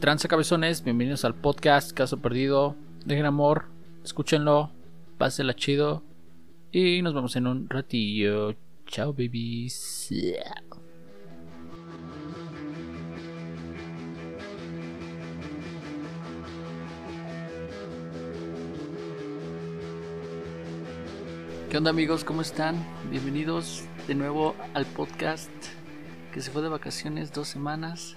tranza 0.00 0.28
cabezones? 0.28 0.84
Bienvenidos 0.84 1.24
al 1.24 1.34
podcast 1.34 1.92
Caso 1.92 2.18
Perdido. 2.18 2.76
Dejen 3.04 3.26
amor, 3.26 3.66
escúchenlo, 4.04 4.70
pásenla 5.18 5.54
chido. 5.54 6.04
Y 6.70 7.02
nos 7.02 7.14
vemos 7.14 7.34
en 7.34 7.46
un 7.48 7.68
ratillo. 7.68 8.54
Chao, 8.86 9.12
babies. 9.12 10.08
¿Qué 21.70 21.76
onda 21.76 21.90
amigos? 21.90 22.24
¿Cómo 22.24 22.40
están? 22.40 22.76
Bienvenidos 23.10 23.84
de 24.06 24.14
nuevo 24.14 24.54
al 24.74 24.86
podcast 24.86 25.50
que 26.32 26.40
se 26.40 26.50
fue 26.50 26.62
de 26.62 26.68
vacaciones 26.68 27.32
dos 27.32 27.48
semanas. 27.48 28.14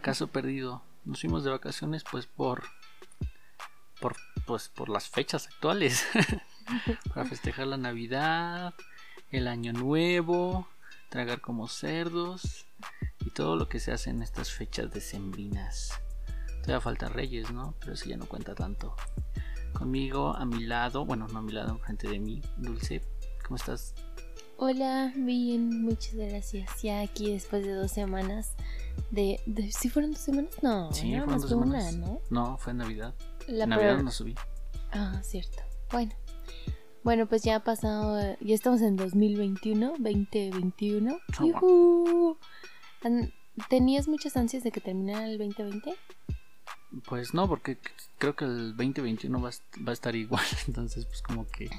Caso 0.00 0.28
perdido. 0.28 0.87
Nos 1.08 1.22
fuimos 1.22 1.42
de 1.42 1.50
vacaciones 1.50 2.04
pues 2.04 2.26
por 2.26 2.64
por 3.98 4.14
pues 4.46 4.68
por 4.68 4.90
las 4.90 5.08
fechas 5.08 5.46
actuales 5.46 6.06
para 7.14 7.24
festejar 7.24 7.66
la 7.66 7.78
Navidad, 7.78 8.74
el 9.30 9.48
Año 9.48 9.72
Nuevo, 9.72 10.68
tragar 11.08 11.40
como 11.40 11.66
cerdos 11.66 12.66
y 13.20 13.30
todo 13.30 13.56
lo 13.56 13.70
que 13.70 13.80
se 13.80 13.90
hace 13.90 14.10
en 14.10 14.20
estas 14.20 14.52
fechas 14.52 14.92
decembrinas. 14.92 15.98
Todavía 16.60 16.82
falta 16.82 17.08
Reyes, 17.08 17.50
¿no? 17.52 17.74
Pero 17.80 17.94
eso 17.94 18.04
ya 18.04 18.18
no 18.18 18.26
cuenta 18.26 18.54
tanto. 18.54 18.94
Conmigo, 19.72 20.36
a 20.36 20.44
mi 20.44 20.64
lado, 20.64 21.06
bueno, 21.06 21.26
no 21.26 21.38
a 21.38 21.42
mi 21.42 21.52
lado, 21.52 21.70
enfrente 21.70 22.06
de 22.06 22.18
mí, 22.18 22.42
Dulce. 22.58 23.00
¿Cómo 23.46 23.56
estás? 23.56 23.94
Hola, 24.58 25.10
bien, 25.16 25.84
muchas 25.84 26.16
gracias. 26.16 26.82
Ya 26.82 27.00
aquí 27.00 27.32
después 27.32 27.64
de 27.64 27.72
dos 27.72 27.92
semanas 27.92 28.52
de... 29.10 29.40
de 29.46 29.72
¿Sí 29.72 29.88
fueron 29.88 30.12
dos 30.12 30.20
semanas? 30.20 30.54
No, 30.62 30.92
Sí, 30.92 31.12
era 31.12 31.24
fueron 31.24 31.40
dos 31.40 31.52
una. 31.52 31.92
¿no? 31.92 32.20
No, 32.30 32.58
fue 32.58 32.72
en 32.72 32.78
Navidad. 32.78 33.14
La 33.46 33.64
En 33.64 33.70
Navidad 33.70 34.02
no 34.02 34.10
subí. 34.10 34.34
Ah, 34.92 35.20
cierto. 35.22 35.62
Bueno. 35.90 36.12
Bueno, 37.04 37.26
pues 37.26 37.42
ya 37.42 37.56
ha 37.56 37.64
pasado, 37.64 38.18
ya 38.40 38.54
estamos 38.54 38.82
en 38.82 38.96
2021, 38.96 39.94
2021. 39.98 41.18
Oh, 41.40 41.60
wow. 41.60 42.38
¿Tenías 43.68 44.08
muchas 44.08 44.36
ansias 44.36 44.62
de 44.62 44.70
que 44.70 44.80
terminara 44.80 45.26
el 45.26 45.38
2020? 45.38 45.94
Pues 47.06 47.34
no, 47.34 47.48
porque 47.48 47.78
creo 48.18 48.34
que 48.34 48.44
el 48.44 48.76
2021 48.76 49.40
va 49.40 49.50
va 49.86 49.90
a 49.90 49.92
estar 49.92 50.14
igual. 50.16 50.44
Entonces, 50.66 51.06
pues 51.06 51.22
como 51.22 51.46
que... 51.46 51.70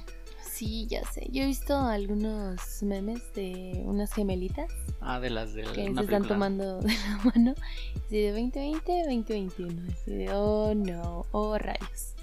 Sí, 0.59 0.87
ya 0.87 1.03
sé. 1.11 1.27
Yo 1.31 1.43
he 1.43 1.45
visto 1.45 1.77
algunos 1.77 2.59
memes 2.83 3.33
de 3.33 3.81
unas 3.85 4.13
gemelitas 4.13 4.69
Ah, 4.99 5.19
de 5.21 5.29
las 5.29 5.53
de 5.53 5.63
que 5.63 5.85
se 5.93 6.01
están 6.01 6.27
tomando 6.27 6.79
de 6.81 6.93
la 6.93 7.17
mano. 7.33 7.55
Así 8.05 8.17
de 8.17 8.31
2020, 8.31 8.91
2021. 9.05 9.81
Así 9.93 10.11
de, 10.11 10.33
oh 10.33 10.73
no, 10.75 11.25
oh 11.31 11.57
rayos. 11.57 12.13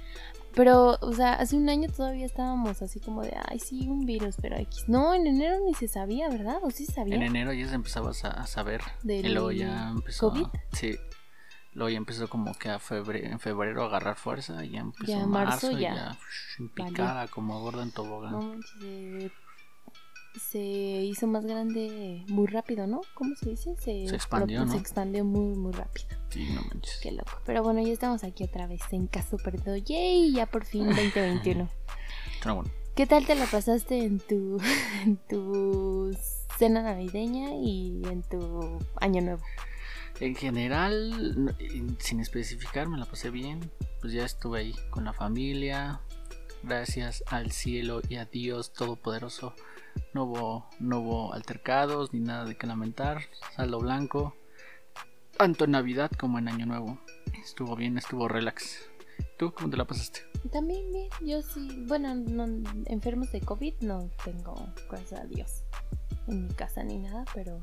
Pero, 0.55 0.97
o 1.03 1.13
sea, 1.13 1.35
hace 1.35 1.55
un 1.57 1.69
año 1.69 1.89
todavía 1.95 2.25
estábamos 2.25 2.81
así 2.81 2.99
como 3.01 3.23
de, 3.23 3.35
ay, 3.47 3.59
sí, 3.59 3.89
un 3.89 4.07
virus, 4.07 4.37
pero 4.41 4.57
X. 4.57 4.85
No, 4.87 5.13
en 5.15 5.27
enero 5.27 5.57
ni 5.67 5.75
se 5.75 5.87
sabía, 5.87 6.29
¿verdad? 6.31 6.57
¿O 6.63 6.71
sí 6.71 6.87
se 6.87 6.93
sabía? 6.93 7.15
En 7.17 7.23
enero 7.23 7.53
ya 7.53 7.69
se 7.69 7.75
empezaba 7.75 8.11
a, 8.11 8.15
sa- 8.15 8.31
a 8.31 8.47
saber. 8.47 8.81
Del 9.03 9.27
y 9.27 9.29
luego 9.31 9.53
ya 9.53 9.91
empezó. 9.91 10.31
COVID. 10.31 10.47
Sí. 10.73 10.97
Luego 11.77 11.91
ya 11.91 11.99
empezó 11.99 12.27
como 12.31 12.55
que 12.55 12.71
a 12.71 12.79
febre, 12.79 13.27
en 13.31 13.39
febrero 13.39 13.83
a 13.83 13.87
agarrar 13.89 14.17
fuerza. 14.17 14.65
Y 14.65 14.71
ya 14.71 14.81
empezó 14.81 15.13
Ya 15.13 15.27
marzo 15.27 15.67
marzo. 15.67 15.79
ya 15.79 15.95
ya 15.95 16.19
en 16.59 16.69
picada 16.71 17.29
como 17.29 17.61
gordo 17.61 17.83
en 17.83 17.93
tobogán. 17.93 18.33
No 18.33 18.57
se, 18.81 19.31
se 20.41 20.59
hizo 20.59 21.27
más 21.27 21.45
grande 21.45 22.25
muy 22.29 22.47
rápido, 22.47 22.87
¿no? 22.87 23.03
¿Cómo 23.13 23.35
se 23.37 23.51
dice? 23.51 23.77
Se, 23.77 24.09
Se 24.09 24.15
expandió, 24.17 24.65
¿no? 24.65 24.73
Se 24.73 24.79
expandió 24.79 25.23
muy, 25.27 25.55
muy 25.55 25.73
rápido. 25.73 26.07
Sí, 26.31 26.49
no 26.55 26.63
manches. 26.63 26.99
Qué 27.03 27.13
loco. 27.13 27.31
Pero 27.45 27.63
bueno, 27.63 27.83
ya 27.83 27.93
estamos 27.93 28.25
aquí 28.25 28.45
otra 28.45 28.67
vez 28.67 28.81
en 28.93 29.07
Caso 29.07 29.37
Perdido. 29.37 29.77
¡Yay! 29.77 30.33
Ya 30.33 30.47
por 30.47 30.65
fin 30.65 30.87
2021. 30.97 31.69
Pero 32.43 32.55
bueno. 32.55 32.71
¿Qué 32.95 33.07
tal 33.07 33.27
te 33.27 33.35
la 33.35 33.45
pasaste 33.45 34.03
en 34.03 34.19
tu, 34.21 34.59
en 35.05 35.19
tu 35.29 36.17
cena 36.59 36.81
navideña 36.81 37.51
y 37.55 38.01
en 38.11 38.23
tu 38.23 38.79
año 38.99 39.21
nuevo? 39.21 39.43
En 40.21 40.35
general, 40.35 41.55
sin 41.99 42.21
especificar, 42.21 42.89
me 42.89 42.99
la 42.99 43.05
pasé 43.05 43.31
bien. 43.31 43.71
Pues 44.01 44.13
ya 44.13 44.25
estuve 44.25 44.61
ahí 44.61 44.75
con 44.91 45.05
la 45.05 45.13
familia. 45.13 46.01
Gracias 46.63 47.23
al 47.27 47.53
cielo 47.53 48.01
y 48.09 48.17
a 48.17 48.25
Dios 48.25 48.73
Todopoderoso. 48.73 49.55
No 50.15 50.25
hubo, 50.25 50.67
no 50.81 51.01
hubo 51.01 51.33
altercados 51.35 52.13
ni 52.13 52.21
nada 52.21 52.45
de 52.45 52.57
que 52.57 52.67
lamentar. 52.67 53.23
Saldo 53.55 53.79
blanco. 53.81 54.35
Tanto 55.37 55.65
en 55.65 55.73
Navidad 55.73 56.11
como 56.19 56.39
en 56.39 56.49
Año 56.49 56.67
Nuevo. 56.67 56.99
Estuvo 57.45 57.77
bien, 57.77 57.99
estuvo 57.99 58.27
relax. 58.27 58.89
¿Tú 59.39 59.53
cómo 59.53 59.69
te 59.69 59.77
la 59.77 59.87
pasaste? 59.87 60.21
También 60.51 60.91
bien, 60.93 61.09
yo 61.23 61.43
sí, 61.43 61.85
bueno, 61.87 62.15
no, 62.15 62.47
enfermos 62.87 63.33
de 63.33 63.41
COVID 63.41 63.75
no 63.81 64.11
tengo, 64.25 64.55
gracias 64.89 65.21
a 65.21 65.25
Dios, 65.25 65.65
en 66.27 66.47
mi 66.47 66.55
casa 66.55 66.85
ni 66.85 66.99
nada, 66.99 67.25
pero 67.35 67.61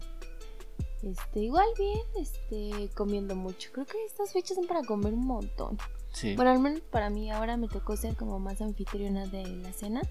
este, 1.03 1.41
igual 1.41 1.67
bien, 1.77 2.01
este, 2.19 2.89
comiendo 2.95 3.35
mucho. 3.35 3.69
Creo 3.71 3.85
que 3.85 4.03
estas 4.05 4.31
fechas 4.33 4.55
son 4.55 4.67
para 4.67 4.83
comer 4.83 5.13
un 5.13 5.25
montón. 5.25 5.77
Sí. 6.13 6.35
Bueno, 6.35 6.51
al 6.51 6.59
menos 6.59 6.81
para 6.81 7.09
mí 7.09 7.31
ahora 7.31 7.57
me 7.57 7.67
tocó 7.67 7.97
ser 7.97 8.15
como 8.15 8.39
más 8.39 8.61
anfitriona 8.61 9.25
de 9.27 9.45
la 9.47 9.73
cena. 9.73 10.01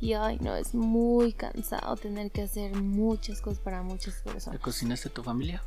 Y 0.00 0.12
ay, 0.14 0.38
no, 0.40 0.56
es 0.56 0.74
muy 0.74 1.32
cansado 1.32 1.96
tener 1.96 2.30
que 2.30 2.42
hacer 2.42 2.74
muchas 2.74 3.40
cosas 3.40 3.60
para 3.60 3.82
muchas 3.82 4.22
¿Le 4.24 4.32
personas. 4.32 4.60
cocinaste 4.60 5.08
a 5.08 5.12
tu 5.12 5.22
familia? 5.22 5.62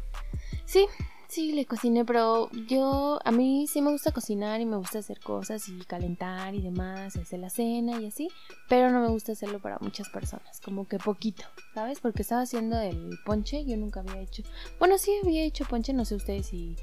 Sí, 0.66 0.88
sí, 1.31 1.53
le 1.53 1.66
cociné, 1.66 2.03
pero 2.03 2.50
yo, 2.68 3.19
a 3.24 3.31
mí 3.31 3.66
sí 3.68 3.81
me 3.81 3.92
gusta 3.92 4.12
cocinar 4.12 4.59
y 4.59 4.66
me 4.66 4.75
gusta 4.75 5.00
hacer 5.00 5.19
cosas 5.22 5.68
y 5.69 5.80
calentar 5.86 6.53
y 6.53 6.62
demás, 6.62 7.16
hacer 7.16 7.40
la 7.40 7.50
cena 7.50 8.02
y 8.02 8.08
así, 8.08 8.30
pero 8.68 8.92
no 8.92 9.00
me 9.00 9.08
gusta 9.08 9.31
hacerlo 9.31 9.59
para 9.59 9.80
muchas 9.80 10.09
personas, 10.09 10.59
como 10.59 10.88
que 10.88 10.97
poquito, 11.00 11.44
¿sabes? 11.74 12.00
Porque 12.02 12.22
estaba 12.22 12.41
haciendo 12.41 12.78
el 12.80 13.18
ponche, 13.25 13.64
yo 13.66 13.78
nunca 13.78 14.02
había 14.02 14.20
hecho, 14.20 14.44
bueno, 14.78 14.97
sí 14.97 15.12
había 15.24 15.44
hecho 15.44 15.64
ponche, 15.66 15.94
no 15.94 16.03
sé 16.03 16.16
ustedes 16.16 16.47
si, 16.47 16.75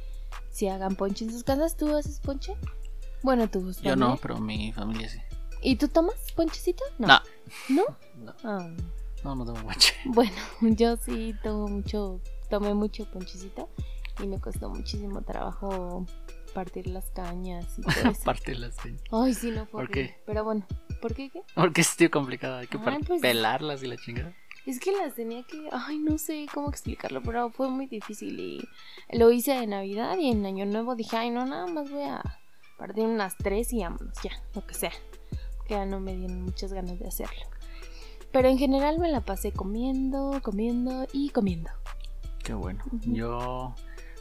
si 0.51 0.69
hagan 0.69 0.97
ponche 0.97 1.27
en 1.27 1.31
sus 1.33 1.45
casas, 1.45 1.77
¿tú 1.77 1.95
haces 1.95 2.21
ponche? 2.21 2.55
Bueno, 3.23 3.49
tú, 3.51 3.71
Yo 3.83 3.97
no, 3.97 4.17
pero 4.23 4.39
mi 4.39 4.73
familia 4.73 5.09
sí. 5.09 5.19
¿Y 5.61 5.77
tú 5.77 5.89
tomas 5.89 6.15
ponchecito? 6.35 6.85
No. 6.99 7.09
¿No? 7.69 7.85
No, 8.17 8.35
Ah, 8.45 8.71
no, 9.25 9.35
no 9.35 9.45
tengo 9.45 9.61
guache. 9.63 9.93
bueno, 10.07 10.33
yo 10.63 10.97
sí 10.97 11.35
tomo 11.43 11.69
mucho, 11.69 12.21
tomé 12.49 12.73
mucho 12.75 13.05
ponchecito 13.11 13.69
y 14.23 14.27
me 14.27 14.41
costó 14.41 14.69
muchísimo 14.71 15.23
trabajo 15.23 16.07
partir 16.55 16.87
las 16.89 17.11
cañas 17.11 17.79
y 17.79 17.83
todo 17.83 17.91
eso. 18.13 18.23
Aparte 18.23 18.55
las 18.55 18.75
señas. 18.77 19.03
Ay, 19.13 19.35
sí, 19.35 19.51
no 19.51 19.67
fue 19.67 19.71
¿Por 19.71 19.83
horrible. 19.85 20.09
qué? 20.17 20.23
Pero 20.27 20.45
bueno, 20.45 20.67
¿por 21.01 21.15
qué 21.15 21.31
qué? 21.31 21.43
Porque 21.55 21.81
es 21.83 21.95
tío 21.97 22.11
complicado. 22.11 22.57
Hay 22.59 22.67
que 22.67 22.79
Ay, 22.79 22.85
par- 22.85 23.01
pues- 23.07 23.21
pelarlas 23.23 23.83
y 23.83 23.87
la 23.87 23.97
chingada. 23.97 24.33
Es 24.67 24.81
que 24.81 24.93
las 24.93 25.15
tenía 25.15 25.43
que, 25.45 25.69
ay, 25.73 25.99
no 25.99 26.19
sé 26.19 26.47
cómo 26.53 26.69
explicarlo, 26.69 27.23
pero 27.23 27.49
fue 27.51 27.71
muy 27.71 27.87
difícil 27.87 28.39
y 28.39 28.69
lo 29.17 29.31
hice 29.31 29.53
de 29.53 29.67
Navidad 29.67 30.19
y 30.19 30.31
en 30.31 30.45
Año 30.45 30.67
Nuevo 30.67 30.95
dije, 30.95 31.17
ay, 31.17 31.31
no, 31.31 31.47
nada 31.47 31.67
más 31.67 31.91
voy 31.91 32.03
a 32.03 32.21
partir 32.77 33.05
unas 33.07 33.35
tres 33.39 33.73
y 33.73 33.81
vámonos, 33.81 34.13
ya, 34.23 34.31
lo 34.55 34.67
que 34.67 34.75
sea. 34.75 34.93
Que 35.67 35.75
ya 35.75 35.87
no 35.87 36.01
me 36.01 36.15
dieron 36.15 36.43
muchas 36.43 36.73
ganas 36.75 36.99
de 36.99 37.09
hacerlo. 37.09 37.45
Pero 38.31 38.49
en 38.49 38.59
general 38.59 38.99
me 38.99 39.11
la 39.11 39.23
pasé 39.23 39.53
comiendo, 39.53 40.39
comiendo 40.43 41.07
y 41.15 41.31
comiendo. 41.31 41.71
Qué 42.45 42.53
bueno. 42.53 42.85
Yo, 43.07 43.75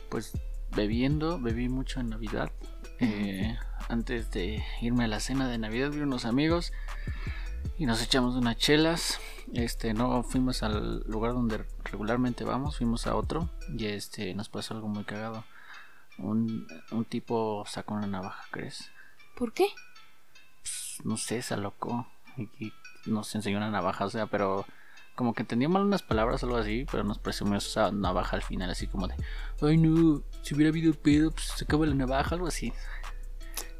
pues, 0.09 0.33
bebiendo, 0.75 1.39
bebí 1.39 1.69
mucho 1.69 1.99
en 1.99 2.09
Navidad. 2.09 2.51
Eh, 2.99 3.57
antes 3.89 4.31
de 4.31 4.63
irme 4.81 5.05
a 5.05 5.07
la 5.07 5.19
cena 5.19 5.47
de 5.47 5.57
Navidad, 5.57 5.91
vi 5.91 6.01
unos 6.01 6.25
amigos 6.25 6.73
y 7.77 7.85
nos 7.85 8.01
echamos 8.01 8.35
unas 8.35 8.57
chelas. 8.57 9.19
Este, 9.53 9.93
no 9.93 10.23
fuimos 10.23 10.63
al 10.63 11.03
lugar 11.07 11.33
donde 11.33 11.63
regularmente 11.85 12.43
vamos, 12.43 12.77
fuimos 12.77 13.07
a 13.07 13.15
otro 13.15 13.49
y 13.69 13.85
este, 13.85 14.33
nos 14.33 14.49
pasó 14.49 14.73
algo 14.73 14.87
muy 14.87 15.03
cagado. 15.03 15.43
Un, 16.17 16.67
un 16.91 17.05
tipo 17.05 17.63
sacó 17.67 17.93
una 17.93 18.07
navaja, 18.07 18.43
¿crees? 18.51 18.89
¿Por 19.37 19.53
qué? 19.53 19.67
Pues, 20.61 20.97
no 21.03 21.17
sé, 21.17 21.41
se 21.41 21.53
alocó 21.53 22.07
y, 22.35 22.67
y 22.67 22.73
nos 23.05 23.33
enseñó 23.35 23.57
una 23.57 23.69
navaja, 23.69 24.05
o 24.05 24.09
sea, 24.09 24.25
pero 24.25 24.65
como 25.17 25.33
que 25.33 25.41
entendía 25.41 25.67
mal 25.67 25.81
unas 25.83 26.03
palabras 26.03 26.43
o 26.43 26.45
algo 26.45 26.57
así, 26.59 26.85
pero 26.91 27.03
nos 27.03 27.17
presumió 27.17 27.57
esa 27.57 27.91
navaja 27.91 28.35
al 28.35 28.43
final, 28.43 28.69
así 28.69 28.85
como 28.87 29.07
de, 29.07 29.15
ay 29.61 29.75
no, 29.77 30.21
si 30.43 30.53
hubiera 30.53 30.69
habido 30.69 30.93
pedo, 30.93 31.31
pues 31.31 31.45
se 31.55 31.65
acaba 31.65 31.87
la 31.87 31.95
navaja, 31.95 32.35
algo 32.35 32.45
así. 32.47 32.71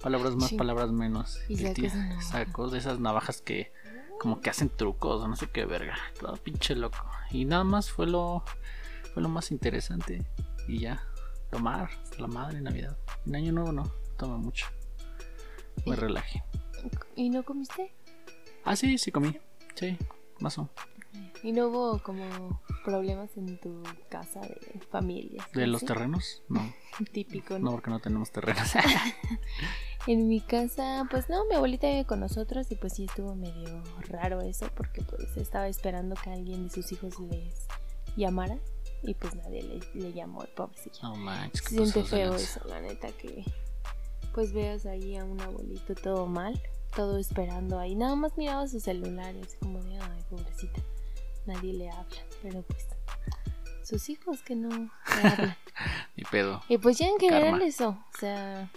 Palabras 0.02 0.36
más, 0.36 0.50
Sí. 0.50 0.58
palabras 0.58 0.92
menos. 0.92 1.40
Y 1.48 1.64
el 1.64 1.74
tío 1.76 1.90
sacó 2.22 2.70
de 2.70 2.80
esas 2.80 3.00
navajas 3.00 3.42
que 3.42 3.72
como 4.20 4.42
que 4.42 4.50
hacen 4.50 4.70
trucos 4.70 5.22
o 5.22 5.28
no 5.28 5.36
sé 5.36 5.48
qué 5.52 5.66
verga, 5.66 5.96
todo 6.20 6.36
pinche 6.38 6.76
loco. 6.76 6.98
Y 7.30 7.46
nada 7.46 7.64
más 7.64 7.92
fue 7.92 8.08
lo, 8.08 8.44
fue 9.14 9.22
lo 9.22 9.30
más 9.30 9.52
interesante. 9.52 10.26
Y 10.68 10.80
ya, 10.80 11.04
tomar, 11.52 11.90
la 12.18 12.28
madre 12.28 12.62
Navidad. 12.62 12.98
En 13.28 13.36
Año 13.36 13.52
Nuevo 13.52 13.72
no, 13.72 13.84
toma 14.18 14.38
mucho. 14.38 14.66
Me 15.86 15.94
¿Y? 15.94 15.96
relajé. 16.00 16.44
¿Y 17.16 17.30
no 17.30 17.44
comiste? 17.44 17.94
Ah, 18.66 18.76
sí, 18.76 18.98
sí 18.98 19.12
comí. 19.12 19.38
Sí, 19.76 19.98
más 20.40 20.58
o 20.58 20.70
¿Y 21.44 21.52
no 21.52 21.68
hubo 21.68 22.00
como 22.02 22.62
problemas 22.84 23.38
en 23.38 23.60
tu 23.60 23.84
casa 24.10 24.42
de 24.42 24.80
familia? 24.90 25.48
¿De 25.54 25.68
los 25.68 25.84
terrenos? 25.86 26.42
No. 26.50 26.74
Típico, 27.12 27.60
No, 27.60 27.66
¿no? 27.66 27.72
porque 27.72 27.90
no 27.92 28.00
tenemos 28.00 28.32
terrenos. 28.32 28.70
En 30.06 30.30
mi 30.30 30.40
casa, 30.40 31.06
pues 31.12 31.28
no, 31.30 31.44
mi 31.46 31.56
abuelita 31.56 31.88
vive 31.88 32.06
con 32.06 32.22
nosotros 32.22 32.72
y 32.72 32.76
pues 32.76 32.94
sí 32.94 33.04
estuvo 33.06 33.36
medio 33.36 33.84
raro 34.08 34.40
eso 34.40 34.70
porque 34.74 35.02
pues 35.02 35.36
estaba 35.36 35.68
esperando 35.68 36.16
que 36.16 36.30
alguien 36.30 36.64
de 36.64 36.70
sus 36.70 36.90
hijos 36.94 37.20
les 37.20 37.68
llamara 38.16 38.58
y 39.04 39.16
pues 39.16 39.36
nadie 39.36 39.64
le, 39.64 39.80
le 40.02 40.14
llamó, 40.14 40.44
el 40.44 40.50
pobrecillo. 40.50 40.98
No 41.04 41.16
manches, 41.18 41.62
Se 41.62 41.70
siente 41.76 42.04
feo 42.06 42.36
eso, 42.36 42.62
la 42.70 42.80
neta, 42.80 43.10
que 43.12 43.44
pues 44.34 44.54
veas 44.54 44.86
ahí 44.86 45.18
a 45.18 45.26
un 45.26 45.42
abuelito 45.42 45.94
todo 45.94 46.26
mal, 46.26 46.62
todo 46.96 47.18
esperando 47.18 47.78
ahí. 47.78 47.94
Nada 47.96 48.16
más 48.16 48.38
miraba 48.38 48.66
su 48.70 48.80
celular 48.80 49.36
y 49.36 49.42
así 49.42 49.58
como 49.58 49.84
de, 49.84 49.98
ay, 50.00 50.24
pobrecita, 50.30 50.82
nadie 51.48 51.74
le 51.74 51.90
habla. 51.90 52.18
Pero 52.42 52.62
pues, 52.62 52.86
sus 53.84 54.10
hijos 54.10 54.42
que 54.42 54.56
no 54.56 54.70
le 54.70 54.90
hablan. 55.06 55.58
Ni 56.16 56.24
pedo. 56.24 56.62
y 56.68 56.78
pues 56.78 56.98
ya 56.98 57.08
en 57.08 57.20
general 57.20 57.52
Karma. 57.52 57.66
eso, 57.66 57.90
o 57.90 58.18
sea, 58.20 58.72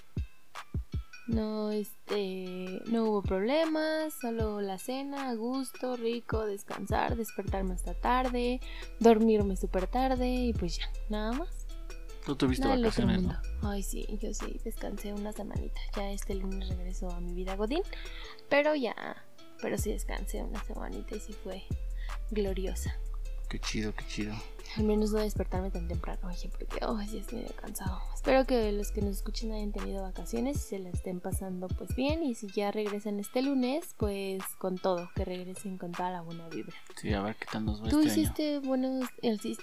no, 1.26 1.70
este, 1.70 2.82
no 2.86 3.04
hubo 3.04 3.22
problemas, 3.22 4.12
solo 4.20 4.60
la 4.60 4.78
cena, 4.78 5.30
a 5.30 5.34
gusto, 5.34 5.96
rico, 5.96 6.44
descansar, 6.44 7.16
despertarme 7.16 7.74
hasta 7.74 7.94
tarde, 7.94 8.60
dormirme 8.98 9.56
súper 9.56 9.86
tarde 9.86 10.28
y 10.28 10.52
pues 10.52 10.78
ya, 10.78 10.90
nada 11.08 11.32
más. 11.32 11.66
Tú 12.26 12.34
tuviste 12.36 12.64
Nada 12.66 12.76
vacaciones. 12.76 13.24
Ay, 13.62 13.82
sí, 13.82 14.06
yo 14.20 14.34
sí, 14.34 14.60
descansé 14.64 15.12
una 15.12 15.32
semanita. 15.32 15.80
Ya 15.96 16.10
este 16.10 16.34
lunes 16.34 16.68
regreso 16.68 17.08
a 17.10 17.20
mi 17.20 17.32
vida 17.32 17.56
Godín. 17.56 17.82
Pero 18.48 18.74
ya, 18.74 19.24
pero 19.62 19.78
sí 19.78 19.90
descansé 19.92 20.42
una 20.42 20.62
semanita 20.64 21.16
y 21.16 21.20
sí 21.20 21.32
fue 21.32 21.64
gloriosa. 22.30 22.96
Qué 23.48 23.58
chido, 23.58 23.92
qué 23.94 24.06
chido. 24.06 24.34
Al 24.76 24.84
menos 24.84 25.10
no 25.10 25.18
despertarme 25.18 25.72
tan 25.72 25.88
temprano, 25.88 26.20
oye, 26.28 26.48
porque 26.56 26.78
oh, 26.86 26.96
sí 27.02 27.18
estoy 27.18 27.40
medio 27.40 27.56
cansado. 27.56 28.00
Espero 28.14 28.46
que 28.46 28.70
los 28.70 28.92
que 28.92 29.02
nos 29.02 29.16
escuchen 29.16 29.50
hayan 29.50 29.72
tenido 29.72 30.02
vacaciones 30.02 30.58
y 30.58 30.60
se 30.60 30.78
la 30.78 30.90
estén 30.90 31.18
pasando 31.18 31.66
pues 31.66 31.96
bien. 31.96 32.22
Y 32.22 32.36
si 32.36 32.46
ya 32.46 32.70
regresan 32.70 33.18
este 33.18 33.42
lunes, 33.42 33.96
pues 33.96 34.40
con 34.58 34.78
todo, 34.78 35.10
que 35.16 35.24
regresen 35.24 35.76
con 35.76 35.90
toda 35.90 36.10
la 36.10 36.20
buena 36.20 36.48
vibra. 36.48 36.76
Sí, 36.96 37.12
a 37.12 37.20
ver 37.20 37.34
qué 37.34 37.46
tal 37.50 37.64
nos 37.64 37.82
va 37.82 37.88
¿Tú 37.88 37.98
este 37.98 38.12
año. 38.12 38.22
hiciste 38.22 38.58
buenos, 38.60 39.08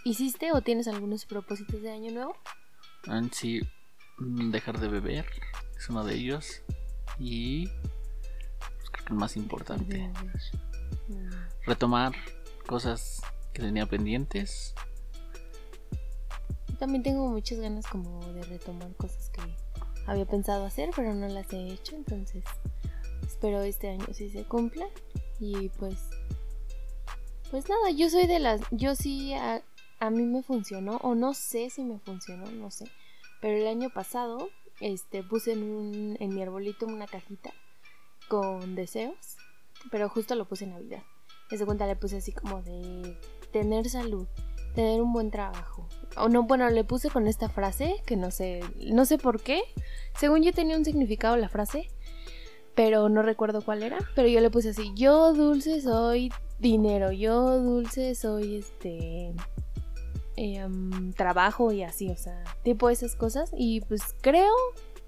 hiciste 0.03 0.51
o 0.51 0.61
tienes 0.61 0.89
algunos 0.89 1.25
propósitos 1.25 1.81
de 1.81 1.91
año 1.91 2.11
nuevo? 2.11 2.35
Ah, 3.07 3.21
Sí, 3.31 3.61
mm, 4.17 4.51
dejar 4.51 4.77
de 4.81 4.89
beber 4.89 5.25
es 5.77 5.87
uno 5.89 6.03
de 6.03 6.15
ellos. 6.15 6.63
Y 7.17 7.67
pues, 7.67 8.89
creo 8.91 9.05
que 9.05 9.13
el 9.13 9.19
más 9.19 9.37
importante, 9.37 10.11
Mm. 11.07 11.29
retomar 11.65 12.13
cosas 12.67 13.21
que 13.53 13.63
tenía 13.63 13.87
pendientes. 13.87 14.75
También 16.77 17.01
tengo 17.01 17.27
muchas 17.27 17.59
ganas 17.59 17.87
como 17.87 18.23
de 18.33 18.43
retomar 18.43 18.93
cosas 18.95 19.31
que 19.31 19.41
había 20.05 20.25
pensado 20.25 20.65
hacer, 20.65 20.91
pero 20.95 21.15
no 21.15 21.27
las 21.27 21.51
he 21.51 21.69
hecho, 21.69 21.95
entonces 21.95 22.43
espero 23.25 23.61
este 23.61 23.89
año 23.89 24.05
sí 24.13 24.29
se 24.29 24.43
cumpla 24.43 24.85
y 25.39 25.69
pues 25.69 25.97
pues 27.49 27.67
nada, 27.69 27.91
yo 27.91 28.09
soy 28.09 28.27
de 28.27 28.39
las 28.39 28.61
yo 28.71 28.95
sí 28.95 29.33
a, 29.33 29.63
a 29.99 30.09
mí 30.09 30.23
me 30.23 30.43
funcionó 30.43 30.97
o 30.97 31.15
no 31.15 31.33
sé 31.33 31.69
si 31.69 31.83
me 31.83 31.99
funcionó, 31.99 32.49
no 32.51 32.69
sé, 32.71 32.85
pero 33.41 33.57
el 33.57 33.67
año 33.67 33.89
pasado 33.89 34.49
este 34.79 35.23
puse 35.23 35.53
en 35.53 35.63
un 35.63 36.17
en 36.19 36.35
mi 36.35 36.41
arbolito 36.41 36.85
una 36.85 37.07
cajita 37.07 37.51
con 38.27 38.75
deseos, 38.75 39.37
pero 39.89 40.09
justo 40.09 40.35
lo 40.35 40.47
puse 40.47 40.65
en 40.65 40.71
Navidad. 40.71 41.03
Desde 41.49 41.65
cuenta 41.65 41.87
le 41.87 41.95
puse 41.95 42.17
así 42.17 42.31
como 42.31 42.61
de 42.61 43.17
tener 43.51 43.89
salud, 43.89 44.27
tener 44.75 45.01
un 45.01 45.13
buen 45.13 45.31
trabajo. 45.31 45.87
O 46.17 46.29
no, 46.29 46.43
bueno, 46.43 46.69
le 46.69 46.83
puse 46.83 47.09
con 47.09 47.27
esta 47.27 47.49
frase 47.49 48.01
que 48.05 48.15
no 48.15 48.31
sé, 48.31 48.61
no 48.79 49.05
sé 49.05 49.17
por 49.17 49.41
qué. 49.41 49.61
Según 50.17 50.43
yo 50.43 50.51
tenía 50.51 50.77
un 50.77 50.85
significado 50.85 51.37
la 51.37 51.49
frase, 51.49 51.89
pero 52.75 53.09
no 53.09 53.21
recuerdo 53.21 53.61
cuál 53.61 53.83
era. 53.83 53.97
Pero 54.15 54.27
yo 54.27 54.41
le 54.41 54.49
puse 54.49 54.69
así: 54.69 54.91
Yo 54.95 55.33
dulce 55.33 55.81
soy 55.81 56.31
dinero, 56.59 57.11
yo 57.11 57.59
dulce 57.59 58.15
soy 58.15 58.57
este 58.57 59.33
em, 60.35 61.13
trabajo 61.13 61.71
y 61.71 61.83
así, 61.83 62.09
o 62.09 62.17
sea, 62.17 62.43
tipo 62.63 62.89
esas 62.89 63.15
cosas. 63.15 63.51
Y 63.57 63.81
pues 63.81 64.15
creo 64.21 64.53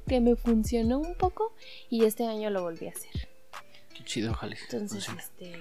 que 0.07 0.19
me 0.19 0.35
funcionó 0.35 0.99
un 0.99 1.15
poco 1.15 1.53
y 1.89 2.05
este 2.05 2.25
año 2.25 2.49
lo 2.49 2.63
volví 2.63 2.87
a 2.87 2.91
hacer. 2.91 3.29
Qué 3.95 4.03
chido, 4.03 4.31
ojalá. 4.31 4.55
Entonces, 4.71 5.07
este, 5.17 5.53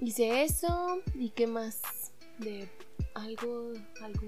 hice 0.00 0.42
eso 0.42 1.00
y 1.14 1.30
qué 1.30 1.46
más 1.46 1.80
de 2.38 2.68
algo, 3.14 3.72
algo 4.02 4.26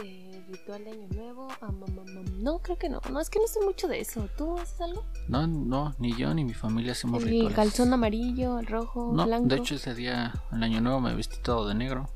de 0.00 0.44
ritual 0.48 0.84
de 0.84 0.90
año 0.92 1.08
nuevo. 1.14 1.48
Ah, 1.60 1.72
mam, 1.72 1.92
mam. 1.96 2.42
No, 2.42 2.58
creo 2.60 2.78
que 2.78 2.88
no. 2.88 3.00
No 3.10 3.18
es 3.20 3.28
que 3.30 3.40
no 3.40 3.46
sé 3.48 3.60
mucho 3.64 3.88
de 3.88 4.00
eso. 4.00 4.28
¿Tú 4.38 4.56
haces 4.58 4.80
algo? 4.80 5.04
No, 5.28 5.46
no, 5.46 5.94
ni 5.98 6.14
yo 6.16 6.32
ni 6.34 6.44
mi 6.44 6.54
familia 6.54 6.92
hacemos 6.92 7.22
El 7.24 7.30
rituales. 7.30 7.56
calzón 7.56 7.92
amarillo, 7.92 8.58
el 8.60 8.66
rojo, 8.66 9.10
No, 9.12 9.26
blanco. 9.26 9.48
de 9.48 9.56
hecho 9.56 9.74
ese 9.74 9.94
día, 9.94 10.32
el 10.52 10.62
año 10.62 10.80
nuevo, 10.80 11.00
me 11.00 11.14
vestí 11.16 11.38
todo 11.42 11.66
de 11.66 11.74
negro. 11.74 12.08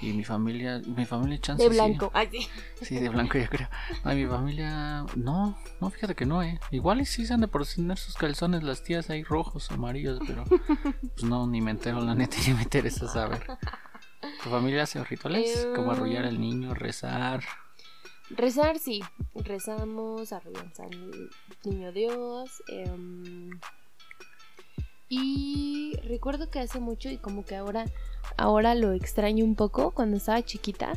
Y 0.00 0.12
mi 0.12 0.24
familia, 0.24 0.80
mi 0.86 1.04
familia 1.04 1.40
chance 1.40 1.62
de 1.62 1.70
sí. 1.70 1.74
blanco. 1.74 2.10
Ay, 2.14 2.28
sí. 2.30 2.48
Sí, 2.82 2.94
de 3.00 3.08
blanco 3.08 3.38
yo 3.38 3.48
creo. 3.48 3.68
Ay, 4.04 4.22
mi 4.22 4.28
familia, 4.30 5.04
no, 5.16 5.58
no, 5.80 5.90
fíjate 5.90 6.14
que 6.14 6.26
no, 6.26 6.42
eh. 6.42 6.60
Igual 6.70 7.00
y 7.00 7.04
sí 7.04 7.26
se 7.26 7.34
han 7.34 7.40
de 7.40 7.48
por 7.48 7.66
tener 7.66 7.98
sus 7.98 8.14
calzones 8.14 8.62
las 8.62 8.82
tías 8.82 9.10
ahí 9.10 9.24
rojos, 9.24 9.70
amarillos, 9.70 10.20
pero 10.26 10.44
pues 10.44 11.24
no, 11.24 11.46
ni 11.46 11.60
me 11.60 11.72
entero, 11.72 12.00
la 12.00 12.14
neta, 12.14 12.36
ni 12.46 12.54
me 12.54 12.62
interesa 12.62 13.08
saber. 13.08 13.44
¿Tu 14.42 14.50
familia 14.50 14.84
hace 14.84 15.02
rituales? 15.02 15.66
Como 15.74 15.92
arrullar 15.92 16.24
al 16.24 16.40
niño, 16.40 16.74
rezar. 16.74 17.42
Rezar, 18.30 18.78
sí. 18.78 19.02
Rezamos, 19.34 20.32
arrollamos 20.32 20.78
al 20.80 21.30
niño 21.64 21.92
Dios. 21.92 22.62
em, 22.68 23.50
y 25.08 25.96
recuerdo 26.04 26.50
que 26.50 26.58
hace 26.60 26.80
mucho 26.80 27.08
y 27.08 27.16
como 27.16 27.44
que 27.44 27.56
ahora, 27.56 27.86
ahora 28.36 28.74
lo 28.74 28.92
extraño 28.92 29.44
un 29.44 29.54
poco, 29.54 29.90
cuando 29.92 30.16
estaba 30.16 30.42
chiquita, 30.42 30.92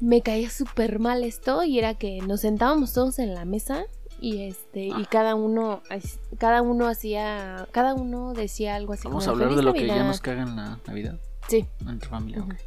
me 0.00 0.22
caía 0.22 0.48
súper 0.50 0.98
mal 0.98 1.24
esto 1.24 1.64
y 1.64 1.78
era 1.78 1.94
que 1.94 2.20
nos 2.22 2.40
sentábamos 2.42 2.92
todos 2.92 3.18
en 3.18 3.34
la 3.34 3.44
mesa 3.44 3.84
y 4.20 4.42
este 4.48 4.86
y 4.86 5.04
cada 5.10 5.34
uno 5.36 5.80
cada 6.38 6.62
uno 6.62 6.86
hacía 6.88 7.68
cada 7.72 7.94
uno 7.94 8.32
decía 8.32 8.74
algo 8.74 8.92
así 8.92 9.06
Vamos 9.06 9.24
a 9.28 9.30
como 9.30 9.42
hablar 9.44 9.48
de 9.50 9.54
"Feliz 9.56 9.64
lo 9.64 9.72
que 9.74 9.80
ya 9.86 9.86
Navidad". 9.94 10.06
nos 10.08 10.20
caga 10.20 10.42
en 10.42 10.56
la 10.56 10.78
Navidad, 10.86 11.20
sí 11.48 11.66
entre 11.86 12.08
familia. 12.08 12.40
Ujú. 12.42 12.50
ok. 12.52 12.58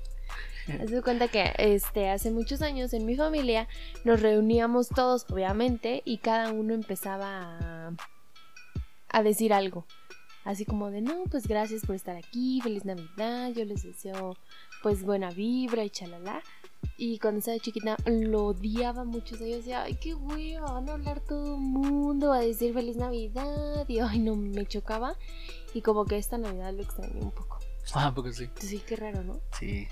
Haz 0.82 0.92
de 0.92 1.02
cuenta 1.02 1.28
que 1.28 1.52
este, 1.58 2.10
hace 2.10 2.32
muchos 2.32 2.62
años 2.62 2.94
en 2.94 3.06
mi 3.06 3.16
familia 3.16 3.68
nos 4.06 4.22
reuníamos 4.22 4.88
todos, 4.90 5.26
obviamente, 5.30 6.02
y 6.06 6.20
cada 6.20 6.52
uno 6.52 6.74
empezaba 6.74 7.58
a, 7.60 7.92
a 9.10 9.24
decir 9.24 9.54
algo. 9.54 9.86
Así 10.44 10.66
como 10.66 10.90
de, 10.90 11.02
no, 11.02 11.24
pues 11.30 11.48
gracias 11.48 11.86
por 11.86 11.96
estar 11.96 12.16
aquí, 12.16 12.62
feliz 12.62 12.84
Navidad, 12.84 13.52
yo 13.52 13.64
les 13.64 13.84
deseo 13.84 14.36
pues 14.82 15.04
buena 15.04 15.30
vibra 15.32 15.84
y 15.84 15.90
chalala. 15.90 16.42
Y 16.98 17.20
cuando 17.20 17.40
estaba 17.40 17.60
chiquita 17.60 17.96
lo 18.06 18.48
odiaba 18.48 19.04
mucho, 19.04 19.36
o 19.36 19.38
sea, 19.38 19.48
yo 19.48 19.58
decía, 19.58 19.84
ay, 19.84 19.96
qué 19.96 20.16
hueva, 20.16 20.72
van 20.72 20.90
a 20.90 20.94
hablar 20.94 21.20
todo 21.20 21.56
el 21.56 21.62
mundo, 21.62 22.34
a 22.34 22.40
decir 22.40 22.74
feliz 22.74 22.96
Navidad, 22.98 23.88
y 23.88 24.00
ay, 24.00 24.20
no, 24.20 24.36
me 24.36 24.66
chocaba. 24.66 25.16
Y 25.74 25.82
como 25.82 26.06
que 26.06 26.18
esta 26.18 26.38
Navidad 26.38 26.74
lo 26.74 26.82
extrañé 26.82 27.22
un 27.22 27.32
poco. 27.32 27.60
Ah, 27.94 28.12
porque 28.14 28.34
sí. 28.34 28.50
Sí, 28.60 28.82
qué 28.86 28.96
raro, 28.96 29.24
¿no? 29.24 29.40
Sí. 29.60 29.88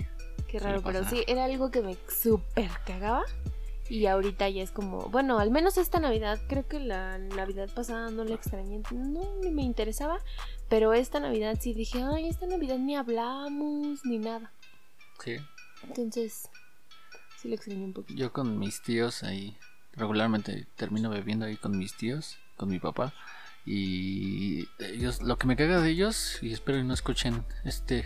Qué 0.48 0.58
raro, 0.58 0.82
pero 0.82 1.08
sí, 1.08 1.22
era 1.28 1.44
algo 1.44 1.70
que 1.70 1.80
me 1.80 1.96
súper 2.08 2.70
cagaba. 2.84 3.24
Y 3.90 4.06
ahorita 4.06 4.48
ya 4.48 4.62
es 4.62 4.70
como, 4.70 5.08
bueno, 5.08 5.40
al 5.40 5.50
menos 5.50 5.76
esta 5.76 5.98
Navidad, 5.98 6.38
creo 6.48 6.66
que 6.68 6.78
la 6.78 7.18
Navidad 7.18 7.68
pasada 7.74 8.08
no 8.12 8.22
la 8.22 8.36
extrañé, 8.36 8.80
no, 8.92 9.20
ni 9.42 9.50
me 9.50 9.62
interesaba. 9.62 10.20
Pero 10.68 10.94
esta 10.94 11.18
Navidad 11.18 11.58
sí 11.60 11.74
dije, 11.74 12.00
ay, 12.00 12.28
esta 12.28 12.46
Navidad 12.46 12.78
ni 12.78 12.94
hablamos, 12.94 14.04
ni 14.04 14.18
nada. 14.18 14.52
Sí. 15.24 15.38
Entonces, 15.82 16.48
sí 17.36 17.48
la 17.48 17.56
extrañé 17.56 17.84
un 17.84 17.92
poquito. 17.92 18.16
Yo 18.16 18.32
con 18.32 18.60
mis 18.60 18.80
tíos 18.80 19.24
ahí, 19.24 19.56
regularmente 19.94 20.68
termino 20.76 21.10
bebiendo 21.10 21.46
ahí 21.46 21.56
con 21.56 21.76
mis 21.76 21.96
tíos, 21.96 22.38
con 22.56 22.68
mi 22.68 22.78
papá. 22.78 23.12
Y 23.66 24.68
ellos, 24.78 25.20
lo 25.20 25.36
que 25.36 25.48
me 25.48 25.56
caga 25.56 25.80
de 25.80 25.90
ellos, 25.90 26.40
y 26.42 26.52
espero 26.52 26.78
que 26.78 26.84
no 26.84 26.94
escuchen 26.94 27.44
este 27.64 28.04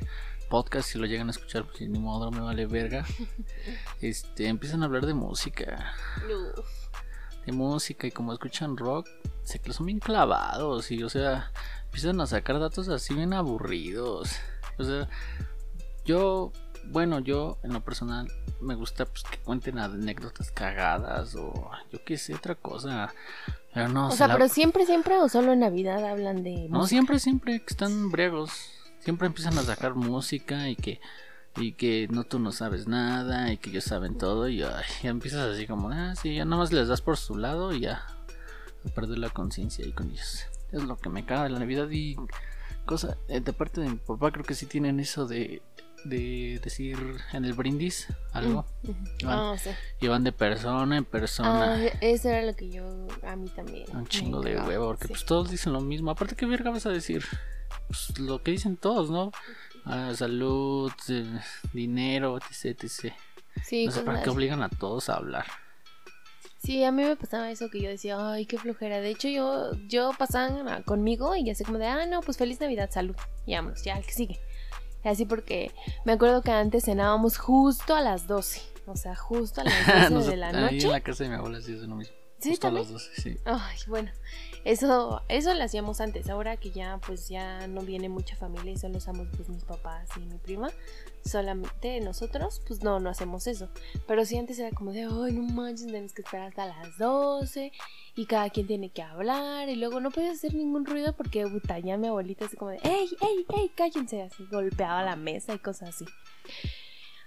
podcast, 0.48 0.88
si 0.88 0.98
lo 0.98 1.06
llegan 1.06 1.28
a 1.28 1.30
escuchar, 1.32 1.64
pues 1.64 1.80
ni 1.80 1.98
modo, 1.98 2.30
me 2.30 2.40
vale 2.40 2.66
verga. 2.66 3.04
Este, 4.00 4.48
empiezan 4.48 4.82
a 4.82 4.86
hablar 4.86 5.06
de 5.06 5.14
música, 5.14 5.92
de 7.46 7.52
música, 7.52 8.06
y 8.06 8.10
como 8.10 8.32
escuchan 8.32 8.76
rock, 8.76 9.08
se 9.42 9.58
que 9.58 9.72
son 9.72 9.86
bien 9.86 9.98
clavados, 9.98 10.90
y 10.90 11.02
o 11.02 11.08
sea, 11.08 11.50
empiezan 11.86 12.20
a 12.20 12.26
sacar 12.26 12.58
datos 12.60 12.88
así 12.88 13.14
bien 13.14 13.32
aburridos. 13.34 14.36
O 14.78 14.84
sea, 14.84 15.08
yo, 16.04 16.52
bueno, 16.86 17.20
yo 17.20 17.58
en 17.62 17.72
lo 17.72 17.80
personal 17.82 18.28
me 18.60 18.74
gusta 18.74 19.04
pues, 19.06 19.22
que 19.24 19.38
cuenten 19.38 19.78
anécdotas 19.78 20.50
cagadas 20.50 21.34
o 21.36 21.70
yo 21.92 22.04
qué 22.04 22.18
sé, 22.18 22.34
otra 22.34 22.54
cosa. 22.54 23.14
Pero 23.72 23.88
no, 23.88 24.08
O 24.08 24.10
se 24.10 24.18
sea, 24.18 24.28
la- 24.28 24.34
pero 24.34 24.48
siempre, 24.48 24.84
siempre 24.86 25.16
o 25.18 25.28
solo 25.28 25.52
en 25.52 25.60
Navidad 25.60 26.04
hablan 26.04 26.42
de 26.42 26.68
no 26.68 26.78
música? 26.80 26.88
siempre, 26.88 27.18
siempre 27.18 27.58
que 27.60 27.66
están 27.68 28.10
briagos. 28.10 28.70
Siempre 29.04 29.26
empiezan 29.26 29.56
a 29.58 29.62
sacar 29.62 29.94
música 29.94 30.68
y 30.68 30.76
que 30.76 31.00
y 31.56 31.72
que 31.74 32.08
no 32.10 32.24
tú 32.24 32.40
no 32.40 32.50
sabes 32.50 32.88
nada 32.88 33.52
y 33.52 33.58
que 33.58 33.70
ellos 33.70 33.84
saben 33.84 34.18
todo 34.18 34.48
y 34.48 34.62
ay, 34.62 34.84
ya 35.02 35.10
empiezas 35.10 35.54
así 35.54 35.66
como, 35.68 35.90
ah, 35.90 36.14
sí, 36.20 36.34
ya 36.34 36.44
nada 36.44 36.56
más 36.56 36.72
les 36.72 36.88
das 36.88 37.00
por 37.00 37.16
su 37.16 37.36
lado 37.36 37.72
y 37.72 37.80
ya 37.80 38.04
perder 38.94 39.18
la 39.18 39.30
conciencia 39.30 39.84
ahí 39.84 39.92
con 39.92 40.10
ellos. 40.10 40.40
Es 40.72 40.82
lo 40.82 40.96
que 40.96 41.08
me 41.10 41.24
caga 41.24 41.44
de 41.44 41.50
la 41.50 41.60
Navidad 41.60 41.88
y 41.90 42.16
cosa, 42.86 43.16
eh, 43.28 43.40
de 43.40 43.52
parte 43.52 43.80
de 43.80 43.88
mi 43.90 43.96
papá 43.96 44.32
creo 44.32 44.44
que 44.44 44.54
sí 44.54 44.66
tienen 44.66 44.98
eso 45.00 45.26
de 45.26 45.62
de 46.04 46.60
decir 46.62 46.98
en 47.32 47.44
el 47.46 47.54
brindis 47.54 48.08
algo. 48.32 48.66
Mm. 48.82 48.90
Y 49.20 49.24
van, 49.24 49.38
Ah, 49.38 49.56
sí. 49.58 49.70
y 50.00 50.08
van 50.08 50.22
de 50.22 50.32
persona 50.32 50.96
en 50.98 51.04
persona. 51.04 51.76
Ah, 51.76 51.86
eso 52.02 52.28
era 52.28 52.42
lo 52.42 52.54
que 52.54 52.68
yo, 52.70 52.84
a 53.26 53.36
mí 53.36 53.48
también. 53.48 53.86
un 53.92 54.02
me 54.02 54.08
chingo 54.08 54.40
de 54.42 54.60
huevo, 54.60 54.88
porque 54.88 55.04
sí. 55.06 55.08
pues 55.14 55.24
todos 55.24 55.50
dicen 55.50 55.72
lo 55.72 55.80
mismo. 55.80 56.10
Aparte, 56.10 56.36
¿qué 56.36 56.44
verga 56.46 56.70
vas 56.70 56.84
a 56.84 56.90
decir? 56.90 57.24
Pues 57.88 58.18
lo 58.18 58.42
que 58.42 58.52
dicen 58.52 58.76
todos, 58.76 59.10
¿no? 59.10 59.32
Ah, 59.84 60.12
salud, 60.14 60.92
eh, 61.08 61.40
dinero, 61.72 62.38
etc, 62.38 62.82
etc. 62.84 63.12
Sí, 63.64 63.86
No 63.86 63.92
sé 63.92 64.00
para 64.02 64.22
qué 64.22 64.30
obligan 64.30 64.62
a 64.62 64.68
todos 64.68 65.08
a 65.08 65.16
hablar. 65.16 65.46
Sí, 66.62 66.82
a 66.82 66.90
mí 66.92 67.02
me 67.02 67.14
pasaba 67.16 67.50
eso 67.50 67.68
que 67.70 67.80
yo 67.82 67.90
decía, 67.90 68.16
ay, 68.32 68.46
qué 68.46 68.56
flojera. 68.58 69.00
De 69.00 69.10
hecho, 69.10 69.28
yo, 69.28 69.72
yo 69.86 70.12
pasaban 70.18 70.66
a- 70.66 70.82
conmigo 70.82 71.36
y 71.36 71.50
así 71.50 71.62
como 71.62 71.78
de, 71.78 71.86
ah, 71.86 72.06
no, 72.06 72.20
pues 72.22 72.38
feliz 72.38 72.58
Navidad, 72.60 72.90
salud. 72.90 73.14
Y 73.44 73.54
vámonos, 73.54 73.82
ya, 73.84 73.96
el 73.98 74.06
que 74.06 74.12
sigue. 74.12 74.40
Y 75.04 75.08
así 75.08 75.26
porque 75.26 75.72
me 76.06 76.12
acuerdo 76.12 76.40
que 76.40 76.50
antes 76.52 76.84
cenábamos 76.86 77.36
justo 77.36 77.94
a 77.94 78.00
las 78.00 78.26
12. 78.26 78.62
O 78.86 78.96
sea, 78.96 79.14
justo 79.14 79.60
a 79.60 79.64
las 79.64 79.74
12 79.86 80.00
de 80.04 80.10
Nosotros- 80.10 80.38
la 80.38 80.48
Ahí 80.48 80.54
noche. 80.76 80.86
en 80.86 80.92
la 80.92 81.00
casa 81.00 81.24
de 81.24 81.30
mi 81.30 81.36
abuela 81.36 81.60
sí 81.60 81.74
es 81.74 81.80
lo 81.80 81.96
mismo. 81.96 82.14
Sí, 82.40 82.50
Justo 82.50 82.66
a 82.66 82.70
también. 82.70 82.84
las 82.84 82.92
12, 82.92 83.20
sí. 83.20 83.36
Ay, 83.44 83.76
bueno, 83.86 84.10
eso, 84.64 85.22
eso 85.28 85.52
lo 85.52 85.62
hacíamos 85.62 86.00
antes. 86.00 86.30
Ahora 86.30 86.56
que 86.56 86.70
ya, 86.70 86.98
pues 87.06 87.28
ya 87.28 87.66
no 87.66 87.82
viene 87.82 88.08
mucha 88.08 88.34
familia 88.34 88.72
y 88.72 88.76
solo 88.78 88.98
somos 88.98 89.28
pues 89.36 89.48
mis 89.48 89.64
papás 89.64 90.08
y 90.16 90.20
mi 90.20 90.38
prima, 90.38 90.70
solamente 91.24 92.00
nosotros, 92.00 92.62
pues 92.66 92.82
no, 92.82 92.98
no 92.98 93.10
hacemos 93.10 93.46
eso. 93.46 93.68
Pero 94.06 94.24
sí 94.24 94.38
antes 94.38 94.58
era 94.58 94.70
como 94.74 94.92
de, 94.92 95.02
ay, 95.02 95.32
no 95.32 95.42
manches, 95.42 95.86
tenemos 95.86 96.14
que 96.14 96.22
esperar 96.22 96.48
hasta 96.48 96.66
las 96.66 96.96
12 96.96 97.72
y 98.16 98.26
cada 98.26 98.48
quien 98.48 98.66
tiene 98.66 98.90
que 98.90 99.02
hablar 99.02 99.68
y 99.68 99.76
luego 99.76 100.00
no 100.00 100.10
puedes 100.10 100.38
hacer 100.38 100.54
ningún 100.54 100.86
ruido 100.86 101.14
porque, 101.14 101.46
puta, 101.46 101.78
ya 101.78 101.98
mi 101.98 102.08
abuelita 102.08 102.46
así 102.46 102.56
como 102.56 102.70
de, 102.70 102.78
ey, 102.84 103.08
ey, 103.20 103.46
ey, 103.56 103.68
cállense, 103.74 104.22
así 104.22 104.46
golpeaba 104.50 105.02
la 105.02 105.16
mesa 105.16 105.54
y 105.54 105.58
cosas 105.58 105.90
así. 105.90 106.06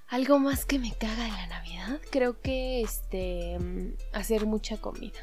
Algo 0.07 0.39
más 0.39 0.65
que 0.65 0.79
me 0.79 0.93
caga 0.93 1.25
de 1.25 1.31
la 1.31 1.47
Navidad, 1.47 1.99
creo 2.09 2.41
que 2.41 2.81
este 2.81 3.59
mm, 3.59 3.93
hacer 4.13 4.45
mucha 4.45 4.77
comida. 4.77 5.19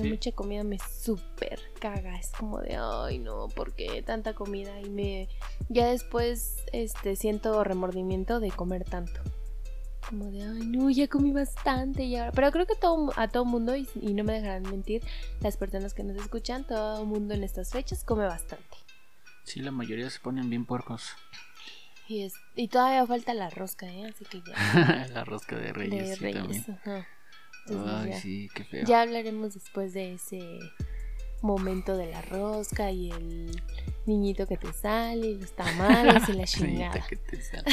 Sí. 0.00 0.08
mucha 0.08 0.32
comida 0.32 0.64
me 0.64 0.78
súper 0.78 1.60
caga. 1.80 2.18
Es 2.18 2.30
como 2.32 2.60
de 2.60 2.76
ay 2.76 3.18
no, 3.18 3.48
¿por 3.48 3.74
qué 3.74 4.02
tanta 4.02 4.34
comida? 4.34 4.80
Y 4.80 4.88
me 4.90 5.28
ya 5.68 5.86
después 5.88 6.56
este 6.72 7.16
siento 7.16 7.62
remordimiento 7.64 8.40
de 8.40 8.50
comer 8.50 8.84
tanto. 8.84 9.20
Como 10.08 10.30
de 10.30 10.42
ay 10.42 10.66
no, 10.66 10.90
ya 10.90 11.08
comí 11.08 11.32
bastante 11.32 12.04
y 12.04 12.16
ahora. 12.16 12.32
Pero 12.32 12.50
creo 12.52 12.66
que 12.66 12.74
todo, 12.76 13.12
a 13.16 13.28
todo 13.28 13.44
mundo, 13.44 13.76
y, 13.76 13.88
y 14.00 14.14
no 14.14 14.24
me 14.24 14.32
dejarán 14.34 14.62
mentir, 14.62 15.02
las 15.40 15.56
personas 15.56 15.94
que 15.94 16.04
nos 16.04 16.16
escuchan, 16.16 16.66
todo 16.66 17.04
mundo 17.04 17.34
en 17.34 17.44
estas 17.44 17.70
fechas 17.70 18.04
come 18.04 18.24
bastante. 18.26 18.76
Sí, 19.44 19.60
la 19.60 19.70
mayoría 19.72 20.08
se 20.10 20.20
ponen 20.20 20.48
bien 20.50 20.64
puercos. 20.66 21.10
Y, 22.08 22.22
es, 22.24 22.34
y 22.56 22.68
todavía 22.68 23.06
falta 23.06 23.32
la 23.32 23.48
rosca, 23.48 23.86
¿eh? 23.86 24.04
Así 24.06 24.24
que 24.24 24.42
ya. 24.42 25.06
la 25.14 25.24
rosca 25.24 25.56
de 25.56 25.72
reyes, 25.72 26.08
de 26.10 26.16
sí, 26.16 26.22
Reyes. 26.22 26.42
también. 26.42 26.64
ajá. 26.84 27.06
Entonces, 27.66 27.94
Ay, 28.04 28.10
ya. 28.10 28.20
sí, 28.20 28.48
qué 28.54 28.64
feo. 28.64 28.84
Ya 28.86 29.02
hablaremos 29.02 29.54
después 29.54 29.92
de 29.94 30.14
ese 30.14 30.58
momento 31.42 31.96
de 31.96 32.06
la 32.10 32.22
rosca 32.22 32.90
y 32.92 33.10
el 33.10 33.62
niñito 34.06 34.46
que 34.46 34.56
te 34.56 34.72
sale 34.72 35.26
y 35.26 35.38
los 35.38 35.52
tamales 35.56 36.28
y 36.28 36.32
la 36.34 36.44
chingada. 36.46 37.06
que 37.06 37.16
te 37.16 37.40
sale. 37.40 37.64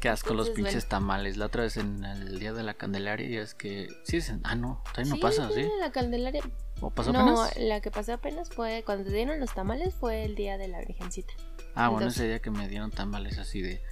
Qué 0.00 0.08
asco 0.08 0.32
los 0.32 0.48
pinches 0.50 0.88
tamales. 0.88 1.36
La 1.36 1.46
otra 1.46 1.64
vez 1.64 1.76
en 1.76 2.02
el 2.04 2.38
día 2.38 2.54
de 2.54 2.62
la 2.62 2.72
Candelaria 2.74 3.28
y 3.28 3.36
es 3.36 3.54
que. 3.54 3.88
Sí, 4.04 4.16
es 4.18 4.30
en- 4.30 4.40
Ah, 4.44 4.54
no, 4.54 4.82
todavía 4.92 5.10
no 5.10 5.16
Sí, 5.16 5.20
pasa, 5.20 5.50
¿sí? 5.50 5.62
La 5.78 5.92
Candelaria. 5.92 6.42
¿O 6.80 6.90
pasó 6.90 7.12
no, 7.12 7.20
apenas? 7.42 7.58
la 7.58 7.80
que 7.82 7.90
pasó 7.90 8.14
apenas 8.14 8.48
fue 8.48 8.82
cuando 8.86 9.04
te 9.04 9.14
dieron 9.14 9.38
los 9.38 9.52
tamales 9.52 9.94
fue 9.94 10.24
el 10.24 10.34
día 10.34 10.56
de 10.56 10.68
la 10.68 10.78
Virgencita. 10.80 11.34
Ah, 11.74 11.88
bueno, 11.90 12.08
ese 12.08 12.26
día 12.26 12.40
que 12.40 12.50
me 12.50 12.68
dieron 12.68 12.90
tamales 12.90 13.36
así 13.38 13.60
de. 13.60 13.82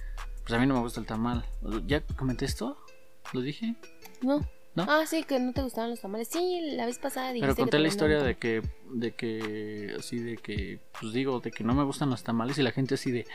Pues 0.41 0.53
a 0.53 0.59
mí 0.59 0.65
no 0.65 0.73
me 0.73 0.79
gusta 0.79 0.99
el 0.99 1.05
tamal. 1.05 1.45
¿Ya 1.85 2.01
comenté 2.01 2.45
esto? 2.45 2.83
¿Lo 3.31 3.41
dije? 3.41 3.75
No. 4.23 4.39
¿No? 4.75 4.85
Ah, 4.87 5.03
sí, 5.07 5.23
que 5.23 5.39
no 5.39 5.51
te 5.51 5.63
gustaban 5.63 5.89
los 5.89 5.99
tamales. 5.99 6.27
Sí, 6.27 6.73
la 6.75 6.85
vez 6.85 6.99
pasada 6.99 7.33
dijiste 7.33 7.47
Pero 7.47 7.55
conté 7.55 7.79
la 7.79 7.87
historia 7.87 8.21
de 8.21 8.35
que, 8.35 8.61
de 8.91 9.11
que, 9.11 9.95
así 9.97 10.19
de 10.19 10.37
que, 10.37 10.79
pues 10.99 11.11
digo, 11.11 11.39
de 11.39 11.51
que 11.51 11.63
no 11.63 11.73
me 11.73 11.83
gustan 11.83 12.09
los 12.09 12.23
tamales 12.23 12.57
y 12.59 12.63
la 12.63 12.71
gente 12.71 12.95
así 12.95 13.11
de, 13.11 13.25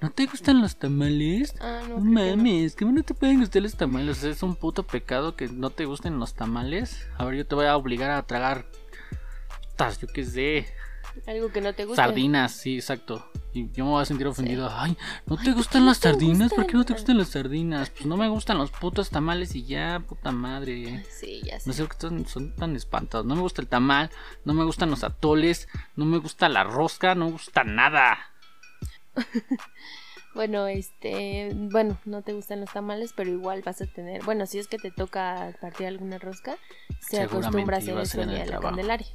¿no 0.00 0.10
te 0.10 0.26
gustan 0.26 0.60
los 0.60 0.76
tamales? 0.76 1.54
Ah, 1.60 1.82
no. 1.88 1.98
No 1.98 2.12
creo 2.12 2.24
que 2.24 2.30
no. 2.30 2.36
mames, 2.36 2.76
¿cómo 2.76 2.92
no 2.92 3.02
te 3.02 3.14
pueden 3.14 3.40
gustar 3.40 3.62
los 3.62 3.74
tamales? 3.74 4.18
O 4.18 4.20
sea, 4.20 4.30
es 4.30 4.42
un 4.42 4.54
puto 4.54 4.84
pecado 4.84 5.34
que 5.34 5.48
no 5.48 5.70
te 5.70 5.84
gusten 5.84 6.18
los 6.18 6.34
tamales. 6.34 7.06
A 7.18 7.24
ver, 7.24 7.36
yo 7.36 7.46
te 7.46 7.54
voy 7.54 7.66
a 7.66 7.76
obligar 7.76 8.10
a 8.12 8.22
tragar, 8.22 8.66
tas, 9.76 9.98
yo 10.00 10.06
qué 10.08 10.24
sé, 10.24 10.66
Algo 11.26 11.50
que 11.50 11.60
no 11.60 11.72
te 11.72 11.84
gusta. 11.84 12.04
sardinas, 12.04 12.52
sí, 12.52 12.76
exacto. 12.76 13.30
Y 13.52 13.70
yo 13.70 13.84
me 13.84 13.92
voy 13.92 14.02
a 14.02 14.04
sentir 14.04 14.26
ofendido. 14.26 14.68
Ay, 14.72 14.96
¿no 15.26 15.36
te 15.36 15.44
¿por 15.44 15.54
gustan 15.54 15.82
no 15.82 15.90
las 15.90 16.00
te 16.00 16.10
sardinas? 16.10 16.52
¿Por 16.52 16.66
qué 16.66 16.72
no 16.74 16.84
te 16.84 16.92
gustan? 16.92 17.16
gustan 17.16 17.18
las 17.18 17.28
sardinas? 17.28 17.90
Pues 17.90 18.06
no 18.06 18.16
me 18.16 18.28
gustan 18.28 18.58
los 18.58 18.70
putos 18.70 19.10
tamales 19.10 19.54
y 19.54 19.64
ya, 19.64 20.02
puta 20.06 20.32
madre. 20.32 21.04
Sí, 21.10 21.40
ya 21.44 21.60
sé. 21.60 21.68
No 21.68 21.72
sé 21.72 21.84
por 21.84 21.96
qué 21.96 22.24
son, 22.28 22.54
tan 22.56 22.74
espantados. 22.74 23.24
No 23.26 23.36
me 23.36 23.42
gusta 23.42 23.62
el 23.62 23.68
tamal, 23.68 24.10
no 24.44 24.54
me 24.54 24.64
gustan 24.64 24.90
los 24.90 25.04
atoles, 25.04 25.68
no 25.96 26.04
me 26.04 26.18
gusta 26.18 26.48
la 26.48 26.64
rosca, 26.64 27.14
no 27.14 27.26
me 27.26 27.32
gusta 27.32 27.64
nada. 27.64 28.18
Bueno, 30.34 30.66
este, 30.66 31.52
bueno, 31.54 31.96
no 32.04 32.22
te 32.22 32.32
gustan 32.32 32.60
los 32.60 32.72
tamales, 32.72 33.12
pero 33.14 33.30
igual 33.30 33.62
vas 33.64 33.80
a 33.80 33.86
tener, 33.86 34.24
bueno, 34.24 34.46
si 34.46 34.58
es 34.58 34.66
que 34.66 34.78
te 34.78 34.90
toca 34.90 35.56
partir 35.60 35.86
alguna 35.86 36.18
rosca, 36.18 36.56
se 36.98 37.20
acostumbra 37.20 37.76
a 37.76 37.78
hacer 37.78 37.96
eso 37.98 38.20
el 38.20 38.24
en 38.24 38.30
día 38.30 38.38
el 38.40 38.46
de 38.46 38.50
la 38.50 38.58
trabajo. 38.58 38.74
Candelaria. 38.74 39.06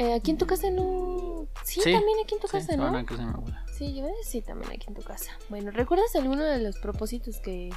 Eh, 0.00 0.14
aquí 0.14 0.30
en 0.30 0.38
tu 0.38 0.46
casa 0.46 0.70
no. 0.70 1.46
Sí, 1.62 1.80
Sí, 1.82 1.92
también 1.92 2.16
aquí 2.24 2.34
en 2.34 2.40
tu 2.40 2.46
Sí, 2.46 2.52
casa, 2.52 2.74
¿no? 2.76 2.86
a 2.96 3.04
casa 3.04 3.20
de 3.20 3.26
mi 3.28 3.34
abuela. 3.34 3.64
Sí, 3.76 3.94
yo 3.94 4.06
sí, 4.24 4.40
también 4.40 4.72
aquí 4.72 4.86
en 4.88 4.94
tu 4.94 5.02
casa. 5.02 5.30
Bueno, 5.50 5.70
¿recuerdas 5.72 6.16
alguno 6.16 6.42
de 6.42 6.58
los 6.58 6.78
propósitos 6.78 7.38
que 7.40 7.68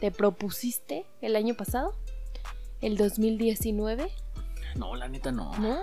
te 0.00 0.12
propusiste 0.12 1.06
el 1.20 1.34
año 1.34 1.54
pasado? 1.56 1.94
El 2.80 2.96
2019, 2.96 4.08
No, 4.76 4.94
la 4.94 5.08
neta 5.08 5.32
no. 5.32 5.56
¿no? 5.58 5.78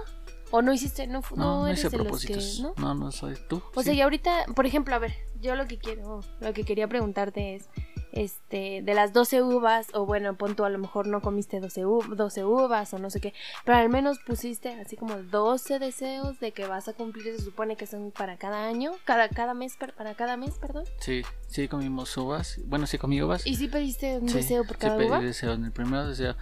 ¿O 0.52 0.62
no 0.62 0.72
hiciste? 0.72 1.06
No, 1.08 1.20
No, 1.32 1.36
no, 1.36 1.60
no 1.62 1.68
eres 1.68 1.80
hice 1.84 1.90
de 1.98 2.04
los 2.04 2.26
que. 2.26 2.38
¿no? 2.62 2.74
No, 2.78 2.94
no 2.94 3.12
soy 3.12 3.36
tú. 3.50 3.62
O 3.76 3.82
sí. 3.82 3.86
sea, 3.86 3.94
y 3.94 4.02
ahorita, 4.02 4.46
por 4.56 4.66
ejemplo, 4.66 4.96
a 4.96 5.00
ver, 5.00 5.14
yo 5.42 5.56
lo 5.56 5.66
que 5.68 5.80
quiero, 5.80 6.22
lo 6.40 6.54
que 6.54 6.64
quería 6.64 6.88
preguntarte 6.88 7.56
es, 7.56 7.68
este, 8.14 8.82
de 8.84 8.94
las 8.94 9.12
12 9.12 9.42
uvas, 9.44 9.88
o 9.94 10.06
bueno, 10.06 10.36
pon 10.38 10.56
tú 10.56 10.64
a 10.64 10.70
lo 10.70 10.78
mejor 10.80 11.08
no 11.08 11.22
comiste 11.22 11.60
12, 11.60 11.86
u- 11.86 12.16
12 12.16 12.46
uvas 12.46 12.94
o 12.94 13.00
no 13.00 13.10
sé 13.10 13.20
qué, 13.20 13.34
pero 13.66 13.78
al 13.78 13.90
menos 13.90 14.20
pusiste 14.20 14.80
así 14.80 14.96
como 14.96 15.16
12 15.24 15.80
deseos 15.80 16.40
de 16.40 16.52
que 16.54 16.66
vas 16.68 16.88
a 16.88 16.94
cumplir, 16.94 17.26
se 17.36 17.44
supone 17.44 17.76
que 17.76 17.88
son 17.88 18.12
para 18.12 18.38
cada 18.38 18.66
año, 18.68 18.92
cada, 19.04 19.28
cada 19.30 19.54
mes, 19.54 19.74
para 19.98 20.14
cada 20.16 20.38
mes, 20.38 20.54
perdón. 20.60 20.84
Sí, 21.00 21.24
sí 21.48 21.68
comimos 21.68 22.16
uvas. 22.16 22.60
Bueno, 22.66 22.86
sí 22.88 22.98
comí 22.98 23.22
uvas. 23.22 23.46
¿Y 23.48 23.56
si 23.56 23.68
pediste 23.68 24.20
un 24.20 24.28
Sí, 24.28 24.36
deseo 24.36 24.64
por 24.64 24.76
sí 24.78 24.82
cada 24.84 24.98
pedí 24.98 25.08
uva? 25.08 25.20
deseo. 25.20 25.54
En 25.54 25.66
el 25.66 25.72
primer 25.72 26.06
deseo 26.06 26.36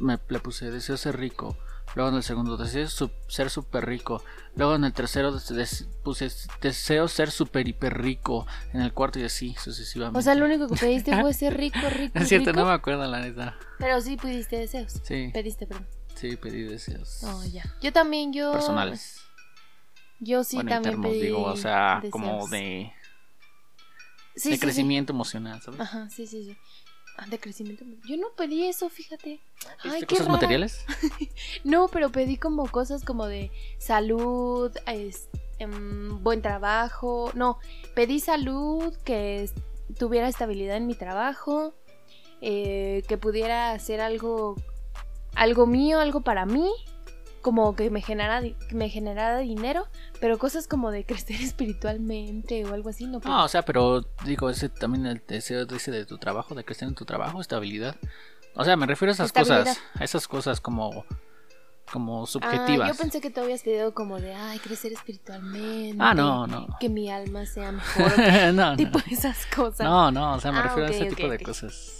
me 0.00 0.18
le 0.28 0.40
puse 0.40 0.70
deseo 0.70 0.96
ser 0.96 1.16
rico. 1.18 1.56
Luego 1.98 2.10
en 2.10 2.14
el 2.18 2.22
segundo 2.22 2.56
deseo 2.56 2.86
ser 3.26 3.50
súper 3.50 3.84
rico. 3.84 4.22
Luego 4.54 4.76
en 4.76 4.84
el 4.84 4.92
tercero 4.92 5.32
des- 5.32 5.88
puse 6.04 6.30
deseo 6.60 7.08
ser 7.08 7.32
súper 7.32 7.66
hiper 7.66 8.00
rico. 8.00 8.46
En 8.72 8.82
el 8.82 8.92
cuarto 8.92 9.18
y 9.18 9.24
así 9.24 9.56
sucesivamente. 9.60 10.16
O 10.16 10.22
sea, 10.22 10.36
lo 10.36 10.44
único 10.44 10.68
que 10.68 10.76
pediste 10.76 11.20
fue 11.20 11.34
ser 11.34 11.56
rico, 11.56 11.80
rico, 11.90 12.16
Es 12.16 12.28
cierto, 12.28 12.50
rico, 12.50 12.60
no 12.60 12.66
me 12.68 12.72
acuerdo 12.74 13.04
la 13.04 13.18
neta. 13.18 13.58
pero 13.80 14.00
sí 14.00 14.16
pudiste 14.16 14.58
deseos. 14.58 14.92
Sí, 15.02 15.30
Pediste, 15.34 15.66
perdón. 15.66 15.88
sí, 16.14 16.36
pedí 16.36 16.62
deseos. 16.62 17.18
Oh, 17.24 17.42
ya. 17.46 17.64
Yo 17.82 17.92
también, 17.92 18.32
yo... 18.32 18.52
Personales. 18.52 19.16
Yo 20.20 20.44
sí 20.44 20.54
bueno, 20.54 20.70
también 20.70 20.92
internos, 20.94 21.10
pedí 21.16 21.22
digo, 21.24 21.42
o 21.42 21.56
sea, 21.56 22.00
como 22.10 22.46
de, 22.46 22.92
Sí, 24.36 24.50
de 24.50 24.54
sí, 24.54 24.54
sí. 24.54 24.58
crecimiento 24.60 25.12
emocional, 25.12 25.60
¿sabes? 25.62 25.80
Ajá, 25.80 26.08
sí, 26.10 26.28
sí, 26.28 26.44
sí. 26.44 26.56
Ah, 27.20 27.26
de 27.26 27.38
crecimiento. 27.40 27.84
Yo 28.08 28.16
no 28.16 28.28
pedí 28.36 28.64
eso, 28.66 28.88
fíjate. 28.88 29.40
Ay, 29.82 29.90
¿Viste 29.90 30.06
qué 30.06 30.14
cosas 30.14 30.26
rara. 30.28 30.36
materiales? 30.36 30.84
No, 31.64 31.88
pero 31.88 32.10
pedí 32.12 32.36
como 32.36 32.66
cosas 32.70 33.04
como 33.04 33.26
de 33.26 33.50
salud, 33.78 34.70
es- 34.86 35.28
em, 35.58 36.22
buen 36.22 36.42
trabajo. 36.42 37.32
No, 37.34 37.58
pedí 37.96 38.20
salud, 38.20 38.94
que 39.04 39.42
es- 39.42 39.52
tuviera 39.98 40.28
estabilidad 40.28 40.76
en 40.76 40.86
mi 40.86 40.94
trabajo, 40.94 41.74
eh, 42.40 43.02
que 43.08 43.18
pudiera 43.18 43.72
hacer 43.72 44.00
algo, 44.00 44.54
algo 45.34 45.66
mío, 45.66 45.98
algo 45.98 46.20
para 46.20 46.46
mí, 46.46 46.70
como 47.40 47.74
que 47.76 47.90
me 47.90 48.00
generara, 48.02 48.46
me 48.72 48.88
generara 48.88 49.38
dinero, 49.38 49.86
pero 50.20 50.38
cosas 50.38 50.66
como 50.68 50.90
de 50.90 51.04
crecer 51.06 51.40
espiritualmente 51.40 52.64
o 52.64 52.74
algo 52.74 52.90
así, 52.90 53.06
no 53.06 53.20
pedí. 53.20 53.30
No, 53.30 53.44
o 53.44 53.48
sea, 53.48 53.62
pero 53.62 54.02
digo, 54.24 54.50
ese 54.50 54.68
también 54.68 55.06
el 55.06 55.22
deseo 55.26 55.66
ese 55.68 55.90
de 55.90 56.04
tu 56.04 56.18
trabajo, 56.18 56.54
de 56.54 56.64
crecer 56.64 56.88
en 56.88 56.94
tu 56.94 57.04
trabajo, 57.04 57.40
estabilidad. 57.40 57.96
O 58.54 58.64
sea, 58.64 58.76
me 58.76 58.86
refiero 58.86 59.10
a 59.10 59.14
esas 59.14 59.32
cosas, 59.32 59.80
a 59.94 60.04
esas 60.04 60.26
cosas 60.26 60.60
como 60.60 61.04
como 61.92 62.26
subjetivas. 62.26 62.90
Ah, 62.90 62.92
yo 62.92 62.98
pensé 62.98 63.20
que 63.20 63.30
tú 63.30 63.40
habías 63.40 63.62
pedido 63.62 63.94
como 63.94 64.20
de, 64.20 64.34
ay, 64.34 64.58
crecer 64.58 64.92
espiritualmente. 64.92 65.96
Ah, 65.98 66.12
no, 66.14 66.46
no. 66.46 66.66
Que 66.80 66.88
mi 66.88 67.10
alma 67.10 67.46
sea 67.46 67.72
mejor. 67.72 68.12
no, 68.52 68.76
tipo 68.76 68.98
no. 68.98 69.04
esas 69.10 69.46
cosas. 69.46 69.86
No, 69.86 70.10
no, 70.10 70.34
o 70.34 70.40
sea, 70.40 70.52
me 70.52 70.58
Ah, 70.58 70.62
refiero 70.64 70.86
a 70.86 70.90
ese 70.90 71.06
tipo 71.06 71.28
de 71.28 71.38
cosas. 71.38 71.97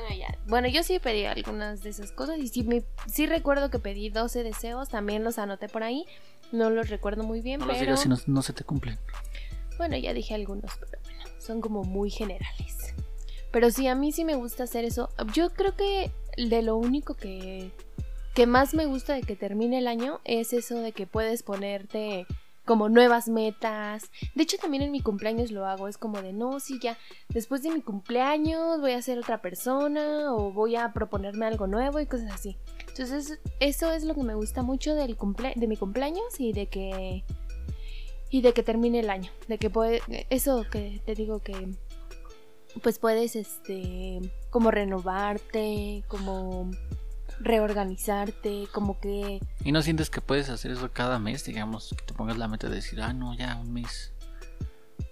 Bueno, 0.00 0.16
ya. 0.16 0.38
Bueno, 0.46 0.68
yo 0.68 0.82
sí 0.82 0.98
pedí 0.98 1.24
algunas 1.24 1.82
de 1.82 1.90
esas 1.90 2.12
cosas 2.12 2.38
y 2.38 2.48
sí, 2.48 2.62
me, 2.64 2.82
sí 3.06 3.26
recuerdo 3.26 3.70
que 3.70 3.78
pedí 3.78 4.10
12 4.10 4.42
deseos, 4.42 4.88
también 4.88 5.24
los 5.24 5.38
anoté 5.38 5.68
por 5.68 5.82
ahí. 5.82 6.04
No 6.52 6.70
los 6.70 6.88
recuerdo 6.90 7.22
muy 7.24 7.40
bien, 7.40 7.60
No 7.60 7.66
los 7.66 7.76
pero 7.76 7.86
digas 7.92 8.00
si 8.00 8.08
no, 8.08 8.16
no 8.26 8.42
se 8.42 8.52
te 8.52 8.64
cumplen. 8.64 8.98
bueno, 9.78 9.96
ya 9.96 10.12
dije 10.12 10.34
algunos, 10.34 10.72
pero 10.78 11.00
bueno, 11.02 11.24
son 11.38 11.60
como 11.60 11.82
muy 11.84 12.10
generales. 12.10 12.94
Pero 13.50 13.70
sí, 13.70 13.86
a 13.86 13.94
mí 13.94 14.12
sí 14.12 14.24
me 14.24 14.34
gusta 14.34 14.64
hacer 14.64 14.84
eso. 14.84 15.10
Yo 15.32 15.50
creo 15.50 15.76
que 15.76 16.10
de 16.36 16.62
lo 16.62 16.76
único 16.76 17.14
que, 17.14 17.70
que 18.34 18.46
más 18.46 18.74
me 18.74 18.86
gusta 18.86 19.14
de 19.14 19.22
que 19.22 19.36
termine 19.36 19.78
el 19.78 19.86
año 19.86 20.20
es 20.24 20.52
eso 20.52 20.80
de 20.80 20.90
que 20.92 21.06
puedes 21.06 21.42
ponerte 21.44 22.26
como 22.64 22.88
nuevas 22.88 23.28
metas. 23.28 24.10
De 24.34 24.42
hecho, 24.42 24.56
también 24.58 24.82
en 24.82 24.92
mi 24.92 25.00
cumpleaños 25.00 25.50
lo 25.50 25.66
hago. 25.66 25.88
Es 25.88 25.98
como 25.98 26.22
de, 26.22 26.32
no, 26.32 26.60
sí, 26.60 26.78
ya, 26.80 26.98
después 27.28 27.62
de 27.62 27.70
mi 27.70 27.82
cumpleaños 27.82 28.80
voy 28.80 28.92
a 28.92 29.02
ser 29.02 29.18
otra 29.18 29.40
persona 29.40 30.32
o 30.34 30.52
voy 30.52 30.76
a 30.76 30.92
proponerme 30.92 31.46
algo 31.46 31.66
nuevo 31.66 32.00
y 32.00 32.06
cosas 32.06 32.32
así. 32.32 32.56
Entonces, 32.88 33.38
eso 33.60 33.90
es 33.90 34.04
lo 34.04 34.14
que 34.14 34.22
me 34.22 34.34
gusta 34.34 34.62
mucho 34.62 34.94
del 34.94 35.16
cumple 35.16 35.52
de 35.56 35.66
mi 35.66 35.76
cumpleaños 35.76 36.38
y 36.38 36.52
de 36.52 36.66
que 36.66 37.24
y 38.30 38.40
de 38.40 38.52
que 38.52 38.62
termine 38.64 39.00
el 39.00 39.10
año, 39.10 39.30
de 39.46 39.58
que 39.58 39.70
puede 39.70 40.00
eso 40.28 40.64
que 40.70 41.00
te 41.04 41.14
digo 41.14 41.40
que 41.40 41.68
pues 42.82 42.98
puedes 42.98 43.36
este 43.36 44.20
como 44.50 44.70
renovarte, 44.70 46.04
como 46.08 46.70
reorganizarte, 47.40 48.68
como 48.72 48.98
que 49.00 49.40
¿Y 49.64 49.72
no 49.72 49.82
sientes 49.82 50.10
que 50.10 50.20
puedes 50.20 50.48
hacer 50.50 50.70
eso 50.70 50.90
cada 50.92 51.18
mes? 51.18 51.44
Digamos, 51.44 51.94
que 51.96 52.04
te 52.04 52.14
pongas 52.14 52.36
la 52.38 52.48
meta 52.48 52.68
de 52.68 52.76
decir, 52.76 53.00
ah, 53.02 53.12
no, 53.12 53.34
ya 53.34 53.56
un 53.56 53.72
mes. 53.72 54.12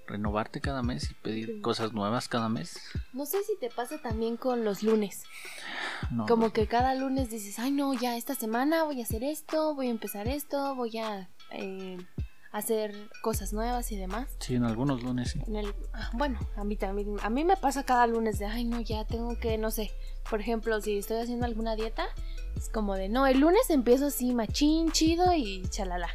Renovarte 0.06 0.60
cada 0.60 0.82
mes 0.82 1.10
y 1.10 1.14
pedir 1.14 1.46
Sí. 1.46 1.60
cosas 1.62 1.92
nuevas 1.92 2.28
cada 2.28 2.48
mes. 2.48 2.78
no 3.12 3.24
sé 3.24 3.38
si 3.44 3.56
te 3.58 3.70
pasa 3.70 3.98
también 3.98 4.36
con 4.36 4.64
los 4.64 4.82
lunes, 4.82 5.22
No. 6.10 6.26
como 6.26 6.52
que 6.52 6.66
cada 6.66 6.94
lunes 6.94 7.30
dices, 7.30 7.58
ay 7.58 7.70
no, 7.70 7.94
ya 7.94 8.16
esta 8.16 8.34
semana 8.34 8.82
voy 8.84 9.00
a 9.00 9.04
hacer 9.04 9.22
esto, 9.24 9.74
voy 9.74 9.86
a 9.88 9.90
empezar 9.90 10.28
esto, 10.28 10.74
voy 10.74 10.98
a 10.98 11.30
eh, 11.52 11.96
hacer 12.52 12.94
cosas 13.22 13.52
nuevas 13.52 13.90
y 13.92 13.96
demás. 13.96 14.28
Sí, 14.38 14.54
en 14.54 14.64
algunos 14.64 15.02
lunes 15.02 15.30
sí. 15.30 15.40
En 15.46 15.56
el, 15.56 15.74
ah, 15.94 16.10
bueno, 16.12 16.38
a 16.54 16.64
mí 16.64 16.76
también, 16.76 17.16
a 17.22 17.30
mí 17.30 17.44
me 17.44 17.56
pasa 17.56 17.82
cada 17.82 18.06
lunes 18.06 18.38
de, 18.38 18.46
ay 18.46 18.64
no, 18.64 18.80
ya 18.80 19.04
tengo 19.06 19.38
que, 19.38 19.56
no 19.56 19.70
sé, 19.70 19.90
por 20.28 20.40
ejemplo, 20.40 20.80
si 20.80 20.98
estoy 20.98 21.18
haciendo 21.18 21.46
alguna 21.46 21.74
dieta, 21.76 22.06
es 22.56 22.68
como 22.68 22.94
de, 22.94 23.08
no, 23.08 23.26
el 23.26 23.40
lunes 23.40 23.70
empiezo 23.70 24.06
así 24.06 24.34
machín, 24.34 24.92
chido 24.92 25.32
y 25.34 25.62
chalala. 25.70 26.10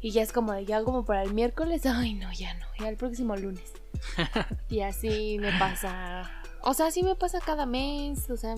Y 0.00 0.12
ya 0.12 0.22
es 0.22 0.32
como 0.32 0.52
de, 0.52 0.64
ya 0.64 0.82
como 0.82 1.04
para 1.04 1.22
el 1.22 1.34
miércoles, 1.34 1.84
ay 1.84 2.14
no, 2.14 2.32
ya 2.32 2.54
no, 2.54 2.66
ya 2.78 2.88
el 2.88 2.96
próximo 2.96 3.36
lunes. 3.36 3.72
y 4.68 4.80
así 4.80 5.38
me 5.40 5.52
pasa, 5.58 6.30
o 6.62 6.74
sea, 6.74 6.86
así 6.86 7.02
me 7.02 7.16
pasa 7.16 7.40
cada 7.44 7.66
mes, 7.66 8.30
o 8.30 8.36
sea, 8.36 8.54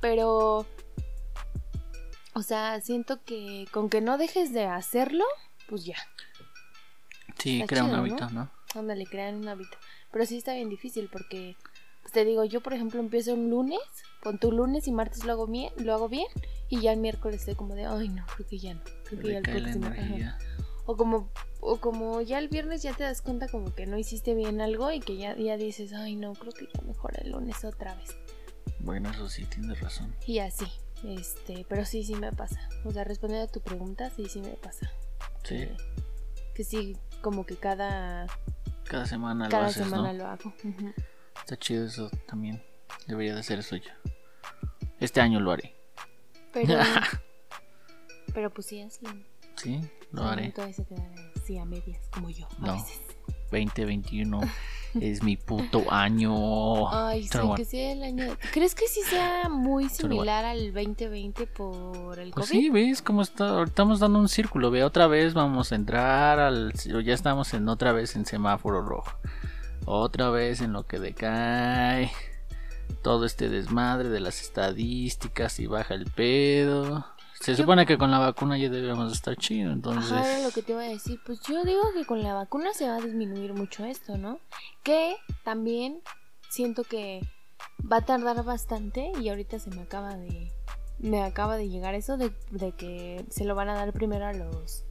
pero, 0.00 0.66
o 2.34 2.42
sea, 2.42 2.80
siento 2.80 3.22
que 3.24 3.66
con 3.72 3.88
que 3.88 4.00
no 4.00 4.18
dejes 4.18 4.52
de 4.52 4.66
hacerlo, 4.66 5.24
pues 5.68 5.84
ya. 5.84 5.96
Sí, 7.38 7.62
crea 7.66 7.84
un 7.84 7.94
hábito, 7.94 8.28
¿no? 8.30 8.50
Ándale, 8.74 9.06
crean 9.06 9.36
un 9.36 9.48
hábito. 9.48 9.76
Pero 10.12 10.26
sí 10.26 10.36
está 10.38 10.54
bien 10.54 10.68
difícil 10.68 11.08
porque, 11.10 11.56
pues 12.02 12.12
te 12.12 12.24
digo, 12.24 12.44
yo 12.44 12.60
por 12.60 12.72
ejemplo 12.72 13.00
empiezo 13.00 13.34
un 13.34 13.50
lunes, 13.50 13.80
con 14.22 14.38
tu 14.38 14.52
lunes 14.52 14.86
y 14.88 14.92
martes 14.92 15.24
lo 15.24 15.32
hago 15.32 15.46
bien, 15.46 15.72
lo 15.78 15.94
hago 15.94 16.08
bien 16.08 16.26
y 16.68 16.80
ya 16.80 16.92
el 16.92 17.00
miércoles 17.00 17.40
estoy 17.40 17.54
como 17.54 17.74
de, 17.74 17.86
ay 17.86 18.08
no, 18.08 18.24
creo 18.26 18.46
que 18.48 18.58
ya 18.58 18.74
no, 18.74 18.80
creo 19.04 19.20
que 19.20 19.32
ya 19.32 19.38
el 19.38 19.42
próximo. 19.42 19.86
ajá". 19.86 20.38
O 20.86 20.96
como, 20.96 21.30
o 21.60 21.76
como 21.78 22.20
ya 22.20 22.38
el 22.38 22.48
viernes 22.48 22.82
ya 22.82 22.92
te 22.92 23.04
das 23.04 23.22
cuenta 23.22 23.46
como 23.48 23.72
que 23.74 23.86
no 23.86 23.96
hiciste 23.98 24.34
bien 24.34 24.60
algo 24.60 24.90
y 24.90 24.98
que 25.00 25.16
ya, 25.16 25.36
ya 25.36 25.56
dices, 25.56 25.92
ay 25.92 26.16
no, 26.16 26.32
creo 26.34 26.52
que 26.52 26.66
ya 26.66 26.80
mejor 26.82 27.12
el 27.22 27.30
lunes 27.30 27.64
otra 27.64 27.94
vez. 27.94 28.16
Bueno, 28.80 29.10
eso 29.10 29.28
sí, 29.28 29.44
tienes 29.44 29.78
razón. 29.80 30.14
Y 30.26 30.38
así, 30.38 30.66
este, 31.04 31.64
pero 31.68 31.84
sí, 31.84 32.02
sí 32.02 32.14
me 32.14 32.32
pasa. 32.32 32.68
O 32.84 32.90
sea, 32.92 33.04
respondiendo 33.04 33.46
a 33.48 33.52
tu 33.52 33.60
pregunta, 33.60 34.10
sí, 34.10 34.26
sí 34.28 34.40
me 34.40 34.54
pasa. 34.54 34.90
Sí, 35.44 35.56
Que, 35.58 35.76
que 36.54 36.64
sí, 36.64 36.96
como 37.20 37.44
que 37.46 37.56
cada, 37.56 38.26
cada 38.84 39.06
semana 39.06 39.44
lo 39.46 39.50
cada 39.50 39.66
haces, 39.66 39.84
semana 39.84 40.12
¿no? 40.12 40.18
lo 40.18 40.26
hago. 40.26 40.54
Ujú. 40.64 40.92
Está 41.38 41.56
chido 41.56 41.86
eso 41.86 42.10
también. 42.26 42.62
Debería 43.06 43.34
de 43.34 43.42
ser 43.42 43.58
eso 43.60 43.76
yo. 43.76 43.90
Este 44.98 45.20
año 45.20 45.40
lo 45.40 45.52
haré. 45.52 45.74
Pero, 46.52 46.74
pero 48.34 48.50
pues 48.50 48.66
sí, 48.66 48.82
hazlo. 48.82 49.10
Sí, 49.56 49.80
lo 50.12 50.24
haré. 50.24 50.50
Todavía 50.52 50.74
se 50.74 50.84
quedan 50.84 51.14
así 51.36 51.58
a 51.58 51.64
medias, 51.64 52.00
como 52.12 52.30
yo, 52.30 52.46
a 52.62 52.66
No. 52.66 52.74
veces. 52.74 53.00
2021 53.50 54.40
es 55.00 55.22
mi 55.22 55.36
puto 55.36 55.84
año. 55.90 56.90
Ay, 56.92 57.24
sí, 57.24 57.38
que 57.56 57.64
sea 57.64 57.92
el 57.92 58.02
año. 58.02 58.24
¿Crees 58.52 58.74
que 58.74 58.88
sí 58.88 59.00
sea 59.02 59.48
muy 59.48 59.88
similar 59.88 60.44
al 60.44 60.72
2020 60.72 61.46
por 61.46 62.18
el 62.18 62.30
Pues 62.30 62.48
COVID? 62.48 62.60
sí, 62.60 62.70
ves 62.70 63.02
cómo 63.02 63.22
está. 63.22 63.48
Ahorita 63.50 63.70
estamos 63.70 64.00
dando 64.00 64.18
un 64.18 64.28
círculo. 64.28 64.70
Ve, 64.70 64.82
otra 64.84 65.06
vez 65.06 65.34
vamos 65.34 65.72
a 65.72 65.76
entrar 65.76 66.38
al. 66.40 66.72
Ya 67.04 67.14
estamos 67.14 67.52
en 67.54 67.68
otra 67.68 67.92
vez 67.92 68.16
en 68.16 68.26
semáforo 68.26 68.82
rojo. 68.82 69.12
Otra 69.84 70.30
vez 70.30 70.60
en 70.60 70.72
lo 70.72 70.86
que 70.86 70.98
decae. 70.98 72.10
Todo 73.02 73.24
este 73.24 73.48
desmadre 73.48 74.08
de 74.08 74.20
las 74.20 74.40
estadísticas 74.42 75.58
y 75.60 75.66
baja 75.66 75.94
el 75.94 76.04
pedo. 76.06 77.06
Se 77.40 77.56
supone 77.56 77.86
que 77.86 77.96
con 77.96 78.10
la 78.10 78.18
vacuna 78.18 78.58
ya 78.58 78.68
debemos 78.68 79.12
estar 79.12 79.34
chido, 79.36 79.72
entonces. 79.72 80.12
Ajá, 80.12 80.30
era 80.30 80.46
lo 80.46 80.52
que 80.52 80.62
te 80.62 80.72
iba 80.72 80.82
a 80.82 80.88
decir. 80.88 81.18
Pues 81.24 81.40
yo 81.48 81.64
digo 81.64 81.80
que 81.94 82.04
con 82.04 82.22
la 82.22 82.34
vacuna 82.34 82.74
se 82.74 82.86
va 82.86 82.96
a 82.96 83.00
disminuir 83.00 83.54
mucho 83.54 83.84
esto, 83.84 84.18
¿no? 84.18 84.38
Que 84.82 85.16
también 85.42 86.02
siento 86.50 86.84
que 86.84 87.20
va 87.90 87.98
a 87.98 88.04
tardar 88.04 88.44
bastante 88.44 89.10
y 89.20 89.28
ahorita 89.30 89.58
se 89.58 89.70
me 89.70 89.82
acaba 89.82 90.16
de 90.16 90.52
me 90.98 91.22
acaba 91.22 91.56
de 91.56 91.70
llegar 91.70 91.94
eso 91.94 92.18
de, 92.18 92.30
de 92.50 92.72
que 92.72 93.24
se 93.30 93.44
lo 93.46 93.54
van 93.54 93.70
a 93.70 93.74
dar 93.74 93.92
primero 93.94 94.26
a 94.26 94.34
los 94.34 94.84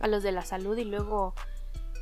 a 0.00 0.08
los 0.08 0.24
de 0.24 0.32
la 0.32 0.42
salud 0.42 0.76
y 0.76 0.84
luego 0.84 1.32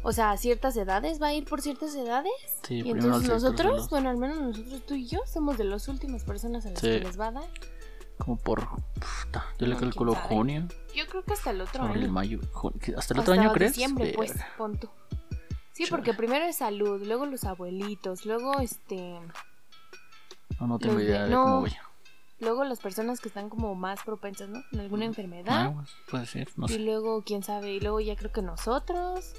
o 0.04 0.12
sea, 0.12 0.30
a 0.30 0.36
ciertas 0.38 0.74
edades 0.76 1.20
va 1.20 1.28
a 1.28 1.34
ir 1.34 1.44
por 1.44 1.60
ciertas 1.60 1.94
edades 1.94 2.32
Sí, 2.66 2.80
y 2.84 2.90
entonces 2.90 3.28
nosotros, 3.28 3.90
bueno, 3.90 4.08
al 4.08 4.16
menos 4.16 4.40
nosotros 4.40 4.82
tú 4.86 4.94
y 4.94 5.06
yo 5.06 5.20
somos 5.26 5.58
de 5.58 5.64
las 5.64 5.86
últimas 5.88 6.24
personas 6.24 6.64
a 6.64 6.70
las 6.70 6.80
Sí. 6.80 6.86
que 6.88 7.00
les 7.00 7.20
va 7.20 7.26
a 7.28 7.32
dar. 7.32 7.44
Como 8.24 8.36
por. 8.36 8.68
puta, 9.24 9.44
yo 9.58 9.66
le 9.66 9.76
calculo 9.76 10.14
junio. 10.14 10.68
Yo 10.94 11.06
creo 11.08 11.24
que 11.24 11.32
hasta 11.32 11.50
el 11.50 11.60
otro 11.60 11.84
Abril, 11.84 12.04
año. 12.04 12.12
mayo. 12.12 12.40
¿Hasta 12.96 13.14
el 13.14 13.20
otro 13.20 13.34
año 13.34 13.52
crees? 13.52 13.72
diciembre, 13.72 14.12
pues, 14.14 14.32
tú. 14.80 14.88
Sí, 15.72 15.84
Chale. 15.84 15.90
porque 15.90 16.14
primero 16.14 16.44
es 16.44 16.56
salud, 16.56 17.02
luego 17.04 17.26
los 17.26 17.44
abuelitos, 17.44 18.24
luego 18.26 18.60
este, 18.60 19.18
No, 20.60 20.66
no 20.66 20.78
tengo 20.78 21.00
idea 21.00 21.24
de 21.24 21.30
no. 21.30 21.42
cómo 21.42 21.60
voy. 21.60 21.72
luego 22.40 22.62
las 22.64 22.78
personas 22.78 23.20
que 23.20 23.28
están 23.28 23.48
como 23.48 23.74
más 23.74 24.02
propensas, 24.04 24.48
¿no? 24.50 24.62
En 24.72 24.80
alguna 24.80 25.04
Ah, 25.04 25.08
enfermedad. 25.08 25.72
pues, 25.74 25.90
puede 26.10 26.26
ser, 26.26 26.48
no 26.56 26.66
y 26.66 26.74
sé. 26.74 26.78
luego, 26.78 27.22
quién 27.24 27.42
sabe, 27.42 27.72
y 27.72 27.80
luego 27.80 28.00
ya 28.00 28.14
creo 28.16 28.30
que 28.32 28.42
nosotros. 28.42 29.32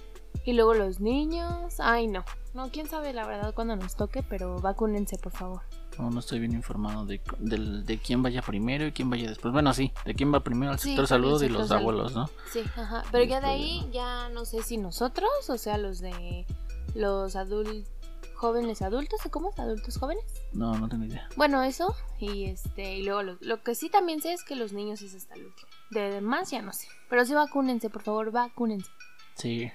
Y 0.45 0.53
luego 0.53 0.73
los 0.73 0.99
niños. 0.99 1.75
Ay, 1.79 2.07
no. 2.07 2.25
No, 2.55 2.69
quién 2.69 2.87
sabe 2.89 3.13
la 3.13 3.25
verdad 3.27 3.53
cuando 3.53 3.75
nos 3.75 3.95
toque, 3.95 4.23
pero 4.23 4.59
vacúnense, 4.59 5.17
por 5.19 5.31
favor. 5.31 5.61
No, 5.99 6.09
no 6.09 6.19
estoy 6.19 6.39
bien 6.39 6.53
informado 6.53 7.05
de, 7.05 7.21
de 7.39 7.97
quién 7.99 8.23
vaya 8.23 8.41
primero 8.41 8.87
y 8.87 8.91
quién 8.91 9.09
vaya 9.09 9.29
después. 9.29 9.51
Bueno, 9.53 9.73
sí, 9.73 9.91
de 10.05 10.15
quién 10.15 10.33
va 10.33 10.43
primero 10.43 10.71
al 10.71 10.79
Sí, 10.79 10.89
sector 10.89 11.03
el 11.03 11.07
salud 11.07 11.41
y 11.43 11.49
los 11.49 11.67
salud. 11.67 11.81
abuelos, 11.81 12.15
¿no? 12.15 12.29
Sí, 12.51 12.61
ajá. 12.75 13.03
Pero 13.11 13.23
ya 13.25 13.39
de 13.39 13.47
ahí, 13.47 13.87
ya 13.91 14.29
no 14.29 14.45
sé 14.45 14.63
si 14.63 14.77
nosotros, 14.77 15.29
o 15.49 15.57
sea, 15.57 15.77
los 15.77 15.99
de 15.99 16.45
los 16.95 17.35
adultos, 17.35 17.87
jóvenes 18.35 18.81
adultos, 18.81 19.23
¿o 19.25 19.29
cómo 19.31 19.49
es? 19.51 19.59
¿Adultos 19.59 19.97
jóvenes? 19.97 20.23
No, 20.51 20.77
no 20.77 20.89
tengo 20.89 21.05
idea. 21.05 21.29
Bueno, 21.35 21.61
eso. 21.63 21.95
Y 22.19 22.45
este, 22.45 22.95
y 22.97 23.03
luego 23.03 23.21
lo, 23.23 23.37
lo 23.41 23.61
que 23.61 23.75
sí 23.75 23.89
también 23.89 24.19
sé 24.21 24.33
es 24.33 24.43
que 24.43 24.55
los 24.55 24.73
niños 24.73 25.01
es 25.03 25.13
hasta 25.13 25.35
el 25.35 25.45
último. 25.45 25.69
De 25.91 26.09
demás 26.09 26.49
ya 26.51 26.61
no 26.63 26.73
sé. 26.73 26.87
Pero 27.09 27.23
sí 27.25 27.33
vacúnense, 27.35 27.89
por 27.91 28.01
favor, 28.01 28.31
vacúnense. 28.31 28.89
Sí, 29.35 29.71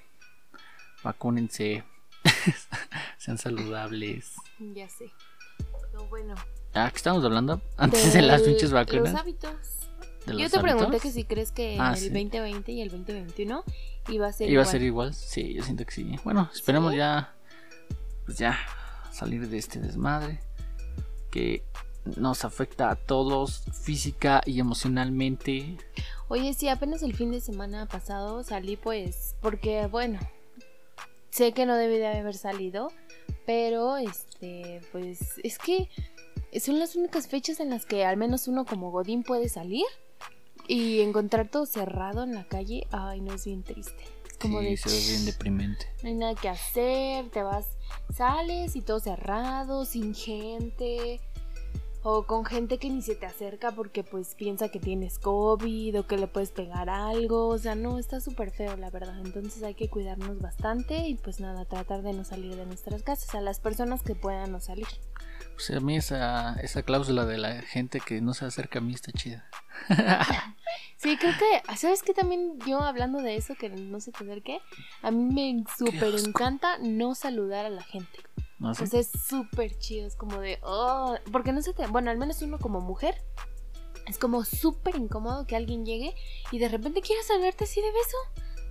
vacúnense, 1.04 1.84
sean 3.18 3.38
saludables. 3.38 4.34
Ya 4.74 4.88
sé. 4.88 5.12
Bueno. 6.08 6.34
Ah, 6.74 6.88
¿qué 6.90 6.96
estamos 6.96 7.24
hablando? 7.24 7.60
Antes 7.76 8.12
de 8.12 8.22
las 8.22 8.42
del- 8.42 8.50
pinches 8.52 8.72
vacunas. 8.72 9.12
Los 9.12 9.20
hábitos. 9.20 9.50
de 10.26 10.36
Yo 10.36 10.50
te 10.50 10.60
pregunté 10.60 10.84
hábitos. 10.86 11.02
que 11.02 11.10
si 11.12 11.24
crees 11.24 11.52
que 11.52 11.76
Ah, 11.80 11.90
el 11.92 11.98
sí. 11.98 12.08
2020 12.10 12.72
y 12.72 12.82
el 12.82 12.90
2021 12.90 13.64
iba 14.10 14.26
a 14.26 14.32
ser 14.32 14.48
Iba 14.50 14.60
a 14.60 14.62
igual. 14.62 14.66
ser 14.72 14.82
igual, 14.82 15.14
sí, 15.14 15.54
yo 15.54 15.62
siento 15.64 15.84
que 15.84 15.92
sí. 15.92 16.16
Bueno, 16.24 16.50
esperemos 16.54 16.92
¿Sí? 16.92 16.98
ya, 16.98 17.34
pues 18.26 18.38
ya, 18.38 18.58
salir 19.12 19.48
de 19.48 19.58
este 19.58 19.80
desmadre 19.80 20.40
que 21.30 21.64
nos 22.16 22.44
afecta 22.44 22.90
a 22.90 22.96
todos 22.96 23.64
física 23.82 24.40
y 24.46 24.60
emocionalmente. 24.60 25.76
Oye, 26.28 26.54
sí, 26.54 26.68
apenas 26.68 27.02
el 27.02 27.14
fin 27.14 27.30
de 27.32 27.40
semana 27.40 27.86
pasado 27.86 28.42
salí 28.44 28.76
pues 28.76 29.34
porque 29.42 29.86
bueno, 29.88 30.18
sé 31.30 31.52
que 31.52 31.66
no 31.66 31.74
debí 31.76 31.98
de 31.98 32.06
haber 32.06 32.34
salido, 32.34 32.90
pero 33.48 33.96
este 33.96 34.82
pues 34.92 35.40
es 35.42 35.56
que 35.58 35.88
son 36.60 36.78
las 36.78 36.96
únicas 36.96 37.28
fechas 37.28 37.60
en 37.60 37.70
las 37.70 37.86
que 37.86 38.04
al 38.04 38.18
menos 38.18 38.46
uno 38.46 38.66
como 38.66 38.90
Godín 38.90 39.22
puede 39.22 39.48
salir 39.48 39.86
Y 40.66 41.00
encontrar 41.00 41.48
todo 41.48 41.64
cerrado 41.64 42.24
en 42.24 42.34
la 42.34 42.46
calle, 42.46 42.86
ay, 42.90 43.22
no 43.22 43.32
es 43.32 43.46
bien 43.46 43.62
triste. 43.62 44.04
Es 44.30 44.36
como 44.36 44.60
sí, 44.60 44.66
de 44.66 44.76
se 44.76 44.90
ve 44.90 45.00
bien 45.12 45.24
deprimente. 45.24 45.86
no 46.02 46.08
hay 46.10 46.14
nada 46.14 46.34
que 46.34 46.50
hacer, 46.50 47.30
te 47.30 47.42
vas, 47.42 47.64
sales 48.14 48.76
y 48.76 48.82
todo 48.82 49.00
cerrado, 49.00 49.86
sin 49.86 50.14
gente. 50.14 51.18
O 52.10 52.22
con 52.22 52.46
gente 52.46 52.78
que 52.78 52.88
ni 52.88 53.02
se 53.02 53.16
te 53.16 53.26
acerca 53.26 53.70
porque 53.70 54.02
pues 54.02 54.34
piensa 54.34 54.70
que 54.70 54.80
tienes 54.80 55.18
COVID 55.18 56.00
o 56.00 56.06
que 56.06 56.16
le 56.16 56.26
puedes 56.26 56.52
pegar 56.52 56.88
algo. 56.88 57.48
O 57.48 57.58
sea, 57.58 57.74
no, 57.74 57.98
está 57.98 58.18
súper 58.22 58.50
feo 58.50 58.78
la 58.78 58.88
verdad. 58.88 59.20
Entonces 59.22 59.62
hay 59.62 59.74
que 59.74 59.90
cuidarnos 59.90 60.40
bastante 60.40 61.06
y 61.06 61.16
pues 61.16 61.38
nada, 61.38 61.66
tratar 61.66 62.00
de 62.00 62.14
no 62.14 62.24
salir 62.24 62.56
de 62.56 62.64
nuestras 62.64 63.02
casas. 63.02 63.34
A 63.34 63.42
las 63.42 63.60
personas 63.60 64.00
que 64.02 64.14
puedan 64.14 64.52
no 64.52 64.58
salir. 64.58 64.86
Pues 65.52 65.70
a 65.70 65.80
mí 65.80 65.98
esa, 65.98 66.54
esa 66.62 66.82
cláusula 66.82 67.26
de 67.26 67.36
la 67.36 67.60
gente 67.60 68.00
que 68.00 68.22
no 68.22 68.32
se 68.32 68.46
acerca 68.46 68.78
a 68.78 68.82
mí 68.82 68.94
está 68.94 69.12
chida. 69.12 69.46
Sí, 70.96 71.16
creo 71.16 71.32
que, 71.38 71.76
¿sabes 71.76 72.02
qué? 72.02 72.12
También 72.12 72.58
yo 72.66 72.80
hablando 72.82 73.22
de 73.22 73.36
eso, 73.36 73.54
que 73.54 73.68
no 73.68 74.00
sé 74.00 74.10
tener 74.10 74.42
qué, 74.42 74.58
a 75.00 75.12
mí 75.12 75.32
me 75.32 75.64
súper 75.76 76.12
encanta 76.18 76.76
no 76.78 77.14
saludar 77.14 77.66
a 77.66 77.70
la 77.70 77.84
gente. 77.84 78.18
¿No 78.58 78.74
sé? 78.74 78.84
O 78.84 78.86
sea, 78.86 79.00
es 79.00 79.10
súper 79.10 79.78
chido, 79.78 80.06
es 80.06 80.16
como 80.16 80.40
de, 80.40 80.58
oh, 80.62 81.16
porque 81.32 81.52
no 81.52 81.62
se 81.62 81.72
te, 81.74 81.86
bueno, 81.86 82.10
al 82.10 82.18
menos 82.18 82.42
uno 82.42 82.58
como 82.58 82.80
mujer, 82.80 83.14
es 84.06 84.18
como 84.18 84.44
súper 84.44 84.96
incómodo 84.96 85.46
que 85.46 85.54
alguien 85.56 85.84
llegue 85.86 86.14
y 86.50 86.58
de 86.58 86.68
repente 86.68 87.00
quiera 87.02 87.22
saludarte 87.22 87.64
así 87.64 87.80
de 87.80 87.88
beso. 87.92 88.16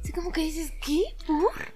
Así 0.04 0.13
como 0.13 0.32
que 0.32 0.41
dices, 0.41 0.71
¿qué? 0.86 1.04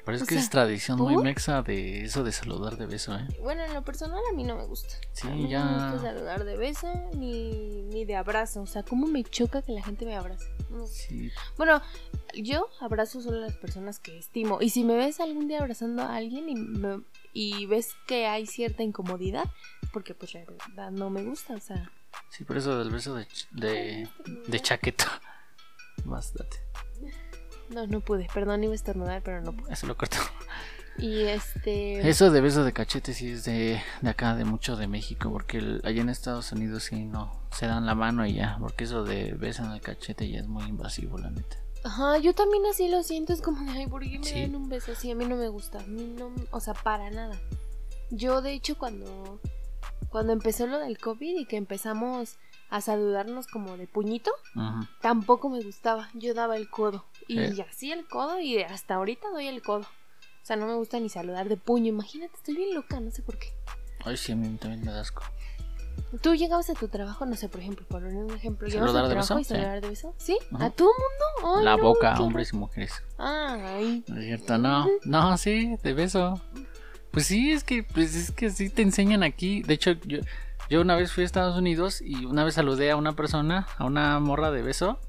¿Por? 0.06 0.16
O 0.16 0.20
que 0.20 0.26
sea, 0.26 0.40
es 0.40 0.50
tradición 0.50 0.98
muy 1.00 1.18
mexa 1.18 1.64
de 1.64 2.04
eso 2.06 2.24
de 2.24 2.32
saludar 2.32 2.78
de 2.78 2.86
beso, 2.86 3.14
¿eh? 3.16 3.28
Bueno, 3.42 3.64
en 3.66 3.74
lo 3.74 3.84
personal 3.84 4.22
a 4.30 4.34
mí 4.36 4.44
no 4.44 4.56
me 4.56 4.66
gusta. 4.66 4.94
Sí, 5.12 5.28
a 5.28 5.32
mí 5.32 5.50
ya- 5.50 5.66
no 5.66 5.72
me 5.88 5.92
gusta 5.94 6.08
saludar 6.14 6.46
de 6.46 6.56
beso 6.56 6.88
ni, 7.18 7.82
ni 7.84 8.06
de 8.06 8.16
abrazo. 8.16 8.62
O 8.62 8.68
sea, 8.68 8.84
cómo 8.84 9.08
me 9.08 9.24
choca 9.24 9.62
que 9.64 9.72
la 9.74 9.84
gente 9.84 10.06
me 10.06 10.16
abrace. 10.16 10.46
Sí, 10.88 11.32
Bueno, 11.58 11.82
yo 12.36 12.68
abrazo 12.80 13.22
solo 13.22 13.38
a 13.38 13.42
las 13.42 13.58
personas 13.58 14.00
que 14.00 14.18
estimo. 14.18 14.62
Y 14.62 14.70
si 14.70 14.84
me 14.84 14.96
ves 14.96 15.20
algún 15.20 15.48
día 15.48 15.60
abrazando 15.60 16.04
a 16.04 16.16
alguien 16.16 16.48
y, 16.48 16.56
me- 16.56 17.02
y 17.34 17.66
ves 17.66 17.96
que 18.08 18.28
hay 18.28 18.46
cierta 18.48 18.84
incomodidad, 18.84 19.46
porque 19.94 20.14
pues 20.14 20.34
la 20.34 20.42
verdad 20.46 20.92
no 20.92 21.10
me 21.10 21.24
gusta. 21.24 21.54
O 21.56 21.60
sea, 21.60 21.92
sí, 22.30 22.44
por 22.44 22.58
eso 22.58 22.78
del 22.80 22.90
beso 22.92 23.16
de, 23.16 23.28
de, 23.52 24.08
de 24.48 24.60
chaqueta. 24.60 25.22
Más 26.06 26.34
date. 26.34 26.58
no, 27.70 27.86
no 27.88 28.02
pude. 28.02 28.28
Perdón, 28.34 28.64
iba 28.64 28.74
a 28.74 28.76
estornudar, 28.76 29.22
pero 29.24 29.42
no 29.42 29.54
pude. 29.54 29.72
Eso 29.74 29.88
lo 29.88 29.96
corto. 29.98 30.18
Y 30.98 31.22
este. 31.22 32.08
Eso 32.08 32.30
de 32.32 32.42
beso 32.42 32.64
de 32.66 32.74
cachete 32.74 33.14
sí 33.14 33.32
es 33.32 33.46
de, 33.46 33.82
de 34.02 34.10
acá, 34.10 34.36
de 34.36 34.44
mucho 34.46 34.76
de 34.76 34.88
México, 34.88 35.32
porque 35.32 35.58
el- 35.60 35.82
allá 35.86 36.02
en 36.02 36.10
Estados 36.10 36.52
Unidos 36.52 36.84
sí 36.84 37.06
no 37.06 37.48
se 37.52 37.66
dan 37.66 37.86
la 37.86 37.96
mano 37.96 38.26
y 38.26 38.34
ya, 38.34 38.58
porque 38.60 38.84
eso 38.84 39.04
de 39.06 39.34
beso 39.34 39.64
en 39.64 39.72
el 39.72 39.82
cachete 39.82 40.30
ya 40.30 40.40
es 40.40 40.48
muy 40.48 40.66
invasivo, 40.66 41.18
la 41.18 41.30
neta. 41.30 41.58
Ajá, 41.84 42.18
yo 42.20 42.34
también 42.36 42.64
así 42.68 42.88
lo 42.90 43.02
siento. 43.04 43.34
Es 43.34 43.42
como 43.42 43.64
de, 43.72 43.80
ay, 43.80 43.88
¿por 43.88 44.04
qué 44.04 44.20
me 44.20 44.26
Sí. 44.26 44.42
dan 44.42 44.56
un 44.56 44.70
beso 44.70 44.92
así? 44.92 45.10
A 45.12 45.16
mí 45.16 45.26
no 45.26 45.36
me 45.36 45.48
gusta. 45.48 45.80
A 45.80 45.84
mí 45.88 46.14
no. 46.18 46.32
O 46.52 46.60
sea, 46.60 46.74
para 46.74 47.10
nada. 47.10 47.40
Yo, 48.10 48.42
de 48.42 48.54
hecho, 48.54 48.78
cuando. 48.78 49.40
Cuando 50.10 50.34
empezó 50.34 50.68
lo 50.68 50.78
del 50.80 50.98
COVID 50.98 51.38
y 51.40 51.46
que 51.46 51.56
empezamos 51.56 52.38
a 52.70 52.82
saludarnos 52.82 53.48
como 53.48 53.78
de 53.78 53.88
puñito, 53.88 54.32
tampoco 55.02 55.50
me 55.50 55.62
gustaba. 55.62 56.10
Yo 56.14 56.34
daba 56.34 56.58
el 56.58 56.70
codo. 56.70 57.06
Y 57.28 57.40
¿Eh? 57.40 57.66
así 57.70 57.92
el 57.94 58.06
codo 58.08 58.40
y 58.42 58.60
hasta 58.62 58.96
ahorita 58.96 59.30
doy 59.30 59.48
el 59.48 59.62
codo. 59.62 59.82
O 59.88 60.46
sea, 60.46 60.58
no 60.58 60.68
me 60.68 60.74
gusta 60.76 61.00
ni 61.00 61.08
saludar 61.08 61.48
de 61.48 61.56
puño. 61.56 61.88
Imagínate, 61.88 62.34
estoy 62.36 62.56
bien 62.58 62.74
loca, 62.74 63.00
no 63.00 63.10
sé 63.12 63.22
por 63.22 63.38
qué. 63.40 63.54
Ay, 64.04 64.18
sí, 64.18 64.34
a 64.34 64.36
mí 64.36 64.58
también 64.58 64.84
me 64.84 64.92
da 64.92 65.00
asco. 65.02 65.24
Tú 66.22 66.36
llegabas 66.36 66.70
a 66.70 66.74
tu 66.74 66.88
trabajo, 66.90 67.26
no 67.26 67.36
sé, 67.36 67.48
por 67.48 67.62
ejemplo, 67.62 67.86
por 67.88 68.04
un 68.04 68.32
ejemplo, 68.36 68.68
llegabas 68.68 68.90
¿Saludar 68.92 69.06
a 69.06 69.08
tu 69.08 69.12
trabajo 69.12 69.36
beso? 69.36 69.40
y 69.40 69.44
Sí. 69.44 69.50
saludar 69.50 69.82
de 69.82 69.90
beso. 69.90 70.14
¿Sí? 70.18 70.38
Ajá. 70.54 70.66
¿A 70.66 70.70
todo 70.72 70.90
mundo? 70.90 71.58
Ay, 71.60 71.64
la 71.66 71.78
no, 71.78 71.84
boca, 71.84 72.14
qué 72.18 72.22
hombres 72.24 72.52
y 72.52 72.56
mujeres. 72.58 72.94
Ay. 73.18 74.04
¿No 74.08 74.18
es 74.20 74.26
cierto? 74.26 74.58
No, 74.58 74.88
no, 75.06 75.38
sí, 75.38 75.76
de 75.82 75.94
beso. 75.94 76.42
Pues 77.12 77.28
sí, 77.28 77.52
es 77.52 77.64
que, 77.64 77.84
pues 77.84 78.16
es 78.16 78.32
que 78.32 78.50
sí 78.50 78.70
te 78.70 78.82
enseñan 78.82 79.24
aquí. 79.24 79.64
De 79.64 79.74
hecho, 79.74 79.92
yo, 80.06 80.20
yo 80.70 80.82
una 80.82 80.96
vez 80.96 81.12
fui 81.12 81.24
a 81.24 81.26
Estados 81.26 81.58
Unidos 81.58 82.02
y 82.02 82.26
una 82.26 82.44
vez 82.44 82.56
saludé 82.56 82.92
a 82.92 82.96
una 82.98 83.14
persona, 83.16 83.68
a 83.78 83.86
una 83.86 84.20
morra 84.20 84.52
de 84.52 84.62
beso. 84.62 85.00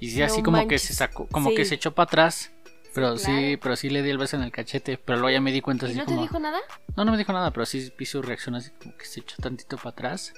Y 0.00 0.10
sí, 0.10 0.20
No 0.20 0.24
así 0.26 0.42
como 0.42 0.66
que 0.66 0.78
se 0.78 0.94
sacó, 0.94 1.26
como 1.26 1.50
Sí. 1.50 1.56
que 1.56 1.64
se 1.64 1.74
echó 1.74 1.92
para 1.94 2.04
atrás. 2.04 2.52
Pero 2.94 3.16
sí, 3.16 3.56
pero 3.62 3.76
sí 3.76 3.88
le 3.90 4.02
di 4.02 4.10
el 4.10 4.18
beso 4.18 4.36
en 4.36 4.42
el 4.42 4.50
cachete. 4.50 4.98
Pero 4.98 5.18
luego 5.18 5.32
ya 5.32 5.40
me 5.40 5.52
di 5.52 5.60
cuenta 5.60 5.86
¿Y 5.86 5.90
así 5.90 5.98
no 5.98 6.04
te 6.04 6.10
como. 6.12 6.22
dijo 6.22 6.38
nada? 6.38 6.58
No, 6.96 7.04
no 7.04 7.12
me 7.12 7.18
dijo 7.18 7.32
nada, 7.32 7.52
pero 7.52 7.66
sí 7.66 7.92
vi 7.96 8.06
su 8.06 8.20
reacción 8.22 8.54
así 8.54 8.70
como 8.82 8.96
que 8.96 9.04
se 9.04 9.20
echó 9.20 9.36
tantito 9.40 9.76
para 9.76 9.90
atrás. 9.90 10.32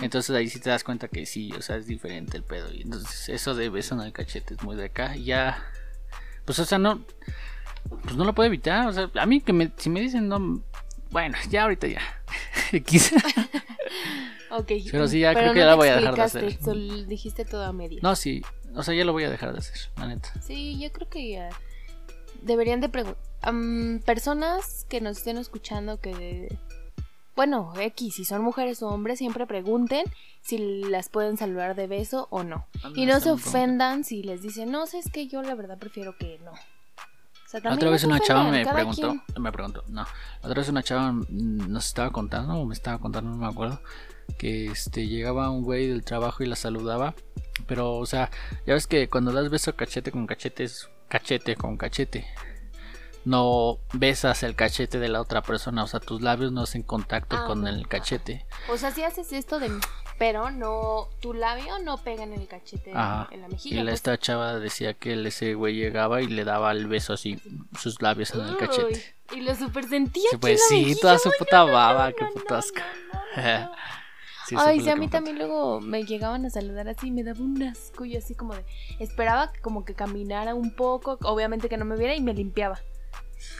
Entonces 0.00 0.34
ahí 0.36 0.48
sí 0.48 0.60
te 0.60 0.70
das 0.70 0.84
cuenta 0.84 1.08
que 1.08 1.26
sí, 1.26 1.50
o 1.52 1.62
sea, 1.62 1.76
es 1.76 1.86
diferente 1.86 2.36
el 2.36 2.44
pedo. 2.44 2.72
Y 2.72 2.82
entonces 2.82 3.28
eso 3.28 3.54
de 3.54 3.68
beso 3.68 3.94
en 3.94 4.02
el 4.02 4.12
cachete 4.12 4.54
es 4.54 4.62
muy 4.62 4.76
de 4.76 4.86
acá. 4.86 5.16
Y 5.16 5.24
ya, 5.24 5.64
pues 6.44 6.58
o 6.58 6.64
sea, 6.64 6.78
no, 6.78 7.04
pues 8.02 8.16
no 8.16 8.24
lo 8.24 8.34
puedo 8.34 8.46
evitar. 8.46 8.86
O 8.86 8.92
sea, 8.92 9.10
a 9.14 9.26
mí 9.26 9.40
que 9.40 9.52
me, 9.52 9.72
si 9.76 9.90
me 9.90 10.00
dicen 10.00 10.28
no, 10.28 10.62
bueno, 11.10 11.36
ya 11.50 11.64
ahorita 11.64 11.86
ya. 11.86 12.00
X. 12.72 13.12
Ok. 14.50 14.72
Pero 14.90 15.08
sí, 15.08 15.20
ya 15.20 15.34
creo 15.34 15.52
que 15.52 15.60
ya 15.60 15.66
la 15.66 15.74
voy 15.74 15.88
a 15.88 15.96
dejar 15.96 16.14
de 16.14 16.22
hacer. 16.22 16.58
dijiste 17.06 17.44
todo 17.44 17.64
a 17.64 17.72
media. 17.72 17.98
no, 18.02 18.14
sí, 18.14 18.42
o 18.74 18.82
sea, 18.82 18.94
ya 18.94 19.04
lo 19.04 19.12
voy 19.12 19.24
a 19.24 19.30
dejar 19.30 19.52
de 19.52 19.58
hacer, 19.58 19.90
la 19.96 20.06
neta. 20.06 20.32
Sí, 20.40 20.78
yo 20.78 20.92
creo 20.92 21.08
que 21.08 21.30
ya 21.30 21.50
deberían 22.42 22.80
de 22.80 22.88
preguntar. 22.88 23.22
personas 24.04 24.86
que 24.88 25.00
nos 25.00 25.18
estén 25.18 25.38
escuchando 25.38 26.00
que... 26.00 26.58
Bueno, 27.34 27.74
X, 27.78 28.14
si 28.14 28.24
son 28.24 28.40
mujeres 28.42 28.82
o 28.82 28.88
hombres, 28.88 29.18
siempre 29.18 29.46
pregunten 29.46 30.04
si 30.40 30.84
las 30.84 31.10
pueden 31.10 31.36
saludar 31.36 31.74
de 31.74 31.86
beso 31.86 32.28
o 32.30 32.44
no. 32.44 32.66
Y 32.94 33.04
no 33.04 33.20
se 33.20 33.30
ofendan 33.30 34.04
si 34.04 34.22
les 34.22 34.40
dicen, 34.40 34.70
no, 34.70 34.86
sé, 34.86 34.98
es 35.00 35.10
que 35.10 35.26
yo 35.28 35.42
la 35.42 35.54
verdad 35.54 35.76
prefiero 35.76 36.16
que 36.16 36.38
no. 36.42 36.52
O 36.52 37.48
sea, 37.48 37.60
otra 37.70 37.90
vez 37.90 38.04
una 38.04 38.18
chava 38.20 38.50
me 38.50 38.66
preguntó, 38.66 39.08
quien. 39.10 39.42
me 39.42 39.52
preguntó, 39.52 39.84
no, 39.88 40.04
otra 40.42 40.54
vez 40.54 40.68
una 40.68 40.82
chava 40.82 41.14
nos 41.28 41.86
estaba 41.86 42.10
contando, 42.10 42.54
o 42.54 42.64
me 42.64 42.74
estaba 42.74 42.98
contando, 42.98 43.30
no 43.30 43.36
me 43.36 43.46
acuerdo, 43.46 43.80
que 44.38 44.66
este 44.66 45.06
llegaba 45.06 45.50
un 45.50 45.62
güey 45.62 45.88
del 45.88 46.04
trabajo 46.04 46.42
y 46.42 46.46
la 46.46 46.56
saludaba, 46.56 47.14
pero 47.66 47.94
o 47.96 48.06
sea, 48.06 48.30
ya 48.66 48.74
ves 48.74 48.86
que 48.86 49.08
cuando 49.08 49.32
das 49.32 49.50
beso 49.50 49.74
cachete 49.76 50.10
con 50.12 50.26
cachete 50.26 50.64
es 50.64 50.88
cachete 51.08 51.56
con 51.56 51.76
cachete. 51.76 52.26
No 53.24 53.78
besas 53.92 54.44
el 54.44 54.54
cachete 54.54 55.00
de 55.00 55.08
la 55.08 55.20
otra 55.20 55.42
persona, 55.42 55.82
o 55.82 55.86
sea, 55.88 55.98
tus 55.98 56.22
labios 56.22 56.52
no 56.52 56.62
hacen 56.62 56.84
contacto 56.84 57.36
Ah, 57.36 57.44
con 57.46 57.62
no. 57.62 57.68
el 57.68 57.88
cachete. 57.88 58.46
O 58.68 58.76
sea, 58.76 58.92
si 58.92 59.02
haces 59.02 59.32
esto 59.32 59.58
de... 59.58 59.68
Pero 60.18 60.50
no, 60.50 61.08
tu 61.20 61.34
labio 61.34 61.78
no 61.80 61.98
pega 61.98 62.22
en 62.22 62.32
el 62.32 62.46
cachete, 62.46 62.90
en 62.90 62.94
la 62.96 63.28
Y 63.32 63.36
mejilla. 63.50 63.76
la, 63.78 63.82
pues. 63.90 63.94
esta 63.94 64.16
chava 64.16 64.58
decía 64.60 64.94
que 64.94 65.12
ese 65.26 65.54
güey 65.54 65.74
llegaba 65.74 66.22
y 66.22 66.28
le 66.28 66.44
daba 66.44 66.70
el 66.72 66.86
beso 66.86 67.12
así, 67.14 67.38
sus 67.78 68.00
labios 68.00 68.30
en 68.32 68.42
el 68.42 68.50
Uy, 68.52 68.56
cachete. 68.58 69.16
Y 69.34 69.40
lo 69.40 69.54
super 69.56 69.84
sentía 69.84 70.30
Sí, 70.30 70.36
pues 70.38 70.62
sí, 70.68 70.76
mejilla. 70.82 71.00
toda 71.02 71.18
su 71.18 71.30
puta 71.36 71.66
no, 71.66 71.72
baba, 71.72 72.10
no, 72.10 72.14
qué 72.16 72.24
no, 72.24 72.30
Sí, 74.46 74.54
Ay, 74.58 74.80
sí, 74.80 74.88
a 74.90 74.96
mí 74.96 75.08
también 75.08 75.38
luego 75.38 75.80
me 75.80 76.04
llegaban 76.04 76.44
a 76.46 76.50
saludar 76.50 76.88
así, 76.88 77.10
me 77.10 77.24
daba 77.24 77.40
un 77.40 77.60
asco 77.64 78.04
y 78.04 78.16
así 78.16 78.34
como 78.34 78.54
de... 78.54 78.64
Esperaba 79.00 79.52
que 79.52 79.60
como 79.60 79.84
que 79.84 79.94
caminara 79.94 80.54
un 80.54 80.70
poco, 80.74 81.18
obviamente 81.22 81.68
que 81.68 81.76
no 81.76 81.84
me 81.84 81.96
viera 81.96 82.14
y 82.14 82.20
me 82.20 82.32
limpiaba. 82.34 82.80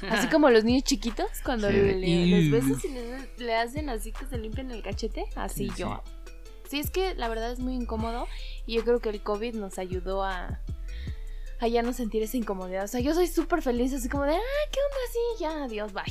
Así 0.09 0.29
como 0.29 0.49
los 0.51 0.65
niños 0.65 0.85
chiquitos 0.85 1.29
cuando 1.45 1.69
Sí, 1.69 1.75
le, 1.75 1.95
de- 1.95 2.27
les 2.27 2.51
besas 2.51 2.85
y 2.85 2.89
les- 2.89 3.39
le 3.39 3.55
hacen 3.57 3.91
así 3.91 4.13
que 4.13 4.25
se 4.27 4.39
limpian 4.39 4.71
el 4.71 4.83
cachete, 4.83 5.27
así 5.35 5.69
Sí, 5.71 5.75
yo. 5.77 6.03
Sí, 6.69 6.79
es 6.81 6.91
que 6.91 7.15
la 7.15 7.29
verdad 7.29 7.53
es 7.53 7.59
muy 7.59 7.75
incómodo 7.75 8.27
y 8.67 8.75
yo 8.77 8.85
creo 8.85 9.01
que 9.01 9.09
el 9.11 9.21
COVID 9.23 9.55
nos 9.55 9.79
ayudó 9.79 10.25
a, 10.25 10.61
a 11.61 11.69
ya 11.69 11.83
no 11.83 11.93
sentir 11.93 12.23
esa 12.23 12.37
incomodidad. 12.37 12.85
O 12.85 12.89
sea, 12.89 13.01
yo 13.01 13.13
soy 13.15 13.27
súper 13.27 13.61
feliz 13.63 13.93
así 13.93 14.09
como 14.09 14.25
de, 14.25 14.35
ah, 14.35 14.71
¿qué 14.73 14.79
onda? 14.81 14.97
así? 15.09 15.43
ya, 15.43 15.65
adiós, 15.65 15.93
bye. 15.93 16.03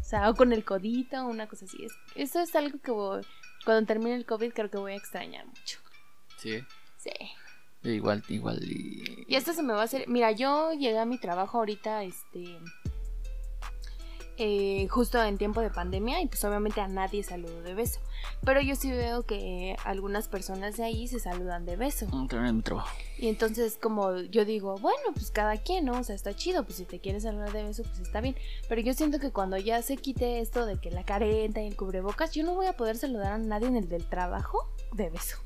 O 0.00 0.04
sea, 0.04 0.30
o 0.30 0.34
con 0.34 0.52
el 0.52 0.64
codito, 0.64 1.24
una 1.26 1.46
cosa 1.48 1.64
así. 1.64 1.84
Es, 1.84 1.92
eso 2.14 2.40
es 2.40 2.54
algo 2.54 2.78
que 2.80 2.90
voy- 2.92 3.22
cuando 3.68 3.86
termine 3.86 4.14
el 4.14 4.24
COVID 4.24 4.54
creo 4.54 4.70
que 4.70 4.78
voy 4.78 4.92
a 4.92 4.96
extrañar 4.96 5.44
mucho. 5.44 5.78
Sí, 6.38 6.64
Sí. 6.96 7.10
igual, 7.82 8.24
igual. 8.30 8.64
Y... 8.64 9.26
Y 9.28 9.36
esto 9.36 9.52
se 9.52 9.62
me 9.62 9.74
va 9.74 9.82
a 9.82 9.84
hacer. 9.84 10.08
Mira, 10.08 10.32
yo 10.32 10.72
llegué 10.72 10.98
a 10.98 11.04
mi 11.04 11.18
trabajo 11.18 11.58
ahorita, 11.58 12.02
este. 12.02 12.58
Eh, 14.38 14.86
justo 14.88 15.22
en 15.22 15.36
tiempo 15.36 15.60
de 15.60 15.70
pandemia, 15.70 16.20
y 16.22 16.26
pues 16.26 16.44
obviamente 16.44 16.80
a 16.80 16.88
nadie 16.88 17.22
saludo 17.22 17.62
de 17.62 17.74
beso. 17.74 18.00
Pero 18.44 18.60
yo 18.60 18.74
sí 18.76 18.90
veo 18.90 19.22
que 19.24 19.76
algunas 19.84 20.28
personas 20.28 20.76
de 20.76 20.84
ahí 20.84 21.08
se 21.08 21.18
saludan 21.20 21.66
de 21.66 21.76
beso. 21.76 22.06
Mm, 22.10 22.28
en 22.32 22.56
mi 22.56 22.62
trabajo. 22.62 22.88
Y 23.18 23.28
entonces, 23.28 23.78
como 23.80 24.16
yo 24.20 24.44
digo, 24.44 24.76
bueno, 24.78 25.12
pues 25.12 25.30
cada 25.30 25.56
quien, 25.56 25.84
¿no? 25.86 25.98
O 25.98 26.04
sea, 26.04 26.14
está 26.14 26.34
chido, 26.34 26.64
pues 26.64 26.76
si 26.76 26.84
te 26.84 27.00
quieres 27.00 27.24
saludar 27.24 27.52
de 27.52 27.64
beso, 27.64 27.82
pues 27.82 27.98
está 28.00 28.20
bien. 28.20 28.36
Pero 28.68 28.80
yo 28.80 28.92
siento 28.94 29.18
que 29.18 29.30
cuando 29.32 29.56
ya 29.58 29.82
se 29.82 29.96
quite 29.96 30.40
esto 30.40 30.66
de 30.66 30.78
que 30.78 30.90
la 30.90 31.04
careta 31.04 31.60
y 31.60 31.66
el 31.66 31.76
cubrebocas, 31.76 32.32
yo 32.32 32.44
no 32.44 32.54
voy 32.54 32.66
a 32.66 32.74
poder 32.76 32.96
saludar 32.96 33.32
a 33.32 33.38
nadie 33.38 33.68
en 33.68 33.76
el 33.76 33.88
del 33.88 34.04
trabajo 34.04 34.68
de 34.92 35.10
beso. 35.10 35.36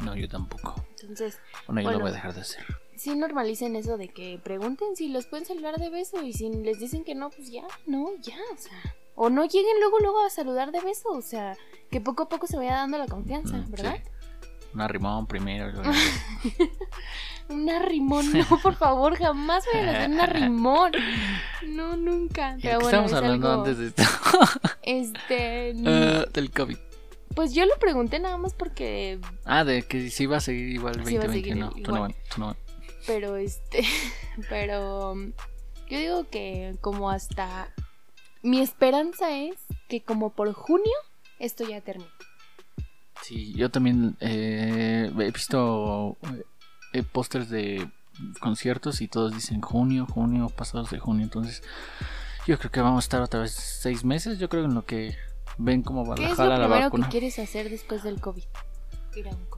No, 0.00 0.14
yo 0.14 0.28
tampoco. 0.28 0.74
Entonces, 1.00 1.38
Bueno, 1.66 1.80
yo 1.82 1.86
Bueno. 1.86 1.98
lo 1.98 2.04
voy 2.04 2.10
a 2.10 2.14
dejar 2.14 2.34
de 2.34 2.40
hacer. 2.40 2.64
Sí 2.98 3.14
normalicen 3.16 3.76
eso 3.76 3.96
de 3.96 4.08
que 4.08 4.38
pregunten 4.42 4.96
si 4.96 5.08
los 5.08 5.26
pueden 5.26 5.46
saludar 5.46 5.76
de 5.78 5.88
beso 5.88 6.22
y 6.22 6.32
si 6.32 6.50
les 6.50 6.78
dicen 6.78 7.04
que 7.04 7.14
no, 7.14 7.30
pues 7.30 7.50
ya, 7.50 7.64
no, 7.86 8.10
ya, 8.20 8.36
o 8.52 8.56
sea. 8.56 8.94
O 9.14 9.30
no 9.30 9.44
lleguen 9.44 9.80
luego 9.80 9.98
luego 10.00 10.24
a 10.24 10.30
saludar 10.30 10.70
de 10.70 10.80
beso, 10.80 11.08
o 11.10 11.22
sea, 11.22 11.56
que 11.90 12.00
poco 12.00 12.24
a 12.24 12.28
poco 12.28 12.46
se 12.46 12.56
vaya 12.56 12.74
dando 12.74 12.98
la 12.98 13.06
confianza, 13.06 13.56
Mm, 13.56 13.70
¿verdad? 13.70 13.98
Una 14.74 14.86
rimón 14.86 15.26
primero. 15.26 15.72
una 17.48 17.78
rimón, 17.80 18.32
no, 18.32 18.44
por 18.62 18.74
favor, 18.74 19.16
jamás 19.16 19.64
me 19.72 19.80
a 19.80 19.90
hacer 19.90 20.10
una 20.10 20.26
rimón. 20.26 20.92
No, 21.66 21.96
nunca. 21.96 22.56
Pero 22.60 22.80
bueno, 22.80 22.88
estamos 22.88 23.12
hablando 23.12 23.52
antes 23.52 23.78
de 23.78 23.86
esto? 23.88 24.02
este. 24.82 25.72
Uh, 25.74 26.30
del 26.32 26.50
COVID. 26.50 26.76
Pues 27.34 27.54
yo 27.54 27.64
lo 27.66 27.76
pregunté 27.78 28.18
nada 28.20 28.36
más 28.36 28.54
porque. 28.54 29.18
Ah, 29.44 29.64
de 29.64 29.82
que 29.82 30.10
si 30.10 30.24
iba 30.24 30.36
a 30.36 30.40
seguir 30.40 30.68
igual 30.68 30.96
2021. 30.96 31.70
Tú 31.82 31.92
no, 31.92 32.08
tú 32.08 32.40
no. 32.40 32.56
Pero 33.08 33.36
este. 33.36 33.82
Pero. 34.48 35.14
Yo 35.88 35.98
digo 35.98 36.28
que 36.30 36.76
como 36.80 37.10
hasta. 37.10 37.74
Mi 38.42 38.60
esperanza 38.60 39.36
es 39.36 39.56
que 39.88 40.04
como 40.04 40.30
por 40.30 40.52
junio 40.52 40.94
esto 41.40 41.68
ya 41.68 41.80
termine. 41.80 42.10
Sí, 43.22 43.52
yo 43.54 43.68
también 43.70 44.16
eh, 44.20 45.10
he 45.18 45.30
visto 45.32 46.16
eh, 46.92 47.02
pósters 47.02 47.50
de 47.50 47.90
conciertos 48.40 49.00
y 49.00 49.08
todos 49.08 49.34
dicen 49.34 49.60
junio, 49.60 50.06
junio, 50.06 50.50
pasados 50.50 50.90
de 50.90 51.00
junio. 51.00 51.24
Entonces, 51.24 51.62
yo 52.46 52.58
creo 52.58 52.70
que 52.70 52.80
vamos 52.80 53.04
a 53.04 53.06
estar 53.06 53.22
otra 53.22 53.40
vez 53.40 53.52
seis 53.52 54.04
meses. 54.04 54.38
Yo 54.38 54.48
creo 54.48 54.66
en 54.66 54.74
lo 54.74 54.84
que 54.84 55.16
ven 55.56 55.82
cómo 55.82 56.06
va 56.06 56.14
a 56.14 56.58
la 56.58 56.66
vacuna. 56.68 57.06
¿Qué 57.06 57.12
quieres 57.12 57.38
hacer 57.38 57.70
después 57.70 58.04
del 58.04 58.20
COVID? 58.20 58.44
Ir 59.16 59.28
a 59.28 59.30
un. 59.30 59.57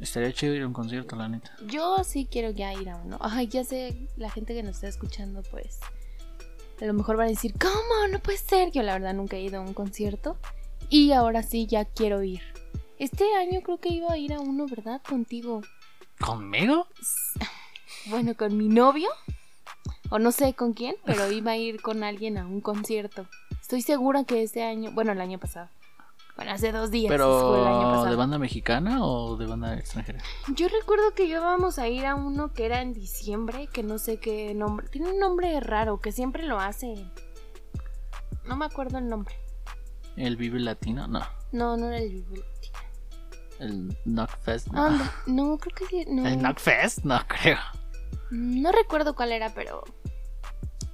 Estaría 0.00 0.32
chido 0.32 0.54
ir 0.54 0.62
a 0.62 0.66
un 0.66 0.72
concierto, 0.72 1.16
la 1.16 1.28
neta. 1.28 1.56
Yo 1.66 2.04
sí 2.04 2.28
quiero 2.30 2.50
ya 2.50 2.72
ir 2.74 2.90
a 2.90 2.96
uno. 2.96 3.18
Ay, 3.20 3.48
ya 3.48 3.64
sé, 3.64 4.08
la 4.16 4.30
gente 4.30 4.54
que 4.54 4.62
nos 4.62 4.76
está 4.76 4.88
escuchando, 4.88 5.42
pues. 5.50 5.80
A 6.80 6.84
lo 6.84 6.92
mejor 6.92 7.16
van 7.16 7.28
a 7.28 7.30
decir, 7.30 7.54
¿cómo? 7.58 8.08
No 8.10 8.18
puede 8.18 8.38
ser. 8.38 8.70
Yo 8.72 8.82
la 8.82 8.92
verdad 8.92 9.14
nunca 9.14 9.36
he 9.36 9.42
ido 9.42 9.58
a 9.58 9.62
un 9.62 9.72
concierto. 9.72 10.36
Y 10.90 11.12
ahora 11.12 11.42
sí 11.42 11.66
ya 11.66 11.86
quiero 11.86 12.22
ir. 12.22 12.42
Este 12.98 13.24
año 13.34 13.62
creo 13.62 13.78
que 13.78 13.88
iba 13.88 14.12
a 14.12 14.18
ir 14.18 14.34
a 14.34 14.40
uno, 14.40 14.66
¿verdad? 14.66 15.00
Contigo. 15.02 15.62
¿Conmigo? 16.20 16.86
Bueno, 18.06 18.34
con 18.36 18.56
mi 18.56 18.68
novio. 18.68 19.08
O 20.10 20.18
no 20.18 20.30
sé 20.30 20.54
con 20.54 20.74
quién, 20.74 20.94
pero 21.04 21.32
iba 21.32 21.52
a 21.52 21.56
ir 21.56 21.82
con 21.82 22.04
alguien 22.04 22.38
a 22.38 22.46
un 22.46 22.60
concierto. 22.60 23.26
Estoy 23.60 23.82
segura 23.82 24.24
que 24.24 24.42
este 24.42 24.62
año, 24.62 24.92
bueno, 24.92 25.12
el 25.12 25.20
año 25.20 25.38
pasado. 25.38 25.68
Bueno, 26.36 26.52
hace 26.52 26.70
dos 26.70 26.90
días. 26.90 27.10
¿Pero 27.10 28.04
de 28.04 28.14
banda 28.14 28.38
mexicana 28.38 29.02
o 29.02 29.36
de 29.36 29.46
banda 29.46 29.74
extranjera? 29.74 30.20
Yo 30.54 30.68
recuerdo 30.68 31.14
que 31.14 31.24
íbamos 31.24 31.78
a 31.78 31.88
ir 31.88 32.04
a 32.04 32.14
uno 32.14 32.52
que 32.52 32.66
era 32.66 32.82
en 32.82 32.92
diciembre, 32.92 33.68
que 33.72 33.82
no 33.82 33.98
sé 33.98 34.18
qué 34.18 34.52
nombre. 34.54 34.86
Tiene 34.88 35.10
un 35.10 35.18
nombre 35.18 35.58
raro, 35.60 35.98
que 35.98 36.12
siempre 36.12 36.42
lo 36.42 36.60
hace. 36.60 37.10
No 38.44 38.56
me 38.56 38.66
acuerdo 38.66 38.98
el 38.98 39.08
nombre. 39.08 39.34
¿El 40.16 40.36
Vive 40.36 40.60
Latino? 40.60 41.06
No. 41.08 41.20
No, 41.52 41.76
no 41.78 41.86
era 41.86 41.98
el 41.98 42.10
Vive 42.10 42.38
Latino. 42.38 42.78
¿El 43.58 43.96
Knockfest? 44.04 44.68
No. 44.68 44.90
no, 45.26 45.56
creo 45.56 45.74
que 45.74 45.86
sí. 45.86 46.04
No. 46.06 46.26
¿El 46.26 46.38
Knockfest? 46.38 47.04
No 47.04 47.18
creo. 47.26 47.58
No 48.30 48.72
recuerdo 48.72 49.14
cuál 49.14 49.32
era, 49.32 49.54
pero. 49.54 49.84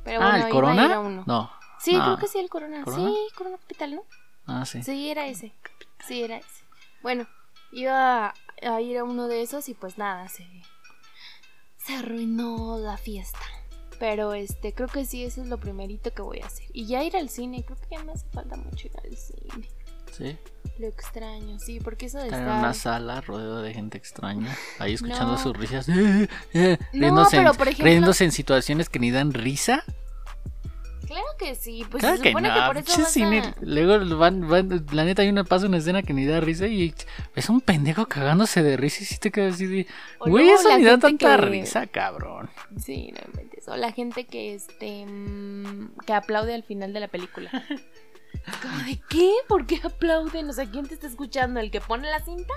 Pero 0.05 0.23
ah, 0.23 0.39
¿el 0.39 0.49
Corona? 0.51 1.03
No. 1.27 1.51
Sí, 1.81 1.99
creo 1.99 2.17
que 2.17 2.29
sí, 2.29 2.39
el 2.39 2.49
Corona. 2.49 2.85
Sí, 2.85 3.17
Corona 3.37 3.59
Capital, 3.59 3.97
¿no? 3.97 4.05
Ah, 4.47 4.65
sí. 4.65 4.83
Sí, 4.83 5.11
era 5.11 5.27
ese. 5.27 5.53
Sí, 6.07 6.23
era 6.23 6.39
ese. 6.39 6.65
Bueno, 7.03 7.27
iba 7.73 8.35
a, 8.63 8.81
ir 8.81 8.99
a 8.99 9.05
uno 9.05 9.29
de 9.29 9.43
esos 9.43 9.69
y 9.69 9.75
pues 9.75 9.99
nada, 9.99 10.29
se, 10.29 10.47
se 11.79 11.95
arruinó 11.95 12.79
la 12.79 12.97
fiesta. 12.97 13.39
Pero 13.99 14.35
este, 14.35 14.73
creo 14.73 14.89
que 14.89 15.05
sí, 15.05 15.25
eso 15.25 15.43
es 15.43 15.49
lo 15.49 15.59
primerito 15.59 16.13
que 16.13 16.23
voy 16.23 16.41
a 16.41 16.47
hacer. 16.47 16.67
Y 16.73 16.87
ya 16.87 17.05
ir 17.05 17.17
al 17.17 17.29
cine, 17.29 17.65
creo 17.65 17.79
que 17.79 17.97
ya 17.97 18.03
me 18.03 18.13
hace 18.13 18.27
falta 18.31 18.57
mucho 18.57 18.89
ir 18.89 18.93
al 19.05 19.17
cine. 19.17 19.69
Sí. 20.11 20.37
Lo 20.79 20.87
extraño, 20.89 21.59
sí, 21.59 21.81
porque 21.81 22.07
eso 22.07 22.19
de 22.19 22.25
estar... 22.25 22.41
en 22.41 22.49
una 22.49 22.75
sala 22.75 23.21
rodeado 23.21 23.63
de 23.63 23.73
gente 23.73 23.99
extraña, 23.99 24.57
ahí 24.79 24.95
escuchando 24.95 25.39
sus 25.39 25.57
risas, 25.57 25.89
eh, 25.89 26.29
eh, 26.53 26.79
no, 26.93 27.27
pero 27.31 27.55
por 27.55 27.69
ejemplo... 27.69 27.87
riéndose 27.87 28.25
en 28.25 28.33
situaciones 28.33 28.89
que 28.89 28.99
ni 28.99 29.11
dan 29.11 29.33
risa. 29.33 29.85
Claro 31.13 31.27
que 31.39 31.55
sí, 31.55 31.85
pues 31.91 32.03
se 32.03 32.17
supone 32.17 32.51
que, 32.51 32.61
por 32.67 32.77
eso 32.79 33.05
cine, 33.05 33.55
Luego 33.61 34.17
van, 34.17 34.49
van, 34.49 34.87
la 34.93 35.05
neta 35.05 35.21
hay 35.21 35.29
una 35.29 35.45
pasa 35.45 35.67
una 35.67 35.77
escena 35.77 36.03
que 36.03 36.15
ni 36.15 36.25
da 36.25 36.41
risa 36.41 36.67
y 36.69 36.95
es 37.35 37.51
un 37.51 37.61
pendejo 37.61 38.07
cagándose 38.07 38.63
de 38.63 38.79
risa 38.79 39.03
y 39.03 39.05
si 39.05 39.19
te 39.19 39.31
quedas 39.31 39.57
así 39.57 39.67
de, 39.67 39.87
güey, 40.21 40.49
eso 40.49 40.75
ni 40.79 40.85
da 40.85 40.99
tanta 40.99 41.37
risa, 41.37 41.87
cabrón. 41.87 42.49
Sí, 42.79 43.13
no 43.13 43.21
inventes. 43.27 43.69
O 43.69 43.77
la 43.77 43.93
gente 43.93 44.25
que 44.25 44.55
este 44.55 45.05
mm, 45.05 45.99
que 46.07 46.15
aplaude 46.15 46.55
al 46.55 46.63
final 46.63 46.95
de 46.95 47.01
la 47.01 47.09
película. 47.09 47.51
de 48.87 49.01
qué? 49.11 49.33
¿Por 49.49 49.67
qué 49.67 49.81
aplauden? 49.85 50.49
O 50.49 50.53
sea, 50.55 50.65
¿quién 50.65 50.89
te 50.89 50.95
está 50.95 51.09
escuchando? 51.09 51.61
¿El 51.61 51.71
que 51.71 51.83
pone 51.83 52.11
la 52.11 52.21
cinta? 52.21 52.55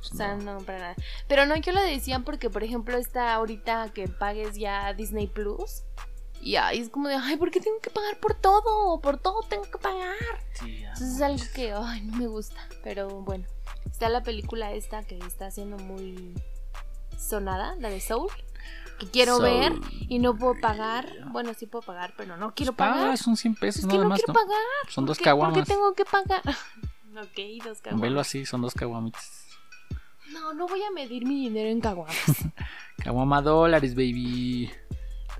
O 0.00 0.14
sea, 0.16 0.34
no. 0.36 0.58
para 0.60 0.78
nada. 0.78 0.94
Pero 1.28 1.44
no, 1.44 1.56
yo 1.56 1.72
lo 1.72 1.82
decía 1.82 2.20
porque, 2.20 2.48
por 2.48 2.64
ejemplo, 2.64 2.96
está 2.96 3.34
ahorita 3.34 3.90
que 3.92 4.08
pagues 4.08 4.56
ya 4.56 4.94
Disney 4.94 5.26
Plus 5.26 5.82
y 6.40 6.56
ahí 6.56 6.78
es 6.78 6.88
como 6.88 7.08
de, 7.08 7.14
ay, 7.14 7.36
¿por 7.36 7.50
qué 7.50 7.60
tengo 7.60 7.78
que 7.80 7.90
pagar 7.90 8.18
por 8.18 8.34
todo? 8.34 9.00
Por 9.00 9.18
todo 9.18 9.42
tengo 9.42 9.64
que 9.64 9.78
pagar. 9.78 10.16
Entonces 10.62 11.16
es 11.16 11.20
algo 11.20 11.44
que, 11.54 11.72
ay, 11.72 12.00
no 12.02 12.16
me 12.16 12.26
gusta. 12.26 12.66
Pero 12.82 13.08
bueno, 13.20 13.44
está 13.90 14.08
la 14.08 14.22
película 14.22 14.72
esta 14.72 15.02
que 15.02 15.18
está 15.18 15.50
siendo 15.50 15.76
muy 15.76 16.34
sonada, 17.18 17.76
la 17.76 17.90
de 17.90 18.00
Soul. 18.00 18.30
Que 18.98 19.06
quiero 19.06 19.38
ver 19.38 19.72
y 20.08 20.18
no 20.18 20.36
puedo 20.36 20.60
pagar. 20.60 21.08
Bueno, 21.32 21.52
sí 21.54 21.66
puedo 21.66 21.82
pagar, 21.82 22.12
pero 22.16 22.36
no 22.36 22.54
quiero 22.54 22.72
pues 22.72 22.88
pagar. 22.88 23.16
Son 23.16 23.36
100 23.36 23.54
pesos, 23.54 23.84
es 23.84 23.88
que 23.88 23.98
no 23.98 24.14
quiero 24.14 24.32
pagar. 24.32 24.58
Son 24.88 25.06
dos 25.06 25.18
caguamas. 25.18 25.58
¿Por 25.58 25.66
qué 25.66 25.72
tengo 25.72 25.94
que 25.94 26.04
pagar? 26.04 26.42
ok, 27.16 27.64
dos 27.64 27.80
caguamas. 27.80 28.02
Velo 28.02 28.20
así, 28.20 28.44
son 28.44 28.60
dos 28.60 28.74
caguamitas. 28.74 29.46
No, 30.32 30.52
no 30.52 30.66
voy 30.66 30.82
a 30.82 30.90
medir 30.90 31.26
mi 31.26 31.40
dinero 31.40 31.68
en 31.70 31.80
caguamas. 31.80 32.16
Caguama 33.02 33.40
dólares, 33.42 33.94
baby. 33.94 34.70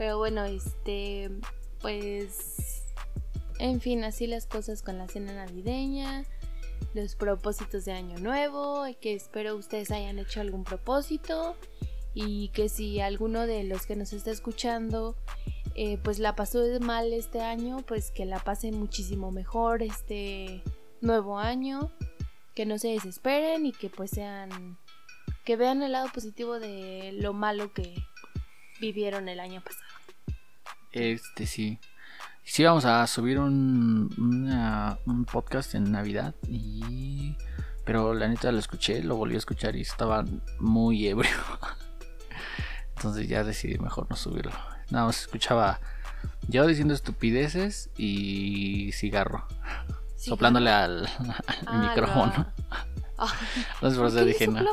Pero 0.00 0.16
bueno, 0.16 0.46
este, 0.46 1.30
pues, 1.82 2.86
en 3.58 3.82
fin, 3.82 4.02
así 4.02 4.26
las 4.26 4.46
cosas 4.46 4.80
con 4.80 4.96
la 4.96 5.06
cena 5.08 5.34
navideña, 5.34 6.24
los 6.94 7.16
propósitos 7.16 7.84
de 7.84 7.92
año 7.92 8.16
nuevo, 8.16 8.86
que 9.02 9.12
espero 9.12 9.56
ustedes 9.56 9.90
hayan 9.90 10.18
hecho 10.18 10.40
algún 10.40 10.64
propósito 10.64 11.54
y 12.14 12.48
que 12.54 12.70
si 12.70 12.98
alguno 13.00 13.46
de 13.46 13.62
los 13.64 13.84
que 13.84 13.94
nos 13.94 14.14
está 14.14 14.30
escuchando 14.30 15.16
eh, 15.74 15.98
pues 16.02 16.18
la 16.18 16.34
pasó 16.34 16.60
mal 16.80 17.12
este 17.12 17.42
año, 17.42 17.84
pues 17.86 18.10
que 18.10 18.24
la 18.24 18.38
pase 18.38 18.72
muchísimo 18.72 19.30
mejor 19.30 19.82
este 19.82 20.62
nuevo 21.02 21.38
año, 21.38 21.92
que 22.54 22.64
no 22.64 22.78
se 22.78 22.88
desesperen 22.88 23.66
y 23.66 23.72
que 23.72 23.90
pues 23.90 24.12
sean, 24.12 24.78
que 25.44 25.56
vean 25.56 25.82
el 25.82 25.92
lado 25.92 26.08
positivo 26.10 26.58
de 26.58 27.12
lo 27.12 27.34
malo 27.34 27.74
que 27.74 27.94
vivieron 28.80 29.28
el 29.28 29.40
año 29.40 29.60
pasado. 29.60 29.89
Este 30.92 31.46
sí. 31.46 31.78
Sí, 32.42 32.64
vamos 32.64 32.84
a 32.84 33.06
subir 33.06 33.38
un, 33.38 34.10
un 35.06 35.24
podcast 35.24 35.74
en 35.74 35.92
Navidad. 35.92 36.34
Y. 36.48 37.36
Pero 37.84 38.14
la 38.14 38.28
neta 38.28 38.52
lo 38.52 38.58
escuché, 38.58 39.02
lo 39.02 39.16
volví 39.16 39.34
a 39.34 39.38
escuchar 39.38 39.76
y 39.76 39.82
estaba 39.82 40.24
muy 40.58 41.08
ebrio. 41.08 41.30
Entonces 42.96 43.28
ya 43.28 43.44
decidí 43.44 43.78
mejor 43.78 44.06
no 44.10 44.16
subirlo. 44.16 44.52
Nada 44.90 45.06
más 45.06 45.20
escuchaba 45.22 45.80
yo 46.48 46.66
diciendo 46.66 46.94
estupideces 46.94 47.90
y 47.96 48.92
cigarro. 48.92 49.46
Soplándole 50.16 50.70
al, 50.70 51.08
ah, 51.66 51.88
micrófono. 51.88 52.52
Entonces 53.74 53.98
por 53.98 54.08
eso 54.08 54.24
dije 54.24 54.46
no. 54.48 54.64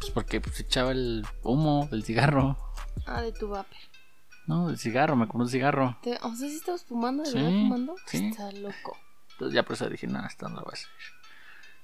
Pues 0.00 0.10
porque 0.12 0.40
pues, 0.40 0.60
echaba 0.60 0.92
el 0.92 1.26
humo 1.42 1.88
del 1.90 2.04
cigarro. 2.04 2.56
Ah, 3.06 3.22
de 3.22 3.32
tu 3.32 3.48
vapor. 3.48 3.76
No, 4.46 4.70
el 4.70 4.78
cigarro, 4.78 5.16
me 5.16 5.26
compré 5.28 5.44
un 5.44 5.50
cigarro. 5.50 5.98
O 6.22 6.34
sea, 6.34 6.48
si 6.48 6.56
estabas 6.56 6.84
fumando, 6.84 7.22
¿de 7.22 7.32
verdad 7.32 7.50
fumando? 7.50 7.94
Sí. 8.06 8.28
Está 8.28 8.50
loco. 8.52 8.96
Entonces 9.32 9.54
ya 9.54 9.62
por 9.62 9.74
eso 9.74 9.88
dije, 9.88 10.06
nada, 10.06 10.26
esto 10.26 10.48
no 10.48 10.56
lo 10.56 10.62
voy 10.62 10.72
a 10.72 10.74
hacer. 10.74 10.90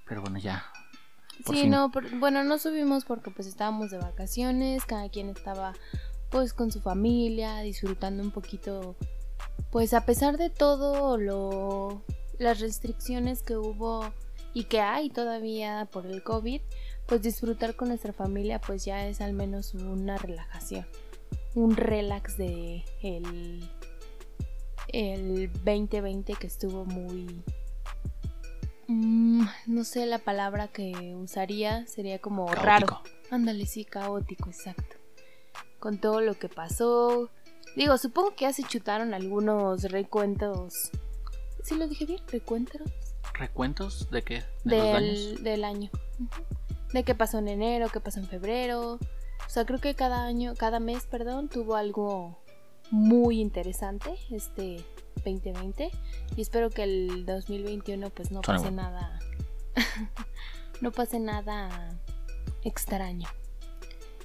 Pero 0.06 0.22
bueno, 0.22 0.38
ya. 0.38 0.64
sí, 1.46 1.68
no, 1.68 1.90
bueno, 2.14 2.42
no 2.44 2.58
subimos 2.58 3.04
porque 3.04 3.30
pues 3.30 3.46
estábamos 3.46 3.90
de 3.90 3.98
vacaciones, 3.98 4.84
cada 4.84 5.08
quien 5.08 5.28
estaba 5.28 5.74
pues 6.30 6.52
con 6.52 6.72
su 6.72 6.80
familia, 6.80 7.60
disfrutando 7.60 8.22
un 8.22 8.30
poquito, 8.30 8.96
pues 9.70 9.94
a 9.94 10.04
pesar 10.04 10.36
de 10.36 10.50
todo 10.50 11.16
lo, 11.16 12.02
las 12.38 12.60
restricciones 12.60 13.42
que 13.42 13.56
hubo 13.56 14.12
y 14.52 14.64
que 14.64 14.80
hay 14.80 15.10
todavía 15.10 15.88
por 15.90 16.06
el 16.06 16.22
COVID, 16.22 16.60
pues 17.06 17.22
disfrutar 17.22 17.76
con 17.76 17.88
nuestra 17.88 18.12
familia 18.12 18.60
pues 18.60 18.84
ya 18.84 19.06
es 19.06 19.20
al 19.20 19.32
menos 19.32 19.72
una 19.74 20.18
relajación 20.18 20.86
un 21.54 21.76
relax 21.76 22.36
de 22.36 22.84
el, 23.02 23.68
el 24.88 25.52
2020 25.52 26.34
que 26.34 26.46
estuvo 26.46 26.84
muy... 26.84 27.42
Mm, 28.86 29.44
no 29.66 29.84
sé 29.84 30.06
la 30.06 30.18
palabra 30.18 30.68
que 30.68 31.14
usaría, 31.14 31.86
sería 31.86 32.18
como 32.20 32.46
raro. 32.48 33.02
Ándale, 33.30 33.66
sí, 33.66 33.84
caótico, 33.84 34.48
exacto. 34.48 34.96
Con 35.78 35.98
todo 35.98 36.20
lo 36.20 36.34
que 36.34 36.48
pasó. 36.48 37.30
Digo, 37.76 37.98
supongo 37.98 38.34
que 38.34 38.46
ya 38.46 38.52
se 38.52 38.62
chutaron 38.62 39.12
algunos 39.12 39.84
recuentos. 39.84 40.90
¿Sí 41.62 41.76
lo 41.76 41.86
dije 41.86 42.06
bien? 42.06 42.20
¿Recuentos? 42.28 42.80
¿Recuentos 43.34 44.10
de 44.10 44.22
qué? 44.22 44.42
del, 44.64 45.42
del 45.42 45.64
año. 45.64 45.90
de 46.92 47.04
qué 47.04 47.14
pasó 47.14 47.38
en 47.38 47.48
enero, 47.48 47.88
qué 47.92 48.00
pasó 48.00 48.20
en 48.20 48.26
febrero. 48.26 48.98
O 49.46 49.50
sea, 49.50 49.64
creo 49.64 49.80
que 49.80 49.94
cada 49.94 50.24
año, 50.24 50.54
cada 50.56 50.80
mes, 50.80 51.06
perdón, 51.06 51.48
tuvo 51.48 51.76
algo 51.76 52.38
muy 52.90 53.40
interesante 53.40 54.18
este 54.30 54.84
2020 55.24 55.90
y 56.36 56.40
espero 56.40 56.70
que 56.70 56.84
el 56.84 57.26
2021 57.26 58.08
pues 58.10 58.30
no 58.30 58.40
pase 58.40 58.70
nada 58.70 59.18
no 60.80 60.92
pase 60.92 61.18
nada 61.18 61.90
extraño. 62.64 63.28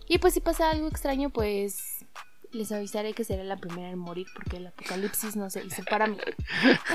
Y 0.08 0.18
pues 0.18 0.34
si 0.34 0.42
pasa 0.42 0.70
algo 0.70 0.88
extraño, 0.88 1.30
pues 1.30 2.06
les 2.52 2.72
avisaré 2.72 3.14
que 3.14 3.24
seré 3.24 3.44
la 3.44 3.58
primera 3.58 3.90
en 3.90 3.98
morir 3.98 4.28
porque 4.36 4.58
el 4.58 4.68
apocalipsis 4.68 5.36
no 5.36 5.50
se 5.50 5.66
hizo 5.66 5.84
para 5.90 6.08
mí. 6.08 6.18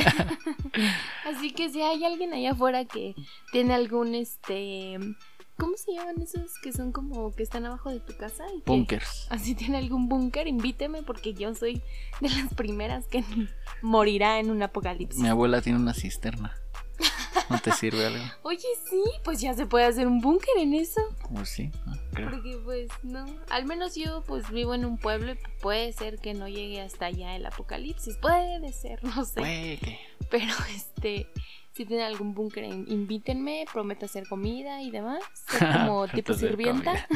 Así 1.25 1.51
que 1.53 1.69
si 1.71 1.83
hay 1.83 2.05
alguien 2.05 2.33
allá 2.33 2.53
afuera 2.53 2.85
que 2.85 3.15
tiene 3.51 3.75
algún 3.75 4.15
este 4.15 4.99
¿Cómo 5.59 5.77
se 5.77 5.93
llaman 5.93 6.23
esos 6.23 6.59
que 6.63 6.73
son 6.73 6.93
como 6.93 7.35
que 7.35 7.43
están 7.43 7.67
abajo 7.67 7.91
de 7.91 7.99
tu 8.01 8.17
casa? 8.17 8.45
Y 8.57 8.63
Bunkers. 8.65 9.27
Así 9.29 9.55
tiene 9.55 9.79
algún 9.79 10.09
búnker, 10.09 10.47
invíteme 10.47 11.03
porque 11.03 11.35
yo 11.35 11.55
soy 11.55 11.83
de 12.21 12.29
las 12.29 12.55
primeras 12.55 13.07
que 13.07 13.25
morirá 13.83 14.39
en 14.39 14.51
un 14.51 14.63
apocalipsis. 14.63 15.21
Mi 15.21 15.29
abuela 15.29 15.61
tiene 15.61 15.79
una 15.79 15.95
cisterna. 15.95 16.57
¿No 17.51 17.59
te 17.59 17.73
sirve 17.73 18.07
algo? 18.07 18.25
Oye, 18.43 18.67
sí, 18.89 19.03
pues 19.25 19.41
ya 19.41 19.55
se 19.55 19.67
puede 19.67 19.87
hacer 19.87 20.07
un 20.07 20.21
búnker 20.21 20.59
en 20.59 20.75
eso. 20.75 21.01
Pues 21.33 21.49
sí, 21.49 21.71
Porque 22.13 22.61
pues 22.65 22.89
no, 23.03 23.27
al 23.51 23.65
menos 23.65 23.95
yo 23.95 24.23
pues 24.27 24.51
vivo 24.51 24.75
en 24.75 24.85
un 24.85 24.99
pueblo 24.99 25.33
y 25.33 25.39
puede 25.61 25.93
ser 25.93 26.19
que 26.19 26.35
no 26.35 26.49
llegue 26.49 26.81
hasta 26.81 27.07
allá 27.07 27.35
el 27.37 27.47
apocalipsis. 27.47 28.17
Puede 28.19 28.73
ser, 28.73 29.03
no 29.17 29.25
sé. 29.25 29.41
Puede. 29.41 29.99
Pero 30.31 30.53
este, 30.75 31.29
si 31.79 31.85
tienen 31.85 32.07
algún 32.07 32.35
búnker, 32.35 32.65
invítenme, 32.65 33.65
prometo 33.73 34.07
hacer 34.07 34.27
comida 34.27 34.83
y 34.83 34.91
demás. 34.91 35.23
como 35.87 36.09
tipo 36.09 36.35
sirvienta. 36.35 37.07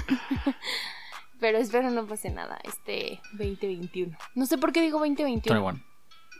Pero 1.40 1.59
espero 1.59 1.90
no 1.90 2.07
pase 2.07 2.31
nada 2.31 2.61
este 2.62 3.20
2021. 3.33 4.16
No 4.37 4.46
sé 4.46 4.59
por 4.59 4.72
qué 4.72 4.81
digo 4.81 5.01
2021. 5.01 5.81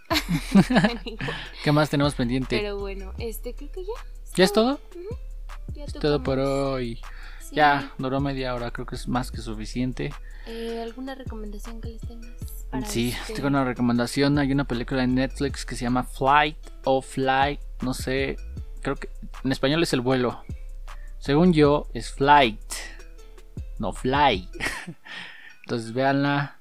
¿Qué 1.65 1.73
más 1.73 1.91
tenemos 1.91 2.15
pendiente? 2.15 2.57
Pero 2.57 2.79
bueno, 2.79 3.13
este 3.19 3.57
creo 3.57 3.73
que 3.73 3.83
ya. 3.83 3.93
¿Ya 4.37 4.45
es 4.45 4.53
todo? 4.53 4.79
ya 5.75 5.85
es 5.85 5.93
todo 5.93 6.23
por 6.23 6.39
hoy. 6.39 7.01
Ya, 7.51 7.93
duró 7.99 8.21
media 8.21 8.55
hora, 8.55 8.71
creo 8.71 8.87
que 8.87 8.95
es 8.95 9.09
más 9.09 9.33
que 9.33 9.39
suficiente. 9.39 10.13
Eh, 10.47 10.81
¿Alguna 10.81 11.17
recomendación 11.17 11.81
que 11.81 11.89
les 11.89 12.01
tengas? 12.03 12.31
sí, 12.87 13.11
este 13.11 13.35
tengo 13.35 13.49
una 13.49 13.65
recomendación. 13.65 14.39
Hay 14.39 14.53
una 14.53 14.65
película 14.65 15.03
en 15.03 15.17
Netflix 15.17 15.67
que 15.67 15.75
se 15.75 15.83
llama 15.83 16.05
Flight 16.05 16.57
o 16.85 17.03
Flight, 17.03 17.61
no 17.83 17.95
sé, 17.95 18.37
creo 18.81 18.97
que 18.97 19.11
en 19.45 19.53
español 19.53 19.83
es 19.83 19.93
el 19.93 20.01
vuelo. 20.01 20.43
Según 21.19 21.53
yo, 21.53 21.89
es 21.95 22.13
Flight, 22.13 22.61
no 23.79 23.93
Fly. 23.93 24.49
Entonces, 25.65 25.93
véanla. 25.93 26.59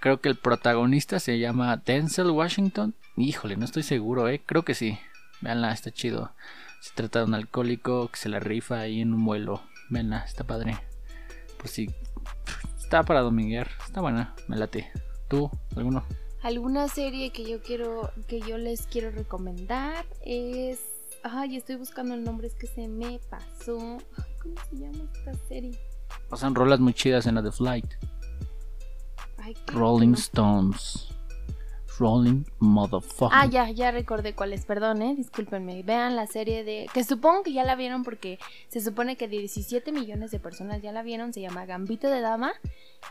Creo 0.00 0.20
que 0.20 0.28
el 0.28 0.36
protagonista 0.36 1.18
se 1.18 1.38
llama 1.38 1.78
Denzel 1.78 2.30
Washington. 2.30 2.94
Híjole, 3.16 3.56
no 3.56 3.64
estoy 3.64 3.82
seguro, 3.82 4.28
¿eh? 4.28 4.42
Creo 4.44 4.64
que 4.64 4.74
sí. 4.74 4.98
Veanla, 5.40 5.72
está 5.72 5.90
chido. 5.90 6.32
Se 6.80 6.92
trata 6.94 7.20
de 7.20 7.24
un 7.24 7.34
alcohólico 7.34 8.08
que 8.08 8.18
se 8.18 8.28
la 8.28 8.38
rifa 8.38 8.80
ahí 8.80 9.00
en 9.00 9.14
un 9.14 9.24
vuelo. 9.24 9.62
Veanla, 9.88 10.18
está 10.18 10.44
padre. 10.44 10.76
Pues 11.58 11.70
sí, 11.70 11.90
está 12.76 13.02
para 13.02 13.20
dominguear. 13.20 13.70
Está 13.86 14.02
buena, 14.02 14.34
me 14.46 14.56
late. 14.56 14.92
¿Tú, 15.28 15.50
alguno? 15.74 16.04
Alguna 16.44 16.88
serie 16.88 17.30
que 17.30 17.42
yo 17.42 17.62
quiero, 17.62 18.10
que 18.28 18.38
yo 18.38 18.58
les 18.58 18.86
quiero 18.86 19.10
recomendar 19.10 20.04
es... 20.20 20.78
Ay, 21.22 21.56
estoy 21.56 21.76
buscando 21.76 22.12
el 22.12 22.22
nombre, 22.22 22.48
es 22.48 22.54
que 22.54 22.66
se 22.66 22.86
me 22.86 23.18
pasó. 23.30 23.78
¿Cómo 24.42 24.54
se 24.68 24.76
llama 24.76 25.10
esta 25.14 25.32
serie? 25.48 25.72
Pasan 26.28 26.54
rolas 26.54 26.80
muy 26.80 26.92
chidas 26.92 27.26
en 27.26 27.36
la 27.36 27.40
de 27.40 27.50
Flight. 27.50 27.86
Rolling 29.68 30.12
Stones. 30.12 31.08
Rolling 31.98 32.44
Motherfucker. 32.58 33.36
Ah, 33.36 33.46
ya, 33.46 33.70
ya 33.70 33.90
recordé 33.90 34.34
cuál 34.34 34.52
es, 34.52 34.64
perdón, 34.64 35.02
eh, 35.02 35.14
discúlpenme. 35.14 35.82
Vean 35.82 36.16
la 36.16 36.26
serie 36.26 36.64
de. 36.64 36.88
Que 36.92 37.04
supongo 37.04 37.42
que 37.42 37.52
ya 37.52 37.64
la 37.64 37.76
vieron 37.76 38.02
porque 38.04 38.38
se 38.68 38.80
supone 38.80 39.16
que 39.16 39.28
17 39.28 39.92
millones 39.92 40.30
de 40.30 40.40
personas 40.40 40.82
ya 40.82 40.92
la 40.92 41.02
vieron. 41.02 41.32
Se 41.32 41.40
llama 41.40 41.66
Gambito 41.66 42.08
de 42.08 42.20
Dama. 42.20 42.52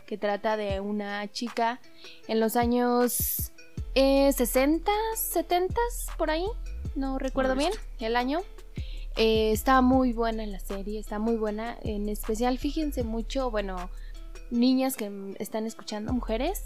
Que 0.06 0.18
trata 0.18 0.56
de 0.56 0.80
una 0.80 1.30
chica 1.30 1.80
en 2.28 2.40
los 2.40 2.56
años 2.56 3.52
eh, 3.94 4.32
60, 4.32 4.90
70, 5.16 5.74
por 6.18 6.30
ahí. 6.30 6.46
No 6.94 7.18
recuerdo 7.18 7.54
bien 7.54 7.72
el 8.00 8.16
año. 8.16 8.40
Eh, 9.16 9.52
está 9.52 9.80
muy 9.80 10.12
buena 10.12 10.42
en 10.42 10.50
la 10.50 10.58
serie, 10.58 10.98
está 10.98 11.18
muy 11.18 11.36
buena. 11.36 11.76
En 11.82 12.08
especial, 12.08 12.58
fíjense 12.58 13.04
mucho, 13.04 13.50
bueno, 13.50 13.90
niñas 14.50 14.96
que 14.96 15.34
están 15.38 15.66
escuchando, 15.66 16.12
mujeres, 16.12 16.64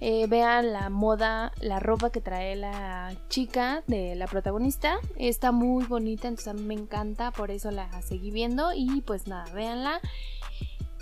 eh, 0.00 0.26
vean 0.26 0.72
la 0.72 0.90
moda, 0.90 1.52
la 1.60 1.80
ropa 1.80 2.10
que 2.10 2.20
trae 2.20 2.56
la 2.56 3.14
chica 3.28 3.82
de 3.86 4.14
la 4.14 4.26
protagonista. 4.26 4.98
Está 5.16 5.52
muy 5.52 5.84
bonita, 5.84 6.28
entonces 6.28 6.48
a 6.48 6.54
mí 6.54 6.62
me 6.62 6.74
encanta, 6.74 7.30
por 7.30 7.50
eso 7.50 7.70
la 7.70 8.02
seguí 8.02 8.30
viendo. 8.30 8.72
Y 8.74 9.00
pues 9.02 9.26
nada, 9.26 9.52
véanla. 9.52 10.00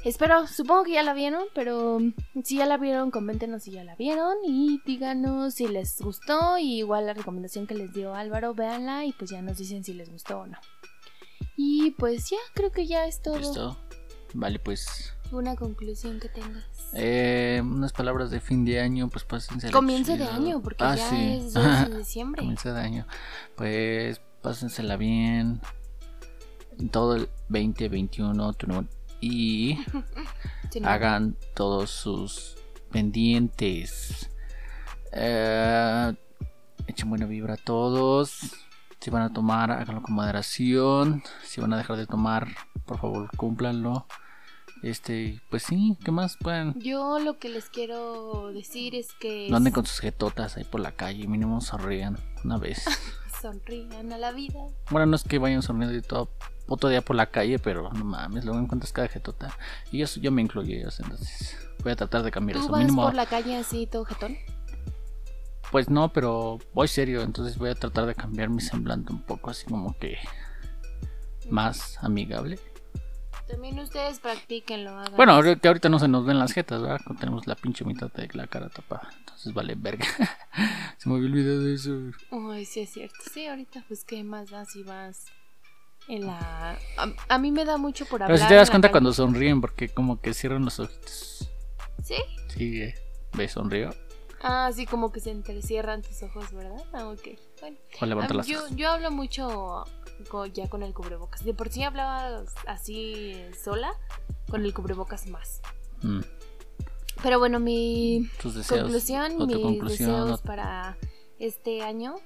Espero, 0.04 0.48
supongo 0.48 0.82
que 0.82 0.92
ya 0.94 1.04
la 1.04 1.14
vieron, 1.14 1.44
pero 1.54 1.98
si 2.42 2.56
ya 2.56 2.66
la 2.66 2.76
vieron, 2.76 3.12
coméntenos 3.12 3.62
si 3.62 3.70
ya 3.70 3.84
la 3.84 3.94
vieron 3.94 4.34
y 4.44 4.80
díganos 4.84 5.54
si 5.54 5.68
les 5.68 6.00
gustó. 6.00 6.58
Y 6.58 6.78
igual 6.78 7.06
la 7.06 7.14
recomendación 7.14 7.68
que 7.68 7.74
les 7.74 7.92
dio 7.92 8.14
Álvaro, 8.14 8.52
véanla 8.52 9.04
y 9.04 9.12
pues 9.12 9.30
ya 9.30 9.42
nos 9.42 9.58
dicen 9.58 9.84
si 9.84 9.94
les 9.94 10.10
gustó 10.10 10.40
o 10.40 10.46
no. 10.46 10.58
Y 11.56 11.92
pues 11.92 12.30
ya, 12.30 12.38
creo 12.54 12.72
que 12.72 12.86
ya 12.86 13.06
es 13.06 13.22
todo. 13.22 13.76
Vale, 14.34 14.58
pues 14.58 15.11
una 15.38 15.56
conclusión 15.56 16.20
que 16.20 16.28
tengas? 16.28 16.64
Eh, 16.94 17.60
unas 17.64 17.92
palabras 17.92 18.30
de 18.30 18.40
fin 18.40 18.64
de 18.64 18.80
año, 18.80 19.08
pues 19.08 19.24
pásense. 19.24 19.70
Comienzo 19.70 20.16
de 20.16 20.24
año, 20.24 20.60
porque 20.62 20.84
ah, 20.84 20.94
ya 20.94 21.34
es 21.34 21.52
2 21.54 21.90
de 21.90 21.98
diciembre. 21.98 22.40
Comienzo 22.40 22.72
de 22.72 22.80
año. 22.80 23.06
Pues 23.56 24.20
pásensela 24.42 24.96
bien. 24.96 25.60
Todo 26.90 27.16
el 27.16 27.28
2021 27.48 28.54
y 29.20 29.78
hagan 30.84 31.36
todos 31.54 31.90
sus 31.90 32.56
pendientes. 32.90 34.30
Eh, 35.12 36.14
echen 36.86 37.08
buena 37.08 37.26
vibra 37.26 37.54
a 37.54 37.58
todos. 37.58 38.40
Si 39.00 39.10
van 39.10 39.22
a 39.22 39.32
tomar, 39.32 39.70
háganlo 39.70 40.02
con 40.02 40.14
moderación. 40.14 41.22
Si 41.44 41.60
van 41.60 41.72
a 41.72 41.76
dejar 41.76 41.96
de 41.96 42.06
tomar, 42.06 42.48
por 42.84 42.98
favor, 42.98 43.30
cúmplanlo. 43.36 44.06
Este, 44.82 45.40
pues 45.48 45.62
sí, 45.62 45.96
¿qué 46.04 46.10
más 46.10 46.36
pueden? 46.36 46.74
Yo 46.80 47.20
lo 47.20 47.38
que 47.38 47.48
les 47.48 47.70
quiero 47.70 48.52
decir 48.52 48.96
es 48.96 49.12
que. 49.14 49.48
No 49.48 49.56
anden 49.56 49.72
con 49.72 49.86
sus 49.86 50.00
jetotas 50.00 50.56
ahí 50.56 50.64
por 50.64 50.80
la 50.80 50.92
calle, 50.92 51.26
mínimo 51.28 51.60
sonrían 51.60 52.18
una 52.44 52.58
vez. 52.58 52.84
sonrían 53.40 54.12
a 54.12 54.18
la 54.18 54.32
vida. 54.32 54.58
Bueno, 54.90 55.06
no 55.06 55.16
es 55.16 55.22
que 55.22 55.38
vayan 55.38 55.62
sonriendo 55.62 56.00
todo 56.02 56.30
puto 56.66 56.88
día 56.88 57.02
por 57.02 57.16
la 57.16 57.26
calle, 57.26 57.58
pero 57.58 57.92
no 57.92 58.04
mames, 58.04 58.44
luego 58.44 58.60
encuentras 58.60 58.92
cada 58.92 59.08
jetota. 59.08 59.56
Y 59.92 59.98
yo, 59.98 60.06
yo 60.20 60.32
me 60.32 60.42
incluyo, 60.42 60.74
entonces 60.76 61.56
voy 61.82 61.92
a 61.92 61.96
tratar 61.96 62.22
de 62.22 62.30
cambiar 62.30 62.58
¿Tú 62.58 62.64
eso. 62.64 62.72
Vas 62.72 62.90
por 62.92 63.14
la 63.14 63.26
calle 63.26 63.56
así 63.56 63.86
todo 63.86 64.04
jetón? 64.04 64.36
Pues 65.70 65.88
no, 65.88 66.12
pero 66.12 66.58
voy 66.74 66.88
serio, 66.88 67.22
entonces 67.22 67.56
voy 67.56 67.70
a 67.70 67.74
tratar 67.74 68.06
de 68.06 68.14
cambiar 68.14 68.50
mi 68.50 68.60
semblante 68.60 69.12
un 69.12 69.22
poco, 69.22 69.50
así 69.50 69.64
como 69.66 69.96
que 69.98 70.18
más 71.50 71.98
amigable. 72.02 72.58
También 73.52 73.78
ustedes 73.80 74.18
practiquenlo. 74.18 75.04
Bueno, 75.14 75.38
que 75.60 75.68
ahorita 75.68 75.90
no 75.90 75.98
se 75.98 76.08
nos 76.08 76.24
ven 76.24 76.38
las 76.38 76.52
jetas, 76.52 76.80
¿verdad? 76.80 77.02
Tenemos 77.20 77.46
la 77.46 77.54
pinche 77.54 77.84
mitad 77.84 78.10
de 78.10 78.26
la 78.32 78.46
cara 78.46 78.70
tapada. 78.70 79.10
Entonces 79.18 79.52
vale 79.52 79.74
verga. 79.76 80.06
se 80.96 81.08
me 81.10 81.16
había 81.16 81.28
olvidado 81.28 81.62
de 81.62 81.74
eso. 81.74 81.90
Uy, 82.30 82.64
sí 82.64 82.80
es 82.80 82.90
cierto. 82.90 83.16
Sí, 83.30 83.46
ahorita 83.46 83.84
pues 83.86 84.04
qué 84.04 84.24
más 84.24 84.50
vas 84.50 84.74
y 84.74 84.82
vas 84.84 85.26
en 86.08 86.26
la... 86.28 86.78
A, 87.28 87.38
mí 87.38 87.52
me 87.52 87.66
da 87.66 87.76
mucho 87.76 88.06
por 88.06 88.22
hablar. 88.22 88.38
Pero 88.38 88.42
si 88.42 88.48
te 88.48 88.54
das 88.54 88.70
cuenta 88.70 88.90
cuando 88.90 89.12
sonríen 89.12 89.60
porque 89.60 89.90
como 89.90 90.18
que 90.18 90.32
cierran 90.32 90.64
los 90.64 90.80
ojitos. 90.80 91.50
¿Sí? 92.02 92.16
Sí, 92.48 92.80
eh. 92.80 92.94
¿ves? 93.34 93.52
Sonrío. 93.52 93.90
Ah, 94.40 94.70
sí, 94.74 94.86
como 94.86 95.12
que 95.12 95.20
se 95.20 95.30
entrecierran 95.30 96.00
tus 96.00 96.22
ojos, 96.22 96.50
¿verdad? 96.54 96.82
Ah, 96.94 97.06
ok. 97.08 97.38
Bueno. 98.00 98.42
yo, 98.44 98.60
yo 98.70 98.90
hablo 98.90 99.10
mucho 99.10 99.84
ya 100.52 100.68
con 100.68 100.82
el 100.82 100.94
cubrebocas. 100.94 101.44
De 101.44 101.54
por 101.54 101.68
sí 101.70 101.82
hablaba 101.82 102.44
así 102.66 103.36
sola, 103.62 103.92
con 104.50 104.64
el 104.64 104.72
cubrebocas 104.74 105.26
más. 105.26 105.60
Mm. 106.02 106.20
Pero 107.22 107.38
bueno, 107.38 107.60
mi 107.60 108.28
conclusión, 108.42 109.36
mis 109.46 109.98
deseos 109.98 110.40
para 110.40 110.96
este 111.38 111.82
año 111.82 112.16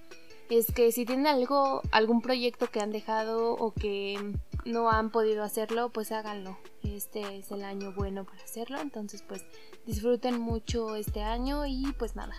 es 0.48 0.72
que 0.72 0.92
si 0.92 1.04
tienen 1.04 1.26
algo, 1.26 1.82
algún 1.90 2.22
proyecto 2.22 2.68
que 2.68 2.80
han 2.80 2.92
dejado 2.92 3.52
o 3.52 3.72
que 3.72 4.34
no 4.64 4.90
han 4.90 5.10
podido 5.10 5.42
hacerlo, 5.42 5.90
pues 5.90 6.12
háganlo. 6.12 6.56
Este 6.82 7.38
es 7.38 7.50
el 7.50 7.64
año 7.64 7.92
bueno 7.92 8.24
para 8.24 8.42
hacerlo, 8.42 8.80
entonces 8.80 9.22
pues 9.22 9.44
disfruten 9.86 10.38
mucho 10.40 10.96
este 10.96 11.22
año 11.22 11.66
y 11.66 11.92
pues 11.98 12.16
nada, 12.16 12.34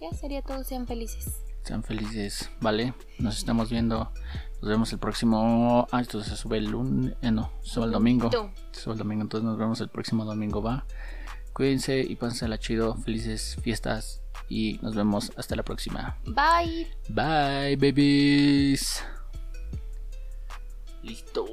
ya 0.00 0.10
sería 0.16 0.42
todo, 0.42 0.64
sean 0.64 0.86
felices. 0.86 1.42
Sean 1.68 1.84
felices, 1.84 2.50
¿vale? 2.62 2.94
Nos 3.18 3.36
estamos 3.36 3.68
viendo 3.68 4.10
Nos 4.62 4.70
vemos 4.70 4.90
el 4.94 4.98
próximo. 4.98 5.86
Ah, 5.92 6.00
esto 6.00 6.24
se 6.24 6.34
sube 6.34 6.56
el 6.56 6.70
lunes. 6.70 7.14
Eh, 7.20 7.30
no, 7.30 7.52
se 7.60 7.72
sube 7.72 7.84
el 7.84 7.90
domingo. 7.92 8.30
Se 8.72 8.80
sube 8.80 8.94
el 8.94 8.98
domingo, 8.98 9.20
entonces 9.20 9.44
nos 9.44 9.58
vemos 9.58 9.78
el 9.82 9.90
próximo 9.90 10.24
domingo, 10.24 10.62
va. 10.62 10.86
Cuídense 11.52 12.00
y 12.00 12.16
pásensela 12.16 12.58
chido. 12.58 12.96
Felices 12.96 13.58
fiestas. 13.60 14.22
Y 14.48 14.78
nos 14.80 14.94
vemos 14.94 15.30
hasta 15.36 15.56
la 15.56 15.62
próxima. 15.62 16.16
Bye. 16.24 16.90
Bye, 17.10 17.76
babies. 17.76 19.04
Listo. 21.02 21.44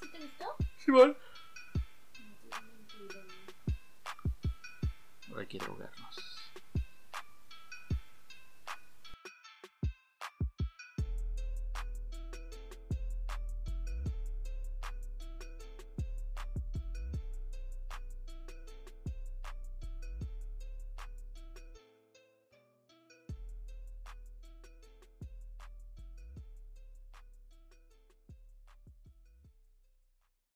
¿Sí 0.00 0.10
te 0.10 0.18
gustó? 0.18 0.46
Simón. 0.84 1.16
Ahora 5.30 5.46
quiero 5.46 5.66
ahogarnos. 5.66 5.95